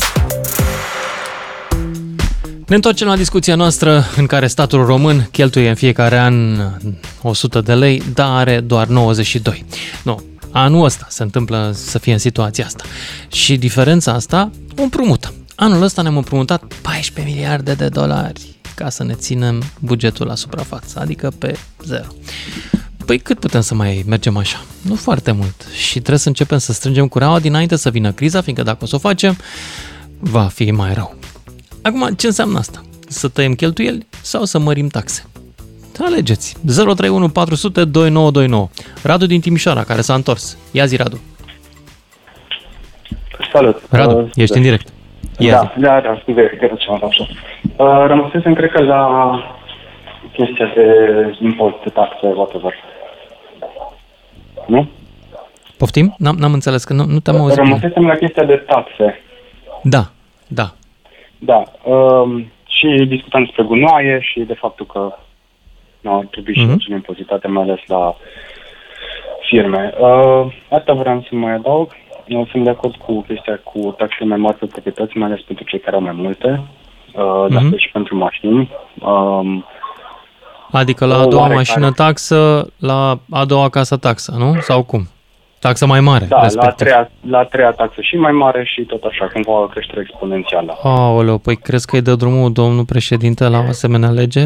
Ne 2.67 2.75
întoarcem 2.75 3.07
la 3.07 3.17
discuția 3.17 3.55
noastră 3.55 4.05
în 4.17 4.27
care 4.27 4.47
statul 4.47 4.85
român 4.85 5.29
cheltuie 5.31 5.69
în 5.69 5.75
fiecare 5.75 6.19
an 6.19 6.59
100 7.23 7.61
de 7.61 7.75
lei, 7.75 8.03
dar 8.15 8.37
are 8.37 8.61
doar 8.61 8.87
92. 8.87 9.65
Nu, 10.03 10.23
Anul 10.57 10.85
ăsta 10.85 11.07
se 11.09 11.23
întâmplă 11.23 11.73
să 11.75 11.99
fie 11.99 12.13
în 12.13 12.19
situația 12.19 12.65
asta. 12.65 12.85
Și 13.29 13.57
diferența 13.57 14.13
asta 14.13 14.51
o 14.79 14.83
împrumută. 14.83 15.35
Anul 15.55 15.83
ăsta 15.83 16.03
ne-am 16.03 16.17
împrumutat 16.17 16.75
14 16.83 17.35
miliarde 17.35 17.75
de 17.75 17.89
dolari 17.89 18.41
ca 18.75 18.89
să 18.89 19.05
ne 19.05 19.13
ținem 19.13 19.63
bugetul 19.79 20.27
la 20.27 20.35
suprafață, 20.35 21.01
adică 21.01 21.33
pe 21.39 21.57
zero. 21.85 22.07
Păi 23.07 23.19
cât 23.19 23.39
putem 23.39 23.61
să 23.61 23.75
mai 23.75 24.05
mergem 24.07 24.37
așa? 24.37 24.65
Nu 24.81 24.95
foarte 24.95 25.33
mult. 25.33 25.67
Și 25.73 25.93
trebuie 25.93 26.19
să 26.19 26.29
începem 26.29 26.59
să 26.59 26.73
strângem 26.73 27.09
cureaua 27.09 27.41
dinainte 27.41 27.77
să 27.77 27.91
vină 27.91 28.13
criza, 28.13 28.41
fiindcă 28.41 28.65
dacă 28.65 28.79
o 28.83 28.87
să 28.87 28.95
o 28.95 28.99
facem, 28.99 29.37
va 30.19 30.47
fi 30.47 30.71
mai 30.71 30.95
rău. 30.95 31.17
Acum, 31.87 32.09
ce 32.19 32.27
înseamnă 32.27 32.59
asta? 32.59 32.81
Să 33.09 33.29
tăiem 33.29 33.53
cheltuieli 33.53 34.07
sau 34.11 34.45
să 34.45 34.59
mărim 34.59 34.89
taxe? 34.89 35.25
Alegeți. 36.05 36.57
031 36.67 37.29
400 37.29 37.85
2929. 37.85 38.69
Radu 39.03 39.27
din 39.27 39.41
Timișoara, 39.41 39.83
care 39.83 40.01
s-a 40.01 40.15
întors. 40.15 40.59
Ia 40.73 40.85
zi, 40.85 40.97
Radu. 40.97 41.21
Salut. 43.53 43.83
Radu, 43.91 44.19
uh, 44.19 44.31
ești 44.35 44.57
în 44.57 44.63
direct. 44.63 44.89
Ia 45.39 45.53
da, 45.53 45.73
zi. 45.75 45.81
da, 45.81 46.01
da, 46.01 46.19
scuze, 46.23 46.43
că 46.43 46.71
ceva 46.79 46.99
așa. 47.09 47.27
Uh, 47.77 48.05
rămăsesem, 48.07 48.55
cred 48.55 48.71
că, 48.71 48.83
la 48.83 49.03
chestia 50.33 50.73
de 50.75 50.87
import, 51.41 51.83
de 51.85 51.91
taxe, 51.91 52.27
whatever. 52.27 52.75
Nu? 54.67 54.89
Poftim? 55.77 56.15
N-am, 56.19 56.37
n-am 56.37 56.53
înțeles, 56.53 56.85
că 56.85 56.93
nu, 56.93 57.05
nu 57.05 57.19
te-am 57.19 57.37
auzit 57.37 57.57
Rămăsesem 57.57 58.07
la 58.07 58.15
chestia 58.15 58.45
de 58.45 58.57
taxe. 58.57 59.21
Da, 59.83 60.11
da. 60.47 60.75
Da. 61.45 61.63
Um, 61.91 62.53
și 62.67 63.05
discutam 63.09 63.45
despre 63.45 63.63
gunoaie 63.63 64.21
și 64.23 64.41
de 64.41 64.55
faptul 64.55 64.87
că 64.87 65.17
nu 66.01 66.17
ar 66.17 66.25
trebui 66.31 66.53
mm-hmm. 66.53 66.79
și 66.79 66.91
impozitate, 66.91 67.49
mai 67.49 67.63
ales 67.63 67.81
la 67.87 68.17
firme. 69.49 69.95
Uh, 69.99 70.55
asta 70.71 70.93
vreau 70.93 71.21
să 71.29 71.35
mai 71.35 71.53
adaug. 71.53 71.93
Eu 72.27 72.47
sunt 72.51 72.65
de 72.65 72.71
acord 72.71 72.95
cu 72.97 73.25
chestia 73.29 73.61
cu 73.65 73.95
taxe 73.99 74.25
mai 74.25 74.39
mari 74.39 74.57
pe 74.57 74.67
proprietăți, 74.67 75.17
mai 75.17 75.29
ales 75.29 75.41
pentru 75.41 75.65
cei 75.65 75.81
care 75.81 75.97
au 75.97 76.03
mai 76.03 76.13
multe, 76.13 76.61
uh, 77.15 77.47
mm-hmm. 77.47 77.53
dar 77.53 77.63
și 77.77 77.91
pentru 77.93 78.17
mașini. 78.17 78.71
Um, 79.01 79.65
adică 80.71 81.07
la 81.07 81.19
a 81.19 81.27
doua 81.27 81.47
mașină 81.47 81.91
care... 81.91 82.09
taxă, 82.09 82.67
la 82.79 83.19
a 83.31 83.45
doua 83.45 83.69
casă 83.69 83.97
taxă, 83.97 84.35
nu? 84.39 84.61
Sau 84.61 84.83
cum? 84.83 85.09
Taxă 85.67 85.87
mai 85.87 86.01
mare, 86.01 86.25
Da, 86.25 86.43
respectiv. 86.43 86.63
la 86.63 86.69
a, 86.69 86.75
treia, 86.75 87.11
la 87.29 87.39
a 87.39 87.45
treia 87.45 87.71
taxă 87.71 88.01
și 88.01 88.17
mai 88.17 88.33
mare 88.33 88.65
și 88.65 88.83
tot 88.83 89.03
așa, 89.03 89.27
cumva 89.33 89.53
o 89.53 89.67
creștere 89.67 90.01
exponențială. 90.01 90.79
Aoleu, 90.83 91.39
păi 91.39 91.57
crezi 91.57 91.87
că 91.87 91.97
îi 91.97 92.03
dă 92.03 92.15
drumul 92.15 92.53
domnul 92.53 92.85
președinte 92.85 93.49
la 93.49 93.59
o 93.59 93.69
asemenea 93.69 94.11
lege? 94.11 94.45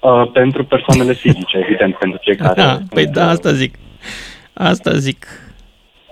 Uh, 0.00 0.30
pentru 0.32 0.64
persoanele 0.64 1.12
fizice, 1.12 1.58
evident, 1.58 1.96
pentru 2.02 2.18
cei 2.22 2.36
care... 2.36 2.62
Da, 2.62 2.78
păi 2.90 3.06
da, 3.06 3.28
asta 3.28 3.52
zic. 3.52 3.74
Asta 4.52 4.90
zic. 4.92 5.26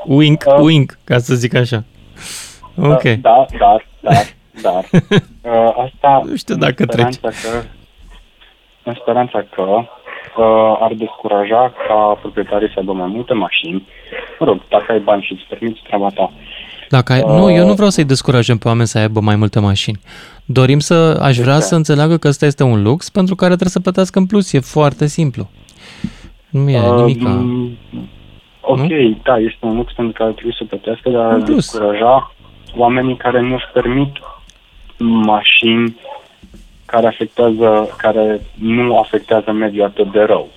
Wink, 0.05 0.43
uh, 0.47 0.55
wink, 0.61 0.99
ca 1.05 1.19
să 1.19 1.35
zic 1.35 1.55
așa. 1.55 1.85
Ok. 2.77 3.03
Uh, 3.05 3.15
da, 3.21 3.47
dar, 3.59 3.87
dar, 4.01 4.27
dar. 4.63 4.85
Uh, 5.47 5.73
asta... 5.85 6.23
Nu 6.25 6.37
știu 6.37 6.55
dacă 6.55 6.87
trece. 6.87 7.19
Că, 7.21 7.29
în 8.85 8.95
speranța 9.01 9.45
că 9.55 9.63
uh, 10.37 10.77
ar 10.81 10.93
descuraja 10.95 11.73
ca 11.89 12.19
proprietarii 12.21 12.69
să 12.69 12.79
aibă 12.79 12.93
mai 12.93 13.07
multe 13.07 13.35
mașini. 13.35 13.87
Mă 14.39 14.47
rog, 14.47 14.61
dacă 14.69 14.93
ai 14.93 14.99
bani 14.99 15.23
și 15.23 15.33
îți 15.33 15.47
permiți 15.49 15.83
treaba 15.87 16.09
ta. 16.15 16.33
Dacă 16.89 17.13
ai, 17.13 17.21
uh, 17.25 17.31
nu, 17.31 17.51
eu 17.51 17.67
nu 17.67 17.73
vreau 17.73 17.91
să-i 17.91 18.05
descurajăm 18.05 18.59
pe 18.59 18.69
oameni 18.69 18.87
să 18.87 18.99
aibă 18.99 19.21
mai 19.21 19.37
multe 19.37 19.61
mașini. 19.61 19.99
Dorim 20.45 20.79
să, 20.79 21.19
aș 21.23 21.37
vrea 21.37 21.61
să 21.61 21.75
înțeleagă 21.75 22.17
că 22.17 22.29
ăsta 22.29 22.47
este 22.47 22.63
un 22.63 22.83
lux 22.83 23.11
pentru 23.11 23.35
care 23.35 23.51
trebuie 23.51 23.71
să 23.71 23.81
plătească 23.81 24.19
în 24.19 24.27
plus. 24.27 24.53
E 24.53 24.61
foarte 24.61 25.07
simplu. 25.07 25.49
Nu 26.51 26.71
e 26.71 26.79
uh, 26.79 26.95
nimic. 26.95 27.23
Ok, 28.61 28.79
nu? 28.79 29.19
da, 29.23 29.39
este 29.39 29.67
un 29.67 29.77
lux 29.77 29.93
pentru 29.93 30.13
care 30.19 30.31
trebuie 30.31 30.55
să 30.59 30.65
plătească, 30.65 31.11
dar 31.11 31.25
ar 31.25 31.39
descuraja 31.39 32.35
oamenii 32.77 33.17
care 33.17 33.41
nu-și 33.41 33.67
permit 33.73 34.13
mașini 34.99 35.97
care 36.87 37.07
afectează, 37.07 37.95
care 37.97 38.41
nu 38.55 38.99
afectează 38.99 39.53
mediul 39.53 39.85
atât 39.85 40.13
de 40.13 40.21
rău. 40.21 40.49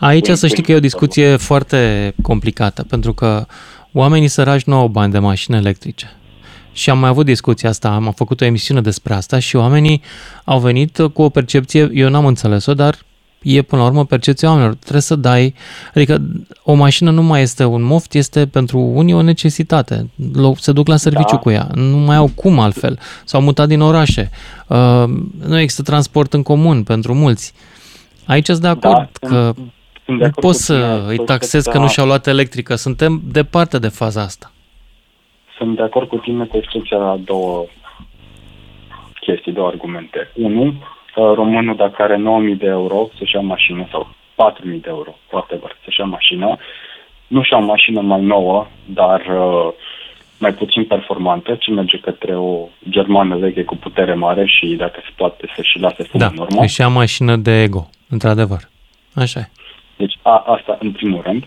Aici 0.00 0.28
să 0.28 0.46
știi 0.46 0.62
că 0.62 0.72
e 0.72 0.76
o 0.76 0.80
discuție 0.80 1.36
foarte 1.36 2.12
complicată, 2.22 2.84
pentru 2.84 3.12
că 3.12 3.46
oamenii 3.92 4.28
săraci 4.28 4.64
nu 4.64 4.74
au 4.74 4.88
bani 4.88 5.12
de 5.12 5.18
mașini 5.18 5.56
electrice. 5.56 6.12
Și 6.72 6.90
am 6.90 6.98
mai 6.98 7.08
avut 7.08 7.24
discuția 7.24 7.68
asta, 7.68 7.88
am 7.88 8.12
făcut 8.16 8.40
o 8.40 8.44
emisiune 8.44 8.80
despre 8.80 9.14
asta 9.14 9.38
și 9.38 9.56
oamenii 9.56 10.02
au 10.44 10.58
venit 10.58 10.98
cu 11.12 11.22
o 11.22 11.28
percepție, 11.28 11.90
eu 11.92 12.08
n-am 12.08 12.26
înțeles-o, 12.26 12.74
dar 12.74 12.98
e 13.42 13.62
până 13.62 13.82
la 13.82 13.88
urmă 13.88 14.04
percepția 14.04 14.48
oamenilor. 14.48 14.76
Trebuie 14.76 15.00
să 15.00 15.16
dai, 15.16 15.54
adică 15.94 16.18
o 16.62 16.74
mașină 16.74 17.10
nu 17.10 17.22
mai 17.22 17.42
este 17.42 17.64
un 17.64 17.82
moft, 17.82 18.14
este 18.14 18.46
pentru 18.46 18.78
unii 18.78 19.14
o 19.14 19.22
necesitate. 19.22 20.10
Se 20.56 20.72
duc 20.72 20.88
la 20.88 20.96
serviciu 20.96 21.34
da. 21.34 21.38
cu 21.38 21.50
ea, 21.50 21.68
nu 21.74 21.96
mai 21.96 22.16
au 22.16 22.30
cum 22.34 22.58
altfel. 22.58 22.98
S-au 23.24 23.40
mutat 23.40 23.68
din 23.68 23.80
orașe. 23.80 24.30
Uh, 24.66 25.04
nu 25.46 25.58
există 25.58 25.82
transport 25.82 26.32
în 26.32 26.42
comun 26.42 26.82
pentru 26.82 27.14
mulți. 27.14 27.54
Aici 28.26 28.46
sunt 28.46 28.60
de 28.60 28.68
acord 28.68 29.08
da, 29.20 29.28
că 29.28 29.54
sunt, 30.04 30.20
nu 30.20 30.30
poți 30.30 30.64
să 30.64 31.04
îi 31.08 31.18
taxezi 31.18 31.70
că 31.70 31.78
nu 31.78 31.88
și-au 31.88 32.06
luat 32.06 32.26
electrică. 32.26 32.74
Suntem 32.74 33.22
departe 33.32 33.78
de 33.78 33.88
faza 33.88 34.22
asta. 34.22 34.52
Sunt 35.58 35.76
de 35.76 35.82
acord 35.82 36.08
cu 36.08 36.16
tine 36.16 36.44
cu 36.44 36.56
excepția 36.56 36.96
la 36.96 37.16
două 37.24 37.64
chestii, 39.20 39.52
două 39.52 39.68
argumente. 39.68 40.30
Unu, 40.34 40.82
românul 41.34 41.76
dacă 41.76 42.02
are 42.02 42.16
9.000 42.52 42.58
de 42.58 42.66
euro 42.66 43.08
să-și 43.18 43.34
ia 43.34 43.40
mașină 43.40 43.86
sau 43.90 44.08
4.000 44.52 44.62
de 44.62 44.88
euro, 44.88 45.14
whatever, 45.30 45.76
să-și 45.84 46.00
ia 46.00 46.06
mașină, 46.06 46.56
nu 47.26 47.42
și-a 47.42 47.56
o 47.56 47.64
mașină 47.64 48.00
mai 48.00 48.20
nouă, 48.20 48.66
dar 48.84 49.20
uh, 49.20 49.72
mai 50.38 50.52
puțin 50.52 50.84
performantă, 50.84 51.54
ci 51.54 51.68
merge 51.68 51.98
către 51.98 52.36
o 52.36 52.68
germană 52.88 53.36
veche 53.36 53.64
cu 53.64 53.76
putere 53.76 54.14
mare 54.14 54.46
și 54.46 54.66
dacă 54.66 55.00
se 55.04 55.12
poate 55.16 55.48
să-și 55.56 55.78
lase 55.78 56.02
fum 56.02 56.20
da, 56.20 56.26
în 56.26 56.38
urmă. 56.38 56.62
își 56.62 56.80
ia 56.80 56.88
mașină 56.88 57.36
de 57.36 57.62
ego, 57.62 57.88
într-adevăr. 58.08 58.60
Așa 59.14 59.40
e. 59.40 59.50
Deci 59.96 60.18
a, 60.22 60.44
asta 60.46 60.78
în 60.80 60.92
primul 60.92 61.22
rând. 61.22 61.44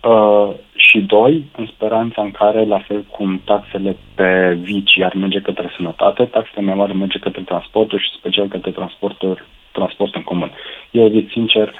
Uh, 0.00 0.54
și 0.94 1.00
doi, 1.00 1.44
în 1.56 1.66
speranța 1.66 2.22
în 2.22 2.30
care, 2.30 2.64
la 2.64 2.78
fel 2.78 3.02
cum 3.02 3.40
taxele 3.44 3.96
pe 4.14 4.58
vicii 4.60 5.04
ar 5.04 5.14
merge 5.14 5.40
către 5.40 5.72
sănătate, 5.76 6.24
taxele 6.24 6.66
mai 6.66 6.74
mari 6.74 6.96
merge 6.96 7.18
către 7.18 7.42
transportul 7.42 7.98
și 7.98 8.18
special 8.18 8.48
către 8.48 8.70
transportul, 8.70 9.46
transport 9.72 10.14
în 10.14 10.22
comun. 10.22 10.52
Eu 10.90 11.08
zic 11.08 11.30
sincer, 11.30 11.74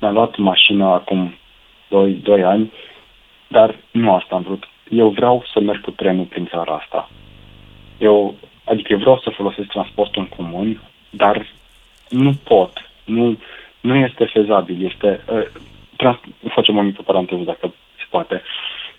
mi-am 0.00 0.14
luat 0.14 0.36
mașina 0.36 0.94
acum 0.94 1.34
2, 1.88 2.12
2 2.12 2.42
ani, 2.42 2.72
dar 3.48 3.76
nu 3.90 4.14
asta 4.14 4.34
am 4.34 4.42
vrut. 4.42 4.68
Eu 4.88 5.08
vreau 5.08 5.44
să 5.52 5.60
merg 5.60 5.80
cu 5.80 5.90
trenul 5.90 6.24
prin 6.24 6.46
țara 6.46 6.74
asta. 6.74 7.10
Eu, 7.98 8.34
adică 8.64 8.92
eu 8.92 8.98
vreau 8.98 9.20
să 9.24 9.30
folosesc 9.30 9.68
transportul 9.68 10.22
în 10.22 10.28
comun, 10.36 10.80
dar 11.10 11.46
nu 12.08 12.32
pot. 12.44 12.90
Nu, 13.04 13.38
nu 13.80 13.94
este 13.94 14.24
fezabil. 14.24 14.86
Este, 14.86 15.20
uh, 15.32 15.46
trans- 15.96 16.52
facem 16.54 16.76
o 16.76 16.82
mică 16.82 17.02
paranteză 17.02 17.42
dacă 17.42 17.66
se 17.66 17.79
poate. 18.10 18.42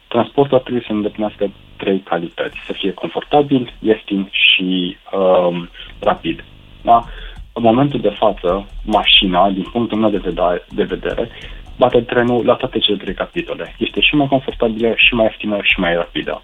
Transportul 0.07 0.57
ar 0.57 0.63
trebui 0.63 0.83
să 0.85 0.91
îndeplinească 0.91 1.51
trei 1.77 1.99
calități. 1.99 2.57
Să 2.65 2.73
fie 2.73 2.93
confortabil, 2.93 3.73
ieftin 3.79 4.29
și 4.31 4.97
um, 5.11 5.69
rapid. 5.99 6.43
Da? 6.81 7.05
În 7.53 7.63
momentul 7.63 7.99
de 7.99 8.15
față, 8.19 8.67
mașina, 8.83 9.49
din 9.49 9.67
punctul 9.71 9.97
meu 9.97 10.09
de 10.09 10.17
vedere, 10.17 10.65
de 10.69 10.83
vedere 10.83 11.29
bate 11.77 12.01
trenul 12.01 12.45
la 12.45 12.55
toate 12.55 12.79
cele 12.79 12.97
trei 12.97 13.13
capitole. 13.13 13.75
Este 13.77 13.99
și 14.01 14.15
mai 14.15 14.27
confortabilă, 14.27 14.93
și 14.95 15.13
mai 15.13 15.25
ieftină, 15.25 15.59
și 15.61 15.79
mai 15.79 15.95
rapidă 15.95 16.43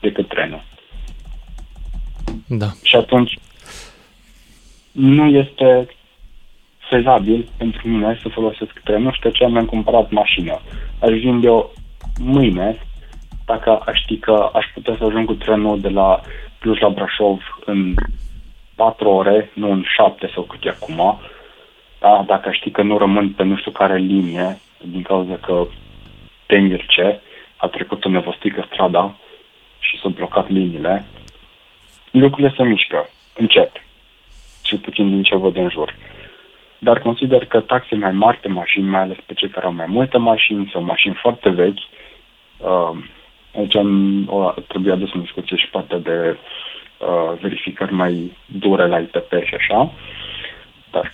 decât 0.00 0.28
trenul. 0.28 0.62
Da. 2.46 2.66
Și 2.82 2.96
atunci 2.96 3.38
nu 4.92 5.26
este 5.26 5.88
fezabil 6.78 7.48
pentru 7.56 7.88
mine 7.88 8.18
să 8.22 8.28
folosesc 8.28 8.80
trenul 8.84 9.12
și 9.12 9.20
de 9.20 9.28
aceea 9.28 9.48
mi-am 9.48 9.66
cumpărat 9.66 10.10
mașină. 10.10 10.60
Aș 11.00 11.10
vinde-o 11.10 11.66
mâine 12.18 12.78
dacă 13.44 13.82
aș 13.86 13.98
ști 14.00 14.16
că 14.18 14.50
aș 14.52 14.66
putea 14.74 14.96
să 14.98 15.04
ajung 15.04 15.26
cu 15.26 15.34
trenul 15.34 15.80
de 15.80 15.88
la 15.88 16.20
Cluj 16.58 16.80
la 16.80 16.88
Brașov 16.88 17.40
în 17.64 17.94
4 18.74 19.08
ore, 19.08 19.50
nu 19.54 19.70
în 19.70 19.84
7 19.96 20.30
sau 20.34 20.42
cât 20.42 20.64
e 20.64 20.68
acum, 20.68 21.20
da? 22.00 22.24
dacă 22.26 22.48
aș 22.48 22.56
ști 22.56 22.70
că 22.70 22.82
nu 22.82 22.98
rămân 22.98 23.32
pe 23.32 23.42
nu 23.42 23.56
știu 23.56 23.70
care 23.70 23.96
linie, 23.96 24.58
din 24.82 25.02
cauza 25.02 25.34
că 25.34 25.66
Tengerce 26.46 27.20
a 27.56 27.66
trecut 27.66 28.04
o 28.04 28.08
nevostică 28.08 28.66
strada 28.72 29.16
și 29.78 29.98
s-au 30.00 30.10
blocat 30.10 30.48
liniile, 30.48 31.04
lucrurile 32.10 32.54
se 32.56 32.62
mișcă 32.62 33.08
încet, 33.36 33.72
cel 34.62 34.78
puțin 34.78 35.08
din 35.08 35.22
ce 35.22 35.36
văd 35.36 35.56
în 35.56 35.68
jur 35.68 35.94
dar 36.78 36.98
consider 36.98 37.44
că 37.44 37.60
taxe 37.60 37.94
mai 37.94 38.12
mari 38.12 38.36
pe 38.36 38.48
mașini, 38.48 38.88
mai 38.88 39.00
ales 39.00 39.16
pe 39.26 39.34
cei 39.34 39.48
care 39.48 39.66
au 39.66 39.72
mai 39.72 39.86
multe 39.88 40.18
mașini 40.18 40.70
sau 40.72 40.82
mașini 40.82 41.14
foarte 41.14 41.48
vechi, 41.48 41.80
uh, 42.58 42.98
aici 43.56 43.74
o, 44.26 44.50
trebuie 44.68 44.92
adus 44.92 45.12
în 45.14 45.20
discuție 45.20 45.56
și 45.56 45.68
partea 45.70 45.98
de 45.98 46.36
uh, 46.98 47.38
verificări 47.40 47.92
mai 47.92 48.36
dure 48.46 48.86
la 48.86 48.98
ITP 48.98 49.32
și 49.44 49.54
așa, 49.54 49.92
dar 50.90 51.12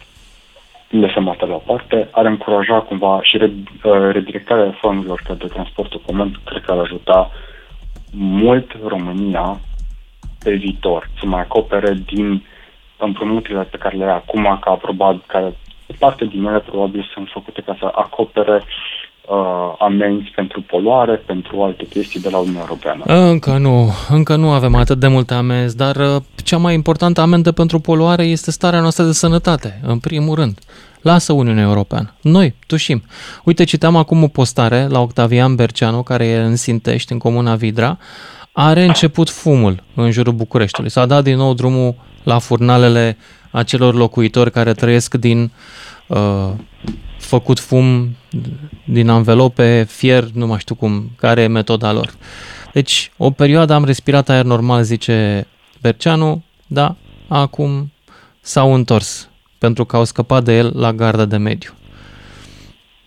lăsăm 0.88 1.28
asta 1.28 1.46
la 1.46 1.54
o 1.54 1.58
parte, 1.58 2.08
ar 2.10 2.24
încuraja 2.24 2.80
cumva 2.80 3.20
și 3.22 3.36
re, 3.36 3.52
uh, 3.82 4.10
redirectarea 4.12 4.76
fondurilor 4.80 5.22
către 5.26 5.48
transportul 5.48 6.02
comun, 6.06 6.40
cred 6.44 6.62
că 6.64 6.72
ar 6.72 6.78
ajuta 6.78 7.30
mult 8.12 8.76
România 8.86 9.60
pe 10.44 10.54
viitor, 10.54 11.10
să 11.18 11.26
mai 11.26 11.40
acopere 11.40 11.94
din 12.06 12.44
împrumuturile 12.96 13.62
pe 13.62 13.76
care 13.76 13.96
le 13.96 14.04
are 14.04 14.12
acum, 14.12 14.58
ca 14.60 14.74
probabil, 14.74 15.22
care 15.26 15.56
parte 15.98 16.24
din 16.24 16.44
ele 16.44 16.60
probabil 16.60 17.10
sunt 17.12 17.28
făcute 17.28 17.60
ca 17.60 17.76
să 17.78 17.92
acopere 17.94 18.54
uh, 18.54 18.62
amenzi 19.78 20.32
pentru 20.34 20.62
poluare, 20.62 21.16
pentru 21.16 21.62
alte 21.62 21.86
chestii 21.86 22.20
de 22.20 22.28
la 22.28 22.38
Uniunea 22.38 22.60
Europeană? 22.60 23.02
Încă 23.06 23.58
nu, 23.58 23.90
încă 24.08 24.36
nu 24.36 24.50
avem 24.50 24.74
atât 24.74 24.98
de 24.98 25.08
multe 25.08 25.34
amenzi, 25.34 25.76
dar 25.76 25.96
uh, 25.96 26.22
cea 26.44 26.56
mai 26.56 26.74
importantă 26.74 27.20
amendă 27.20 27.52
pentru 27.52 27.78
poluare 27.78 28.24
este 28.24 28.50
starea 28.50 28.80
noastră 28.80 29.04
de 29.04 29.12
sănătate, 29.12 29.80
în 29.82 29.98
primul 29.98 30.34
rând. 30.34 30.58
Lasă 31.00 31.32
Uniunea 31.32 31.62
Europeană. 31.62 32.14
Noi 32.20 32.54
tușim. 32.66 33.02
Uite, 33.44 33.64
citeam 33.64 33.96
acum 33.96 34.22
o 34.22 34.28
postare 34.28 34.86
la 34.90 35.00
Octavian 35.00 35.54
Berceanu, 35.54 36.02
care 36.02 36.24
e 36.24 36.38
în 36.38 36.56
Sintești, 36.56 37.12
în 37.12 37.18
comuna 37.18 37.54
Vidra. 37.54 37.98
Are 38.52 38.82
început 38.82 39.30
fumul 39.30 39.82
în 39.94 40.10
jurul 40.10 40.32
Bucureștiului. 40.32 40.90
S-a 40.90 41.06
dat 41.06 41.22
din 41.22 41.36
nou 41.36 41.54
drumul 41.54 41.94
la 42.22 42.38
furnalele 42.38 43.16
acelor 43.50 43.94
locuitori 43.94 44.50
care 44.50 44.72
trăiesc 44.72 45.14
din 45.14 45.50
uh, 46.06 46.50
făcut 47.32 47.58
fum 47.58 48.16
din 48.84 49.08
anvelope, 49.08 49.86
fier, 49.88 50.24
nu 50.24 50.46
mai 50.46 50.58
știu 50.58 50.74
cum, 50.74 51.10
care 51.16 51.42
e 51.42 51.46
metoda 51.46 51.92
lor. 51.92 52.14
Deci, 52.72 53.12
o 53.16 53.30
perioadă 53.30 53.72
am 53.72 53.84
respirat 53.84 54.28
aer 54.28 54.44
normal, 54.44 54.82
zice 54.82 55.46
Berceanu, 55.80 56.42
da, 56.66 56.96
acum 57.28 57.92
s-au 58.40 58.74
întors 58.74 59.28
pentru 59.58 59.84
că 59.84 59.96
au 59.96 60.04
scăpat 60.04 60.44
de 60.44 60.56
el 60.56 60.72
la 60.74 60.92
garda 60.92 61.24
de 61.24 61.36
mediu. 61.36 61.70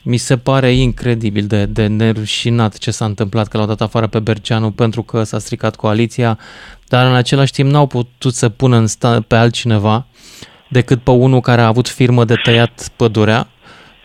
Mi 0.01 0.17
se 0.17 0.38
pare 0.38 0.73
incredibil 0.73 1.45
de, 1.47 1.65
de 1.65 1.88
nerușinat 1.88 2.78
ce 2.78 2.91
s-a 2.91 3.05
întâmplat 3.05 3.47
că 3.47 3.57
l-au 3.57 3.65
dat 3.65 3.82
afară 3.82 4.07
pe 4.07 4.19
Berceanu 4.19 4.71
pentru 4.71 5.03
că 5.03 5.23
s-a 5.23 5.39
stricat 5.39 5.76
coaliția, 5.76 6.39
dar 6.88 7.07
în 7.07 7.15
același 7.15 7.51
timp 7.51 7.69
n-au 7.71 7.88
putut 7.88 8.34
să 8.34 8.49
pună 8.49 8.78
în 8.78 8.88
sta- 8.88 9.19
pe 9.28 9.36
altcineva 9.36 10.05
decât 10.69 11.01
pe 11.03 11.11
unul 11.11 11.39
care 11.41 11.61
a 11.61 11.67
avut 11.67 11.88
firmă 11.88 12.26
de 12.26 12.36
tăiat 12.43 12.89
pădurea 12.95 13.49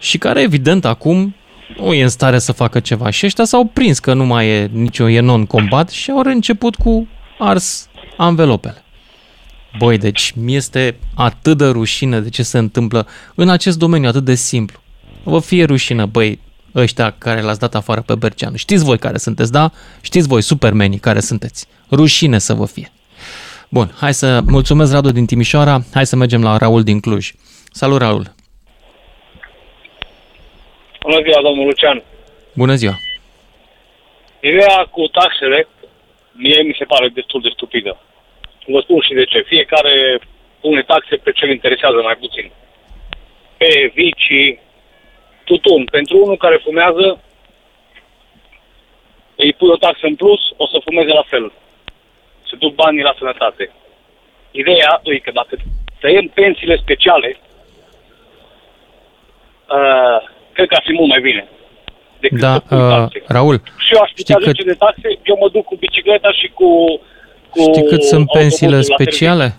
și 0.00 0.18
care 0.18 0.40
evident 0.40 0.84
acum 0.84 1.34
nu 1.76 1.92
e 1.92 2.02
în 2.02 2.08
stare 2.08 2.38
să 2.38 2.52
facă 2.52 2.80
ceva. 2.80 3.10
Și 3.10 3.26
ăștia 3.26 3.44
s-au 3.44 3.64
prins 3.64 3.98
că 3.98 4.14
nu 4.14 4.24
mai 4.24 4.48
e 4.48 4.70
nicio 4.72 5.08
e 5.08 5.20
non-combat 5.20 5.88
și 5.88 6.10
au 6.10 6.22
reînceput 6.22 6.74
cu 6.74 7.08
ars 7.38 7.88
anvelopele. 8.16 8.84
Băi, 9.78 9.98
deci 9.98 10.32
mi 10.36 10.54
este 10.54 10.96
atât 11.14 11.58
de 11.58 11.66
rușine 11.66 12.20
de 12.20 12.28
ce 12.28 12.42
se 12.42 12.58
întâmplă 12.58 13.06
în 13.34 13.48
acest 13.48 13.78
domeniu 13.78 14.08
atât 14.08 14.24
de 14.24 14.34
simplu. 14.34 14.78
Vă 15.22 15.38
fie 15.38 15.64
rușine, 15.64 16.04
băi, 16.04 16.40
ăștia 16.74 17.10
care 17.18 17.40
l-ați 17.40 17.58
dat 17.58 17.74
afară 17.74 18.00
pe 18.00 18.14
Berceanu. 18.14 18.56
Știți 18.56 18.84
voi 18.84 18.98
care 18.98 19.18
sunteți, 19.18 19.52
da? 19.52 19.72
Știți 20.00 20.28
voi, 20.28 20.42
supermenii 20.42 20.98
care 20.98 21.20
sunteți. 21.20 21.66
Rușine 21.90 22.38
să 22.38 22.54
vă 22.54 22.66
fie. 22.66 22.92
Bun, 23.68 23.94
hai 23.96 24.14
să 24.14 24.42
mulțumesc 24.46 24.92
Radu 24.92 25.10
din 25.10 25.26
Timișoara, 25.26 25.84
hai 25.92 26.06
să 26.06 26.16
mergem 26.16 26.42
la 26.42 26.56
Raul 26.56 26.82
din 26.82 27.00
Cluj. 27.00 27.32
Salut, 27.72 27.98
Raul! 27.98 28.38
Bună 31.00 31.20
ziua, 31.22 31.40
domnul 31.42 31.66
Lucian! 31.66 32.02
Bună 32.54 32.74
ziua! 32.74 32.94
Ideea 34.40 34.86
cu 34.90 35.06
taxele, 35.06 35.68
mie 36.32 36.62
mi 36.62 36.76
se 36.78 36.84
pare 36.84 37.08
destul 37.08 37.40
de 37.40 37.48
stupidă. 37.52 38.00
Vă 38.66 38.80
spun 38.80 39.00
și 39.00 39.12
de 39.12 39.24
ce. 39.24 39.40
Fiecare 39.40 40.18
pune 40.60 40.82
taxe 40.82 41.16
pe 41.16 41.32
ce 41.32 41.44
îl 41.44 41.50
interesează 41.50 41.96
mai 42.02 42.16
puțin. 42.16 42.50
Pe 43.56 43.92
vicii, 43.94 44.60
tutun. 45.44 45.84
Pentru 45.84 46.22
unul 46.24 46.36
care 46.36 46.56
fumează, 46.64 47.20
îi 49.36 49.52
pui 49.52 49.68
o 49.68 49.76
taxă 49.76 50.06
în 50.06 50.16
plus, 50.16 50.40
o 50.56 50.66
să 50.66 50.80
fumeze 50.84 51.12
la 51.12 51.22
fel. 51.22 51.52
Se 52.48 52.56
duc 52.56 52.74
banii 52.74 53.02
la 53.02 53.14
sănătate. 53.18 53.72
Ideea 54.50 55.00
e 55.02 55.18
că 55.18 55.30
dacă 55.30 55.56
tăiem 56.00 56.28
pensiile 56.28 56.76
speciale, 56.76 57.38
uh, 59.68 60.38
cred 60.60 60.72
că 60.72 60.78
ar 60.80 60.84
fi 60.86 60.92
mult 60.92 61.08
mai 61.08 61.20
bine. 61.28 61.42
Decât 62.20 62.40
Da, 62.40 62.52
să 62.52 62.60
pui 62.68 62.78
uh, 62.78 62.88
taxe. 62.88 63.22
Raul, 63.26 63.56
Și 63.84 63.90
eu 63.94 64.00
aș 64.06 64.10
putea 64.16 64.36
știi 64.38 64.50
zice 64.50 64.64
de 64.72 64.76
taxe, 64.84 65.08
eu 65.30 65.36
mă 65.40 65.48
duc 65.52 65.64
cu 65.64 65.76
bicicleta 65.76 66.30
și 66.32 66.46
cu... 66.58 66.68
cu 67.50 67.60
știi 67.60 67.86
cât 67.92 68.02
sunt 68.02 68.26
pensiile 68.38 68.76
autobuzul 68.76 68.94
la 68.98 69.04
speciale? 69.04 69.56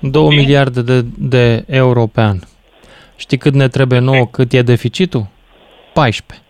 2 0.00 0.28
miliarde 0.28 0.82
de, 0.82 0.98
de 1.18 1.64
euro 1.68 2.06
pe 2.06 2.20
an. 2.20 2.38
Știi 3.16 3.38
cât 3.38 3.54
ne 3.54 3.68
trebuie 3.68 3.98
nouă, 3.98 4.26
cât 4.26 4.52
e 4.52 4.62
deficitul? 4.62 5.26
14. 5.92 6.44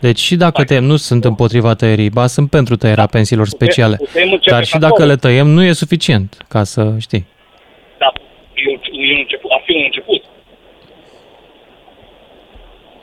Deci 0.00 0.18
și 0.18 0.36
dacă 0.36 0.64
tăiem, 0.64 0.84
nu 0.84 0.96
sunt 0.96 1.24
împotriva 1.24 1.74
tăierii, 1.74 2.10
ba 2.10 2.26
sunt 2.26 2.50
pentru 2.50 2.76
tăierea 2.76 3.06
pensiilor 3.06 3.46
speciale. 3.46 3.96
putem 3.96 4.32
începe 4.32 4.50
Dar 4.50 4.64
și 4.64 4.72
pe 4.72 4.78
dacă 4.78 4.92
acolo. 4.92 5.08
le 5.08 5.16
tăiem, 5.16 5.46
nu 5.46 5.62
e 5.62 5.72
suficient, 5.72 6.36
ca 6.48 6.64
să 6.64 6.94
știi. 6.98 7.26
Da, 7.98 8.12
e 8.54 8.62
un, 8.70 8.78
e 9.08 9.12
un 9.12 9.18
început, 9.18 9.50
ar 9.50 9.62
fi 9.64 9.72
un 9.76 9.82
început. 9.84 10.22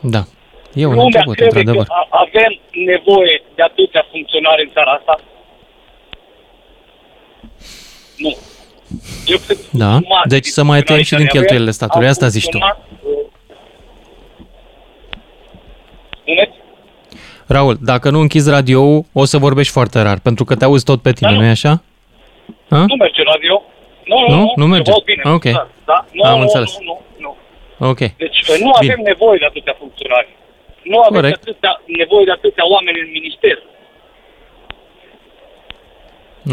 Da. 0.01 0.23
E 0.73 0.85
un 0.85 0.91
Lumea 0.93 1.03
început, 1.05 1.35
crede 1.35 1.51
că 1.51 1.57
într-adevăr. 1.57 1.85
a- 1.89 2.07
avem 2.25 2.51
nevoie 2.85 3.41
de 3.55 3.61
atâția 3.61 4.05
funcționari 4.11 4.63
în 4.63 4.69
țara 4.73 4.91
asta? 4.91 5.19
Nu. 8.17 8.37
Eu 9.25 9.37
cred 9.45 9.57
că 9.57 9.63
Da. 9.77 9.85
funcționari- 9.91 10.27
Deci 10.29 10.45
să 10.45 10.63
mai 10.63 10.81
tăiem 10.81 11.01
și 11.01 11.09
din 11.15 11.17
care 11.25 11.29
cheltuielile 11.29 11.69
avem, 11.69 11.79
statului. 11.79 12.05
au 12.05 12.11
Asta 12.11 12.27
zici 12.27 12.43
tu. 12.49 12.49
funcționat, 12.57 12.79
uh, 13.03 13.27
Spuneți? 16.21 16.51
Raul, 17.47 17.77
dacă 17.81 18.09
nu 18.09 18.19
închizi 18.19 18.49
radio 18.49 19.03
o 19.13 19.25
să 19.25 19.37
vorbești 19.37 19.71
foarte 19.73 20.01
rar, 20.01 20.19
pentru 20.19 20.43
că 20.45 20.55
te 20.55 20.63
auzi 20.65 20.83
tot 20.83 21.01
pe 21.01 21.11
tine, 21.11 21.31
nu 21.31 21.43
e 21.43 21.49
așa? 21.49 21.81
Ha? 22.69 22.77
Nu 22.87 22.95
merge 22.95 23.21
radio. 23.23 23.63
Nu, 24.05 24.19
nu, 24.19 24.35
Nu? 24.35 24.41
nu, 24.41 24.51
Nu 24.55 24.65
merge? 24.67 24.83
se 24.83 24.91
aud 24.91 25.03
bine. 25.03 25.21
Ok. 25.25 25.43
Da, 25.43 25.67
da. 25.85 26.05
Nu, 26.11 26.23
Am 26.29 26.35
nu, 26.35 26.41
înțeles. 26.41 26.77
Nu, 26.79 26.83
nu, 26.85 26.98
nu. 27.79 27.87
Ok. 27.89 27.97
Deci 27.97 28.39
uh, 28.51 28.57
nu 28.65 28.71
Bine. 28.79 28.91
avem 28.91 28.99
nevoie 29.11 29.37
de 29.39 29.45
atâția 29.45 29.75
funcționari. 29.79 30.29
Nu 30.83 30.97
avem 30.99 31.11
de 31.13 31.19
Corect. 31.19 31.41
atâția, 31.41 31.81
nevoie 32.01 32.25
de 32.25 32.31
atâția 32.31 32.65
oameni 32.73 32.99
în 33.05 33.09
minister. 33.17 33.57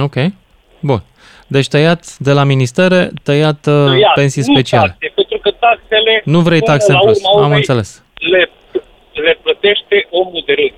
Ok. 0.06 0.16
Bun. 0.80 1.02
Deci 1.46 1.68
tăiat 1.68 2.16
de 2.18 2.32
la 2.32 2.44
ministere, 2.44 3.10
tăiat, 3.22 3.66
uh, 3.66 3.84
Tăiat, 3.90 4.12
pensii 4.14 4.42
nu 4.46 4.52
speciale. 4.54 4.88
Taxe, 4.88 5.12
pentru 5.14 5.38
că 5.38 5.50
taxele... 5.50 6.22
Nu 6.24 6.40
vrei 6.40 6.58
până 6.60 6.72
taxe 6.72 6.90
în 6.92 6.98
la 6.98 7.04
plus. 7.04 7.18
urma 7.18 7.30
Am 7.30 7.40
urmei, 7.42 7.56
înțeles. 7.56 8.02
Le, 8.14 8.50
le 9.12 9.38
plătește 9.42 10.06
omul 10.10 10.42
de 10.46 10.52
rând. 10.52 10.72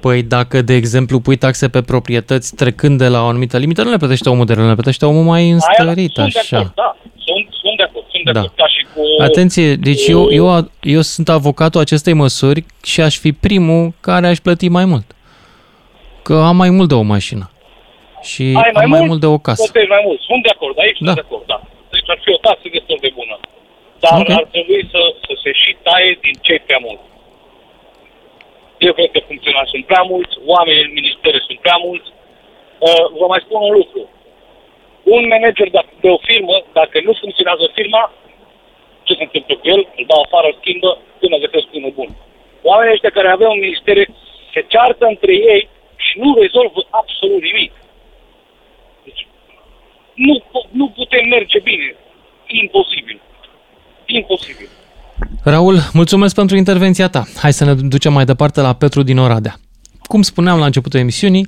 Păi 0.00 0.22
dacă, 0.22 0.62
de 0.62 0.74
exemplu, 0.74 1.20
pui 1.20 1.36
taxe 1.36 1.68
pe 1.68 1.82
proprietăți 1.82 2.54
trecând 2.54 2.98
de 2.98 3.08
la 3.08 3.22
o 3.22 3.26
anumită 3.26 3.58
limită, 3.58 3.82
nu 3.82 3.90
le 3.90 3.96
plătește 3.96 4.28
omul 4.28 4.44
de 4.44 4.52
rând, 4.54 4.66
le 4.68 4.74
plătește 4.74 5.04
omul 5.06 5.22
mai 5.22 5.50
înstărit, 5.50 6.18
Aia, 6.18 6.28
sunt 6.30 6.32
de 6.32 6.38
așa. 6.38 6.56
acord, 6.56 6.74
da. 6.74 6.96
Sunt, 7.26 7.46
sunt 7.62 7.76
de 7.76 7.82
acord. 7.82 8.06
Sunt 8.10 8.24
de 8.24 8.32
Da. 8.32 8.38
acord 8.40 8.54
ca 8.56 8.66
și 8.74 8.82
cu... 8.94 9.00
Atenție, 9.22 9.74
deci 9.88 10.06
eu, 10.06 10.22
eu, 10.40 10.46
eu 10.96 11.00
sunt 11.00 11.28
avocatul 11.28 11.80
acestei 11.80 12.12
măsuri 12.12 12.60
și 12.90 13.00
aș 13.00 13.14
fi 13.18 13.32
primul 13.32 13.92
care 14.00 14.26
aș 14.26 14.38
plăti 14.38 14.68
mai 14.68 14.84
mult. 14.84 15.06
Că 16.22 16.34
am 16.50 16.56
mai 16.56 16.70
mult 16.76 16.88
de 16.88 16.94
o 16.94 17.02
mașină. 17.14 17.46
Și 18.30 18.42
Ai 18.62 18.70
am 18.84 18.90
mai 18.96 19.04
mult 19.10 19.20
de 19.24 19.26
o 19.36 19.38
casă. 19.46 19.62
Plătești 19.62 19.92
mai 19.96 20.02
mult. 20.06 20.20
Sunt 20.28 20.42
de 20.46 20.50
acord. 20.56 20.74
Aici 20.84 20.98
Da. 20.98 21.04
sunt 21.12 21.18
de 21.20 21.24
acord, 21.26 21.46
da. 21.52 21.58
Deci 21.92 22.08
ar 22.14 22.18
fi 22.24 22.30
o 22.36 22.38
taxă 22.46 22.66
destul 22.76 22.98
de 23.06 23.10
bună. 23.18 23.36
Dar 24.04 24.14
Ok. 24.20 24.30
ar 24.40 24.46
trebui 24.54 24.80
să, 24.92 25.00
să 25.26 25.32
se 25.42 25.50
și 25.62 25.70
taie 25.86 26.10
din 26.24 26.34
cei 26.46 26.60
prea 26.68 26.80
mulți. 26.86 27.06
Eu 28.88 28.92
cred 28.98 29.10
că 29.14 29.20
funcționari 29.30 29.72
sunt 29.74 29.84
prea 29.90 30.04
mulți, 30.12 30.34
oamenii 30.54 30.84
în 30.88 30.92
ministere 31.00 31.38
sunt 31.46 31.58
prea 31.66 31.78
mulți. 31.86 32.08
Uh, 32.88 33.04
vă 33.20 33.26
mai 33.32 33.40
spun 33.46 33.60
un 33.68 33.72
lucru. 33.80 34.00
Un 35.16 35.22
manager 35.34 35.68
de, 35.74 35.80
de 36.04 36.08
o 36.16 36.18
firmă, 36.28 36.56
dacă 36.78 36.96
nu 37.06 37.12
funcționează 37.22 37.64
firma, 37.78 38.02
ce 39.06 39.12
se 39.18 39.24
întâmplă 39.26 39.54
cu 39.56 39.66
el? 39.74 39.80
Îl 39.98 40.04
dau 40.10 40.20
afară, 40.22 40.46
îl 40.50 40.56
schimbă, 40.60 40.90
până 41.20 41.36
găsesc 41.44 41.66
unul 41.78 41.92
bun. 41.98 42.10
Oamenii 42.68 42.94
ăștia 42.96 43.16
care 43.16 43.28
aveau 43.28 43.52
ministere 43.66 44.02
se 44.52 44.60
ceartă 44.72 45.04
între 45.14 45.32
ei 45.52 45.62
și 46.04 46.14
nu 46.22 46.28
rezolvă 46.42 46.80
absolut 47.00 47.42
nimic. 47.48 47.72
Deci, 49.04 49.22
nu, 50.26 50.34
po- 50.52 50.68
nu 50.80 50.86
putem 50.98 51.24
merge 51.28 51.58
bine. 51.68 51.88
Imposibil. 52.62 53.20
Imposibil. 54.06 54.68
Raul, 55.44 55.76
mulțumesc 55.92 56.34
pentru 56.34 56.56
intervenția 56.56 57.08
ta. 57.08 57.22
Hai 57.42 57.52
să 57.52 57.64
ne 57.64 57.74
ducem 57.74 58.12
mai 58.12 58.24
departe 58.24 58.60
la 58.60 58.72
Petru 58.74 59.02
din 59.02 59.18
Oradea. 59.18 59.54
Cum 60.02 60.22
spuneam 60.22 60.58
la 60.58 60.64
începutul 60.64 61.00
emisiunii, 61.00 61.46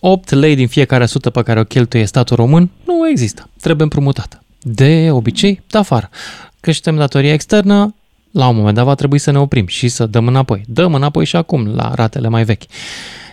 8 0.00 0.30
lei 0.30 0.54
din 0.54 0.68
fiecare 0.68 1.06
sută 1.06 1.30
pe 1.30 1.42
care 1.42 1.60
o 1.60 1.64
cheltuie 1.64 2.04
statul 2.04 2.36
român 2.36 2.70
nu 2.84 3.08
există. 3.08 3.48
Trebuie 3.60 3.82
împrumutată. 3.82 4.42
De 4.62 5.08
obicei, 5.10 5.62
de 5.66 5.78
afară. 5.78 6.10
Creștem 6.60 6.96
datoria 6.96 7.32
externă, 7.32 7.94
la 8.30 8.48
un 8.48 8.56
moment 8.56 8.74
dat 8.74 8.84
va 8.84 8.94
trebui 8.94 9.18
să 9.18 9.30
ne 9.30 9.38
oprim 9.38 9.66
și 9.66 9.88
să 9.88 10.06
dăm 10.06 10.26
înapoi. 10.26 10.62
Dăm 10.66 10.94
înapoi 10.94 11.24
și 11.24 11.36
acum 11.36 11.74
la 11.74 11.94
ratele 11.94 12.28
mai 12.28 12.44
vechi. 12.44 12.62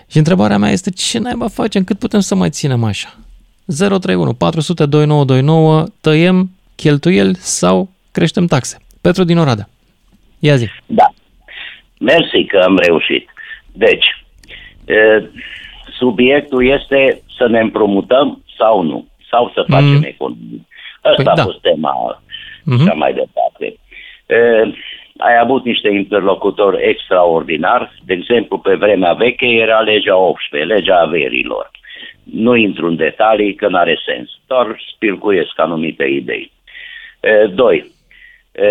Și 0.10 0.18
întrebarea 0.18 0.58
mea 0.58 0.72
este 0.72 0.90
ce 0.90 1.20
naiba 1.20 1.48
facem, 1.48 1.84
cât 1.84 2.00
putem 2.00 2.20
să 2.20 2.36
mai 2.36 2.50
ținem 2.50 2.84
așa? 2.84 3.18
031 3.66 4.34
400 4.34 4.86
2929, 4.86 5.86
tăiem 6.02 6.52
cheltuieli 6.76 7.36
sau 7.36 7.90
creștem 8.12 8.46
taxe? 8.46 8.78
Petru 9.02 9.24
din 9.24 9.38
Oradea. 9.38 9.70
Ia 10.40 10.56
zi. 10.56 10.68
Da. 10.86 11.14
Mersi 12.00 12.46
că 12.48 12.58
am 12.58 12.78
reușit. 12.78 13.30
Deci, 13.72 14.06
e, 14.86 14.96
subiectul 15.98 16.68
este 16.68 17.22
să 17.38 17.48
ne 17.48 17.60
împrumutăm 17.60 18.44
sau 18.58 18.82
nu, 18.82 19.08
sau 19.30 19.52
să 19.54 19.64
facem 19.68 19.88
Mm. 19.98 20.04
economie. 20.04 20.66
Asta 21.02 21.24
Păi 21.24 21.26
a 21.32 21.36
da. 21.36 21.44
fost 21.44 21.62
tema 21.62 22.22
Mhm. 22.64 22.86
cea 22.86 22.94
mai 22.94 23.14
departe. 23.14 23.78
E, 24.26 24.38
ai 25.18 25.38
avut 25.42 25.64
niște 25.66 25.90
interlocutori 25.90 26.84
extraordinari, 26.90 27.92
de 28.06 28.14
exemplu, 28.14 28.58
pe 28.58 28.76
vremea 28.76 29.14
veche 29.14 29.46
era 29.46 29.80
legea 29.80 30.16
18, 30.18 30.74
legea 30.74 31.00
averilor. 31.00 31.72
Nu 32.24 32.56
intru 32.56 32.88
în 32.88 32.96
detalii, 32.96 33.54
că 33.56 33.68
nu 33.68 33.78
are 33.78 34.00
sens, 34.06 34.30
doar 34.48 34.82
spircuiesc 34.96 35.60
anumite 35.60 36.04
idei. 36.06 36.52
E, 37.20 37.46
doi, 37.46 37.92
e, 38.52 38.68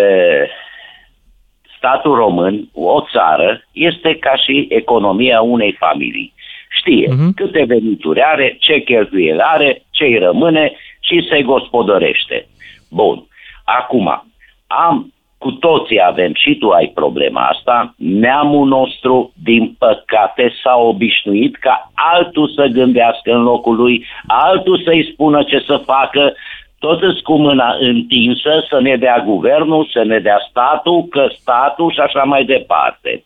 statul 1.77 2.15
român, 2.15 2.69
o 2.73 3.01
țară, 3.11 3.61
este 3.71 4.15
ca 4.15 4.35
și 4.35 4.65
economia 4.69 5.41
unei 5.41 5.75
familii. 5.79 6.33
Știe 6.69 7.07
uh-huh. 7.07 7.33
câte 7.35 7.63
venituri 7.63 8.21
are, 8.21 8.57
ce 8.59 8.79
cheltuieli 8.79 9.41
are, 9.41 9.81
ce 9.91 10.03
îi 10.03 10.17
rămâne 10.17 10.71
și 10.99 11.27
se 11.29 11.41
gospodărește. 11.41 12.47
Bun. 12.89 13.27
Acum, 13.63 14.25
am 14.67 15.11
cu 15.37 15.51
toții 15.51 16.01
avem 16.05 16.33
și 16.33 16.55
tu 16.55 16.69
ai 16.69 16.91
problema 16.95 17.41
asta, 17.41 17.93
neamul 17.97 18.67
nostru, 18.67 19.33
din 19.43 19.75
păcate, 19.79 20.53
s-a 20.63 20.75
obișnuit 20.75 21.55
ca 21.55 21.91
altul 21.93 22.51
să 22.55 22.65
gândească 22.65 23.33
în 23.33 23.41
locul 23.41 23.75
lui, 23.75 24.05
altul 24.27 24.81
să-i 24.83 25.09
spună 25.13 25.43
ce 25.43 25.59
să 25.59 25.81
facă, 25.85 26.33
tot 26.79 27.21
cu 27.21 27.35
mâna 27.37 27.75
întinsă 27.79 28.65
să 28.69 28.79
ne 28.81 28.95
dea 28.95 29.23
guvernul, 29.25 29.89
să 29.93 30.03
ne 30.03 30.19
dea 30.19 30.37
statul, 30.49 31.03
că 31.03 31.27
statul 31.39 31.91
și 31.91 31.99
așa 31.99 32.23
mai 32.23 32.43
departe. 32.43 33.23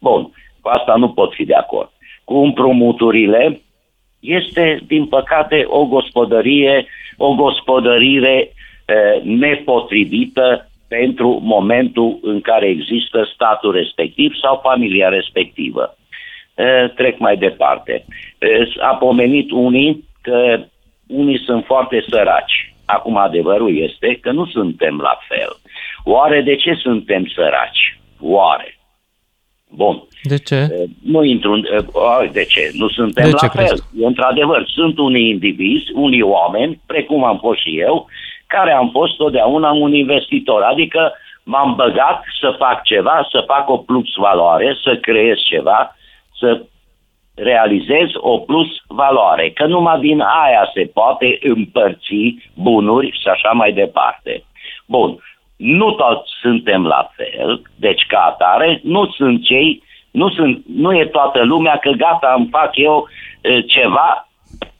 Bun, 0.00 0.22
cu 0.60 0.68
asta 0.68 0.94
nu 0.94 1.08
pot 1.08 1.32
fi 1.34 1.44
de 1.44 1.54
acord. 1.54 1.90
Cu 2.30 2.36
împrumuturile 2.36 3.60
este, 4.20 4.80
din 4.86 5.06
păcate, 5.06 5.64
o 5.66 5.86
gospodărie, 5.86 6.86
o 7.16 7.34
gospodărire 7.34 8.36
eh, 8.38 9.22
nepotrivită 9.22 10.70
pentru 10.88 11.40
momentul 11.42 12.18
în 12.22 12.40
care 12.40 12.66
există 12.66 13.28
statul 13.34 13.72
respectiv 13.72 14.34
sau 14.42 14.60
familia 14.62 15.08
respectivă. 15.08 15.96
Trec 16.94 17.18
mai 17.18 17.36
departe. 17.36 18.04
A 18.80 18.94
pomenit 18.94 19.50
unii 19.50 20.04
că 20.22 20.64
unii 21.06 21.38
sunt 21.38 21.64
foarte 21.64 22.04
săraci. 22.08 22.74
Acum 22.84 23.16
adevărul 23.16 23.78
este 23.78 24.18
că 24.20 24.30
nu 24.30 24.46
suntem 24.46 24.98
la 24.98 25.18
fel. 25.28 25.56
Oare 26.04 26.40
de 26.40 26.56
ce 26.56 26.74
suntem 26.74 27.26
săraci? 27.34 27.98
Oare? 28.20 28.78
Bun. 29.68 30.02
De 30.22 30.38
ce? 30.38 30.88
Nu 31.02 31.24
intru 31.24 31.52
în... 31.52 31.64
De 32.32 32.44
ce? 32.44 32.70
Nu 32.72 32.88
suntem 32.88 33.24
de 33.24 33.36
la 33.40 33.48
fel. 33.48 33.66
Crezi? 33.66 33.82
Într-adevăr, 34.00 34.64
sunt 34.66 34.98
unii 34.98 35.28
indivizi, 35.28 35.92
unii 35.94 36.22
oameni, 36.22 36.80
precum 36.86 37.24
am 37.24 37.38
fost 37.38 37.60
și 37.60 37.80
eu, 37.80 38.06
care 38.46 38.72
am 38.72 38.90
fost 38.90 39.16
totdeauna 39.16 39.70
un 39.70 39.94
investitor, 39.94 40.62
adică 40.62 41.12
m-am 41.42 41.74
băgat 41.74 42.24
să 42.40 42.54
fac 42.58 42.82
ceva, 42.82 43.28
să 43.30 43.44
fac 43.46 43.68
o 43.68 43.76
plus 43.76 44.14
valoare, 44.16 44.76
să 44.82 44.96
creez 44.96 45.36
ceva, 45.48 45.96
să 46.38 46.62
realizez 47.34 48.08
o 48.14 48.38
plus 48.38 48.68
valoare, 48.86 49.50
că 49.50 49.66
numai 49.66 50.00
din 50.00 50.20
aia 50.20 50.70
se 50.74 50.90
poate 50.94 51.38
împărți 51.40 52.34
bunuri 52.54 53.10
și 53.20 53.28
așa 53.28 53.50
mai 53.50 53.72
departe. 53.72 54.44
Bun, 54.86 55.18
nu 55.56 55.90
toți 55.90 56.30
suntem 56.40 56.86
la 56.86 57.10
fel, 57.16 57.62
deci 57.76 58.04
ca 58.08 58.18
atare, 58.18 58.80
nu 58.82 59.06
sunt 59.06 59.44
cei, 59.44 59.82
nu, 60.10 60.30
sunt, 60.30 60.62
nu 60.76 60.96
e 60.96 61.04
toată 61.04 61.42
lumea 61.42 61.76
că 61.76 61.90
gata, 61.90 62.34
îmi 62.36 62.48
fac 62.50 62.70
eu 62.76 63.08
e, 63.40 63.60
ceva 63.60 64.28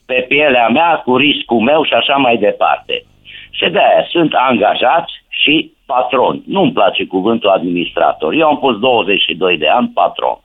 pe 0.07 0.24
pielea 0.28 0.68
mea, 0.68 1.03
cu 1.05 1.16
riscul 1.16 1.61
meu 1.61 1.85
și 1.85 1.93
așa 1.93 2.16
mai 2.16 2.37
departe. 2.37 3.05
Și 3.51 3.68
de 3.70 3.78
aia 3.78 4.07
sunt 4.11 4.33
angajați 4.35 5.12
și 5.28 5.72
patron. 5.87 6.43
Nu-mi 6.47 6.72
place 6.72 7.05
cuvântul 7.05 7.51
administrator. 7.51 8.33
Eu 8.33 8.49
am 8.49 8.59
pus 8.59 8.78
22 8.78 9.59
de 9.59 9.68
ani 9.68 9.91
patron. 9.95 10.39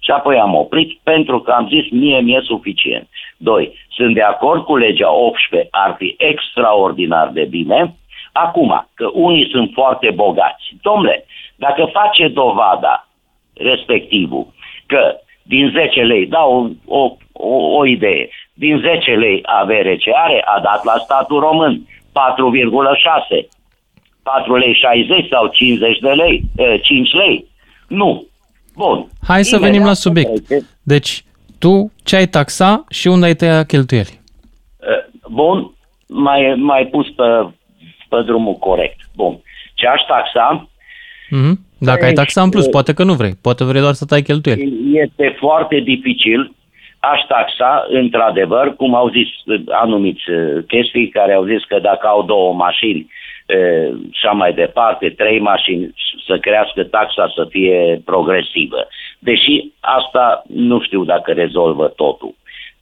Și 0.00 0.10
apoi 0.10 0.38
am 0.38 0.54
oprit 0.54 0.98
pentru 1.02 1.40
că 1.40 1.50
am 1.50 1.68
zis 1.68 1.90
mie 1.90 2.20
mi-e 2.20 2.40
suficient. 2.40 3.08
Doi, 3.36 3.78
sunt 3.88 4.14
de 4.14 4.22
acord 4.22 4.64
cu 4.64 4.76
legea 4.76 5.12
18, 5.12 5.68
ar 5.70 5.94
fi 5.98 6.14
extraordinar 6.18 7.28
de 7.28 7.44
bine. 7.44 7.94
Acum, 8.32 8.88
că 8.94 9.10
unii 9.12 9.48
sunt 9.50 9.70
foarte 9.72 10.10
bogați. 10.10 10.64
Domnule, 10.82 11.26
dacă 11.56 11.84
face 11.92 12.28
dovada 12.28 13.05
respectivul 13.56 14.46
că 14.86 15.20
din 15.42 15.70
10 15.70 16.00
lei, 16.00 16.26
dau 16.26 16.76
o, 16.84 16.98
o, 16.98 17.16
o, 17.32 17.76
o 17.78 17.86
idee, 17.86 18.28
din 18.54 18.78
10 18.78 19.10
lei 19.10 19.40
avere 19.42 19.96
ce 19.96 20.10
are, 20.14 20.42
a 20.44 20.60
dat 20.60 20.84
la 20.84 20.94
statul 21.04 21.40
român 21.40 21.88
4,6, 23.38 23.48
4 24.22 24.56
lei 24.56 24.74
60 24.74 25.28
sau 25.30 25.46
50 25.46 25.98
de 25.98 26.10
lei, 26.10 26.44
5 26.82 27.12
lei. 27.12 27.46
Nu. 27.88 28.26
Bun. 28.76 29.08
Hai 29.26 29.44
să 29.44 29.58
venim 29.58 29.84
la 29.84 29.92
subiect. 29.92 30.48
Deci, 30.82 31.24
tu 31.58 31.92
ce 32.04 32.16
ai 32.16 32.26
taxa 32.26 32.84
și 32.90 33.06
unde 33.06 33.26
ai 33.26 33.34
tăia 33.34 33.64
cheltuieli? 33.64 34.20
Bun, 35.30 35.70
mai, 36.08 36.54
mai 36.56 36.86
pus 36.86 37.06
pe, 37.08 37.48
pe 38.08 38.22
drumul 38.24 38.54
corect. 38.54 38.96
Bun. 39.14 39.40
Ce 39.74 39.86
aș 39.86 40.00
taxa? 40.08 40.68
Mm-hmm. 41.30 41.65
Dacă 41.78 42.04
ai 42.04 42.12
taxa 42.12 42.42
în 42.42 42.50
plus, 42.50 42.66
poate 42.66 42.92
că 42.92 43.04
nu 43.04 43.14
vrei. 43.14 43.34
Poate 43.42 43.64
vrei 43.64 43.80
doar 43.80 43.92
să 43.92 44.04
tai 44.04 44.22
cheltuieli. 44.22 44.72
Este 44.92 45.36
foarte 45.38 45.80
dificil 45.80 46.56
aș 47.12 47.20
taxa, 47.28 47.86
într-adevăr, 47.88 48.76
cum 48.76 48.94
au 48.94 49.08
zis 49.08 49.28
anumiți 49.68 50.30
uh, 50.30 50.64
chestii 50.66 51.08
care 51.08 51.32
au 51.32 51.44
zis 51.44 51.64
că 51.64 51.78
dacă 51.78 52.06
au 52.06 52.22
două 52.22 52.52
mașini 52.52 53.00
uh, 53.00 53.96
și 54.10 54.26
mai 54.32 54.52
departe, 54.52 55.08
trei 55.10 55.40
mașini, 55.40 55.94
să 56.26 56.38
crească 56.38 56.84
taxa 56.84 57.32
să 57.34 57.46
fie 57.48 58.02
progresivă. 58.04 58.86
Deși 59.18 59.72
asta 59.80 60.44
nu 60.46 60.82
știu 60.82 61.04
dacă 61.04 61.32
rezolvă 61.32 61.86
totul. 61.88 62.34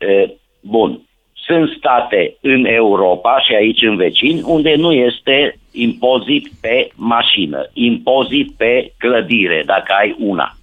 Uh, 0.09 0.31
bun, 0.61 1.01
sunt 1.47 1.71
state 1.77 2.37
în 2.41 2.65
Europa 2.65 3.41
și 3.41 3.55
aici 3.55 3.83
în 3.83 3.97
vecini 3.97 4.43
unde 4.45 4.75
nu 4.75 4.93
este 4.93 5.57
impozit 5.73 6.49
pe 6.61 6.89
mașină, 6.95 7.71
impozit 7.73 8.53
pe 8.57 8.93
clădire, 8.99 9.63
dacă 9.67 9.95
ai 10.01 10.17
una. 10.19 10.57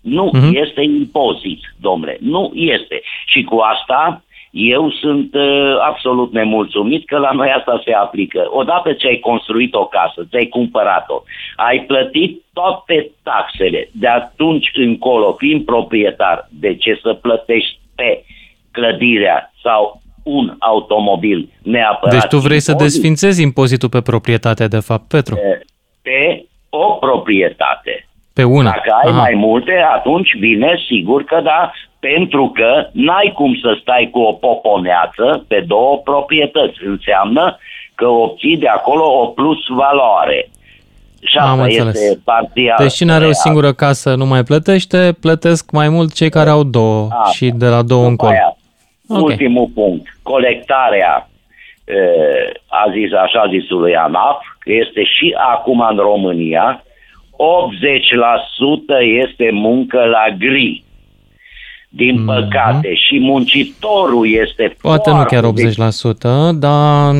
Nu 0.00 0.30
uh-huh. 0.34 0.60
este 0.60 0.82
impozit, 0.82 1.60
domnule, 1.80 2.16
nu 2.20 2.50
este. 2.54 3.00
Și 3.26 3.42
cu 3.42 3.56
asta 3.56 4.24
eu 4.54 4.90
sunt 4.90 5.34
uh, 5.34 5.76
absolut 5.80 6.32
nemulțumit 6.32 7.06
că 7.06 7.18
la 7.18 7.30
noi 7.30 7.50
asta 7.50 7.82
se 7.84 7.92
aplică. 7.92 8.46
Odată 8.50 8.92
ce 8.92 9.06
ai 9.06 9.18
construit 9.18 9.74
o 9.74 9.86
casă, 9.86 10.26
ți-ai 10.28 10.46
cumpărat-o, 10.46 11.22
ai 11.56 11.80
plătit 11.80 12.42
toate 12.52 13.10
taxele, 13.22 13.88
de 13.92 14.08
atunci 14.08 14.70
încolo, 14.74 15.32
fiind 15.32 15.64
proprietar, 15.64 16.48
de 16.50 16.74
ce 16.74 16.98
să 17.02 17.12
plătești 17.12 17.78
pe 17.94 18.24
clădirea 18.70 19.52
sau 19.62 20.02
un 20.24 20.54
automobil 20.58 21.48
neapărat. 21.62 22.14
Deci 22.14 22.28
tu 22.28 22.38
vrei 22.38 22.56
impozit? 22.56 22.62
să 22.62 22.84
desfințezi 22.84 23.42
impozitul 23.42 23.88
pe 23.88 24.00
proprietate, 24.00 24.66
de 24.66 24.78
fapt, 24.78 25.08
Petru? 25.08 25.34
Pe, 25.34 25.64
pe 26.02 26.44
o 26.68 26.92
proprietate. 26.92 28.08
Pe 28.32 28.44
una. 28.44 28.70
Dacă 28.70 28.94
ai 29.04 29.10
Aha. 29.10 29.20
mai 29.20 29.34
multe, 29.34 29.72
atunci 29.94 30.36
bine, 30.40 30.78
sigur 30.86 31.24
că 31.24 31.40
da, 31.44 31.72
pentru 31.98 32.52
că 32.54 32.88
n-ai 32.92 33.32
cum 33.34 33.58
să 33.62 33.76
stai 33.80 34.08
cu 34.12 34.18
o 34.20 34.32
poponeață 34.32 35.44
pe 35.48 35.64
două 35.66 36.00
proprietăți. 36.04 36.78
Înseamnă 36.86 37.58
că 37.94 38.06
obții 38.06 38.56
de 38.56 38.68
acolo 38.68 39.04
o 39.22 39.26
plus 39.26 39.58
valoare. 39.68 40.48
Și 41.22 41.36
Am 41.38 41.60
înțeles. 41.60 41.94
este 41.94 42.20
parțial. 42.24 42.76
Deci 42.78 42.92
cine 42.92 43.12
are 43.12 43.26
o 43.26 43.32
singură 43.32 43.72
casă 43.72 44.14
nu 44.14 44.26
mai 44.26 44.42
plătește, 44.42 45.16
plătesc 45.20 45.70
mai 45.70 45.88
mult 45.88 46.12
cei 46.12 46.28
care 46.30 46.50
au 46.50 46.62
două 46.62 47.08
A, 47.10 47.30
și 47.30 47.50
de 47.50 47.66
la 47.66 47.82
două 47.82 48.06
încolo. 48.06 48.32
Okay. 49.08 49.22
Ultimul 49.22 49.68
punct, 49.74 50.18
colectarea 50.22 51.28
a 52.68 52.90
zis 52.92 53.12
așa 53.12 53.46
zisului 53.50 53.96
ANAF, 53.96 54.42
că 54.58 54.72
este 54.72 55.04
și 55.04 55.34
acum 55.38 55.80
în 55.90 55.96
România 55.96 56.84
80% 57.34 57.36
este 59.22 59.50
muncă 59.52 60.04
la 60.04 60.36
gri. 60.38 60.84
Din 61.88 62.20
mm-hmm. 62.20 62.34
păcate, 62.34 62.94
și 62.94 63.18
muncitorul 63.18 64.32
este 64.32 64.76
Poate 64.82 65.10
nu 65.10 65.24
chiar 65.24 65.44
80%, 65.44 66.58
dar 66.58 67.14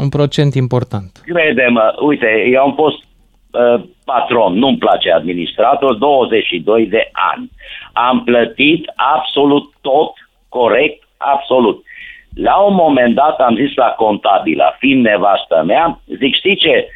un 0.00 0.08
procent 0.08 0.54
important. 0.54 1.22
Crede-mă, 1.24 1.94
uite, 2.00 2.26
eu 2.52 2.62
am 2.62 2.74
fost 2.74 2.96
uh, 3.50 3.84
patron, 4.04 4.58
nu-mi 4.58 4.78
place 4.78 5.12
administrator, 5.12 5.94
22 5.94 6.86
de 6.86 7.10
ani. 7.12 7.50
Am 7.92 8.24
plătit 8.24 8.92
absolut 9.16 9.72
tot 9.80 10.12
corect, 10.48 10.95
absolut. 11.36 11.84
La 12.34 12.56
un 12.56 12.74
moment 12.74 13.14
dat 13.14 13.40
am 13.40 13.54
zis 13.56 13.74
la 13.74 13.90
contabila, 14.02 14.76
fiind 14.78 15.04
nevastă 15.04 15.62
mea, 15.66 15.98
zic, 16.18 16.34
știi 16.34 16.56
ce, 16.56 16.88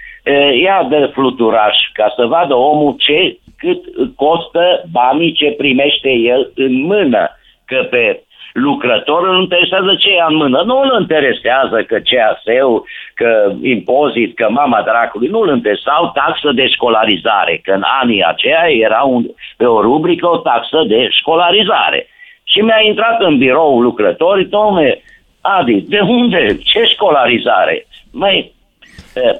ia 0.62 0.86
de 0.90 1.10
fluturaș 1.12 1.76
ca 1.92 2.12
să 2.16 2.26
vadă 2.26 2.54
omul 2.54 2.94
ce, 2.98 3.38
cât 3.58 3.82
costă 4.16 4.84
banii 4.92 5.32
ce 5.32 5.50
primește 5.50 6.10
el 6.10 6.52
în 6.54 6.82
mână. 6.82 7.30
Că 7.64 7.86
pe 7.90 8.22
lucrător 8.52 9.28
îl 9.28 9.40
interesează 9.40 9.94
ce 9.98 10.10
e 10.10 10.24
în 10.28 10.36
mână. 10.36 10.62
Nu 10.62 10.80
îl 10.80 11.00
interesează 11.00 11.82
că 11.82 11.98
CAS-ul, 12.10 12.84
că 13.14 13.52
impozit, 13.62 14.36
că 14.36 14.46
mama 14.50 14.82
dracului, 14.82 15.28
nu 15.28 15.40
îl 15.40 15.54
interesează. 15.56 15.88
Sau 15.90 16.10
taxă 16.14 16.52
de 16.52 16.66
școlarizare, 16.68 17.60
că 17.62 17.72
în 17.72 17.82
anii 18.02 18.24
aceia 18.24 18.64
era 18.68 19.02
un, 19.02 19.26
pe 19.56 19.64
o 19.64 19.80
rubrică 19.80 20.28
o 20.28 20.36
taxă 20.36 20.84
de 20.86 21.08
școlarizare. 21.10 22.06
Și 22.52 22.60
mi-a 22.60 22.80
intrat 22.90 23.20
în 23.20 23.38
birou 23.38 23.80
lucrători, 23.80 24.48
domne, 24.48 25.02
Adi, 25.40 25.80
de 25.80 26.00
unde? 26.00 26.58
Ce 26.62 26.84
școlarizare? 26.84 27.86
Mai 28.10 28.54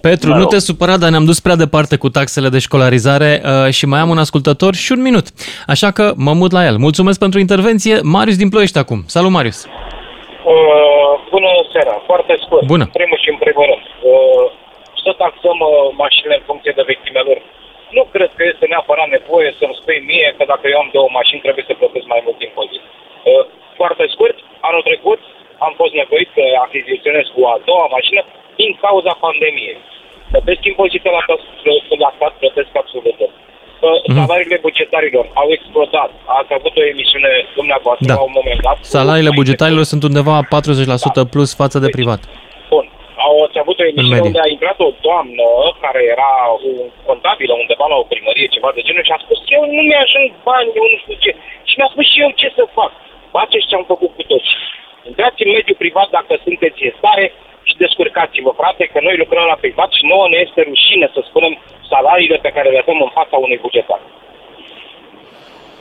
Petru, 0.01 0.29
mă 0.29 0.35
rog. 0.35 0.43
nu 0.43 0.49
te 0.49 0.59
supăra, 0.59 0.97
dar 0.97 1.11
ne-am 1.11 1.25
dus 1.31 1.41
prea 1.41 1.63
departe 1.65 1.97
cu 1.97 2.09
taxele 2.09 2.49
de 2.49 2.65
școlarizare 2.67 3.31
uh, 3.43 3.73
și 3.79 3.85
mai 3.93 4.01
am 4.01 4.11
un 4.15 4.19
ascultător 4.25 4.73
și 4.75 4.91
un 4.97 5.03
minut. 5.09 5.27
Așa 5.67 5.91
că 5.97 6.05
mă 6.27 6.33
mut 6.41 6.53
la 6.59 6.63
el. 6.71 6.77
Mulțumesc 6.87 7.19
pentru 7.25 7.39
intervenție. 7.45 7.95
Marius 8.15 8.37
din 8.43 8.49
Ploiești 8.53 8.79
acum. 8.79 9.01
Salut, 9.17 9.31
Marius! 9.37 9.59
Uh, 9.65 11.13
bună 11.35 11.51
seara, 11.73 11.95
foarte 12.11 12.35
scurt. 12.45 12.65
Bună. 12.75 12.85
În 12.89 12.97
primul 12.99 13.19
și 13.25 13.31
în 13.35 13.39
primul 13.45 13.65
rând. 13.71 13.85
Uh, 14.11 14.45
să 15.05 15.11
taxăm 15.25 15.59
uh, 15.69 15.73
mașinile 16.05 16.37
în 16.39 16.45
funcție 16.51 16.73
de 16.79 16.89
vechimea 16.93 17.25
lor. 17.29 17.39
Nu 17.97 18.03
cred 18.15 18.31
că 18.37 18.43
este 18.53 18.67
neapărat 18.73 19.09
nevoie 19.17 19.49
să-mi 19.59 19.79
spui 19.81 19.99
mie 20.11 20.29
că 20.37 20.43
dacă 20.53 20.65
eu 20.73 20.79
am 20.81 20.91
două 20.97 21.09
mașini 21.19 21.45
trebuie 21.45 21.65
să 21.69 21.75
plătesc 21.81 22.07
mai 22.15 22.23
mult 22.27 22.39
impozit. 22.49 22.85
Uh, 23.23 23.45
foarte 23.81 24.05
scurt, 24.15 24.37
anul 24.69 24.83
trecut 24.89 25.21
am 25.67 25.73
fost 25.81 25.95
nevoit 26.03 26.29
să 26.37 26.45
achiziționez 26.67 27.27
cu 27.35 27.41
a 27.53 27.57
doua 27.69 27.87
mașină 27.97 28.21
din 28.61 28.71
cauza 28.85 29.13
pandemiei. 29.27 29.79
Plătesc 30.33 30.63
impozite 30.71 31.09
la, 31.17 31.23
la 32.05 32.11
stat, 32.17 32.33
plătesc 32.43 32.73
absolut 32.83 33.17
tot. 33.21 33.33
Mm-hmm. 33.81 34.19
Salariile 34.21 34.59
bugetarilor 34.67 35.25
au 35.41 35.49
explodat. 35.57 36.11
Ați 36.39 36.53
avut 36.59 36.75
o 36.81 36.85
emisiune 36.93 37.31
dumneavoastră 37.59 38.07
da. 38.07 38.15
la 38.15 38.25
un 38.29 38.35
moment 38.39 38.61
dat. 38.69 38.79
Salariile 38.81 39.33
bugetarilor 39.41 39.85
sunt 39.93 40.03
undeva 40.03 40.37
40% 40.43 40.47
da. 41.15 41.25
plus 41.35 41.51
față 41.55 41.79
de 41.79 41.85
deci, 41.85 41.95
privat. 41.95 42.21
Bun. 43.21 43.29
Au 43.29 43.35
ați 43.47 43.59
avut 43.63 43.79
o 43.81 43.89
emisiune 43.91 44.27
unde 44.29 44.41
a 44.43 44.53
intrat 44.57 44.79
o 44.89 44.91
doamnă 45.07 45.47
care 45.83 46.01
era 46.15 46.33
un 46.69 46.79
contabilă 47.09 47.53
undeva 47.63 47.87
la 47.93 47.97
o 48.03 48.09
primărie, 48.13 48.55
ceva 48.55 48.71
de 48.75 48.85
genul, 48.87 49.07
și 49.07 49.17
a 49.17 49.25
spus 49.25 49.41
eu 49.57 49.63
nu 49.77 49.83
mi-ajung 49.89 50.29
bani, 50.49 50.71
eu 50.79 50.87
nu 50.93 50.99
știu 51.03 51.17
ce. 51.25 51.33
Și 51.69 51.75
mi-a 51.77 51.91
spus 51.93 52.07
și 52.13 52.23
eu 52.25 52.31
ce 52.41 52.49
să 52.57 52.65
fac. 52.79 52.93
Faceți 53.37 53.69
ce 53.69 53.75
am 53.77 53.87
făcut 53.93 54.11
cu 54.17 54.23
toți. 54.31 54.51
Intrați 55.11 55.43
în 55.45 55.51
mediul 55.57 55.83
privat 55.83 56.09
dacă 56.17 56.33
sunteți 56.47 56.85
în 56.87 56.93
stare, 56.99 57.27
și 57.69 57.83
descurcați-vă, 57.85 58.51
frate, 58.61 58.85
că 58.93 58.99
noi 59.03 59.17
lucrăm 59.23 59.47
la 59.53 59.63
privat 59.65 59.91
și 59.97 60.09
nouă 60.13 60.27
ne 60.29 60.39
este 60.47 60.61
rușine 60.71 61.07
să 61.15 61.21
spunem 61.23 61.55
salariile 61.93 62.39
pe 62.47 62.55
care 62.57 62.69
le 62.71 62.83
dăm 62.87 63.01
în 63.07 63.13
fața 63.19 63.37
unui 63.47 63.63
bugetar. 63.65 64.01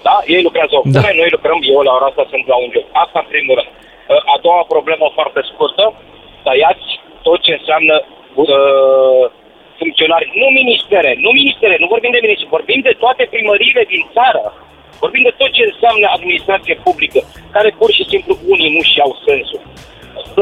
Da? 0.07 0.15
Ei 0.33 0.41
lucrează 0.47 0.73
o 0.75 0.81
da. 0.83 1.01
noi 1.21 1.29
lucrăm, 1.35 1.59
eu 1.73 1.81
la 1.87 1.93
ora 1.97 2.07
asta 2.09 2.25
sunt 2.29 2.45
la 2.51 2.57
un 2.63 2.69
job. 2.73 2.85
Asta 3.03 3.17
în 3.23 3.29
primul 3.33 3.55
rând. 3.59 3.71
A 4.33 4.35
doua 4.45 4.63
problemă 4.73 5.05
foarte 5.17 5.41
scurtă, 5.49 5.85
tăiați 6.45 6.87
tot 7.27 7.39
ce 7.45 7.53
înseamnă 7.59 7.95
uh, 8.03 9.23
funcționari, 9.79 10.25
nu 10.41 10.47
ministere, 10.61 11.11
nu 11.25 11.29
ministere, 11.39 11.75
nu 11.81 11.87
vorbim 11.93 12.11
de 12.15 12.23
ministere, 12.25 12.55
vorbim 12.57 12.79
de 12.89 12.93
toate 13.03 13.23
primăriile 13.33 13.83
din 13.93 14.03
țară. 14.15 14.43
Vorbim 15.03 15.23
de 15.27 15.33
tot 15.41 15.51
ce 15.57 15.63
înseamnă 15.71 16.05
administrație 16.17 16.75
publică, 16.87 17.19
care 17.55 17.69
pur 17.79 17.89
și 17.97 18.03
simplu 18.11 18.33
unii 18.53 18.73
nu 18.75 18.81
și 18.91 18.97
au 19.05 19.11
sensul. 19.27 19.61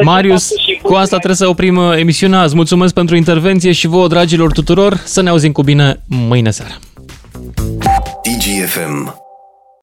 Marius, 0.02 0.54
cu 0.82 0.94
asta 0.94 1.18
trebuie 1.24 1.44
să 1.44 1.48
oprim 1.48 1.78
uh, 1.78 1.98
emisiunea. 1.98 2.44
Îți 2.44 2.56
mulțumesc 2.56 2.94
pentru 2.94 3.16
intervenție 3.16 3.72
și 3.72 3.88
vouă, 3.88 4.08
dragilor 4.08 4.52
tuturor, 4.52 4.94
să 4.94 5.22
ne 5.22 5.30
auzim 5.30 5.52
cu 5.52 5.64
bine 5.64 5.96
mâine 6.30 6.50
seara. 6.50 6.76
DGFM 8.24 9.27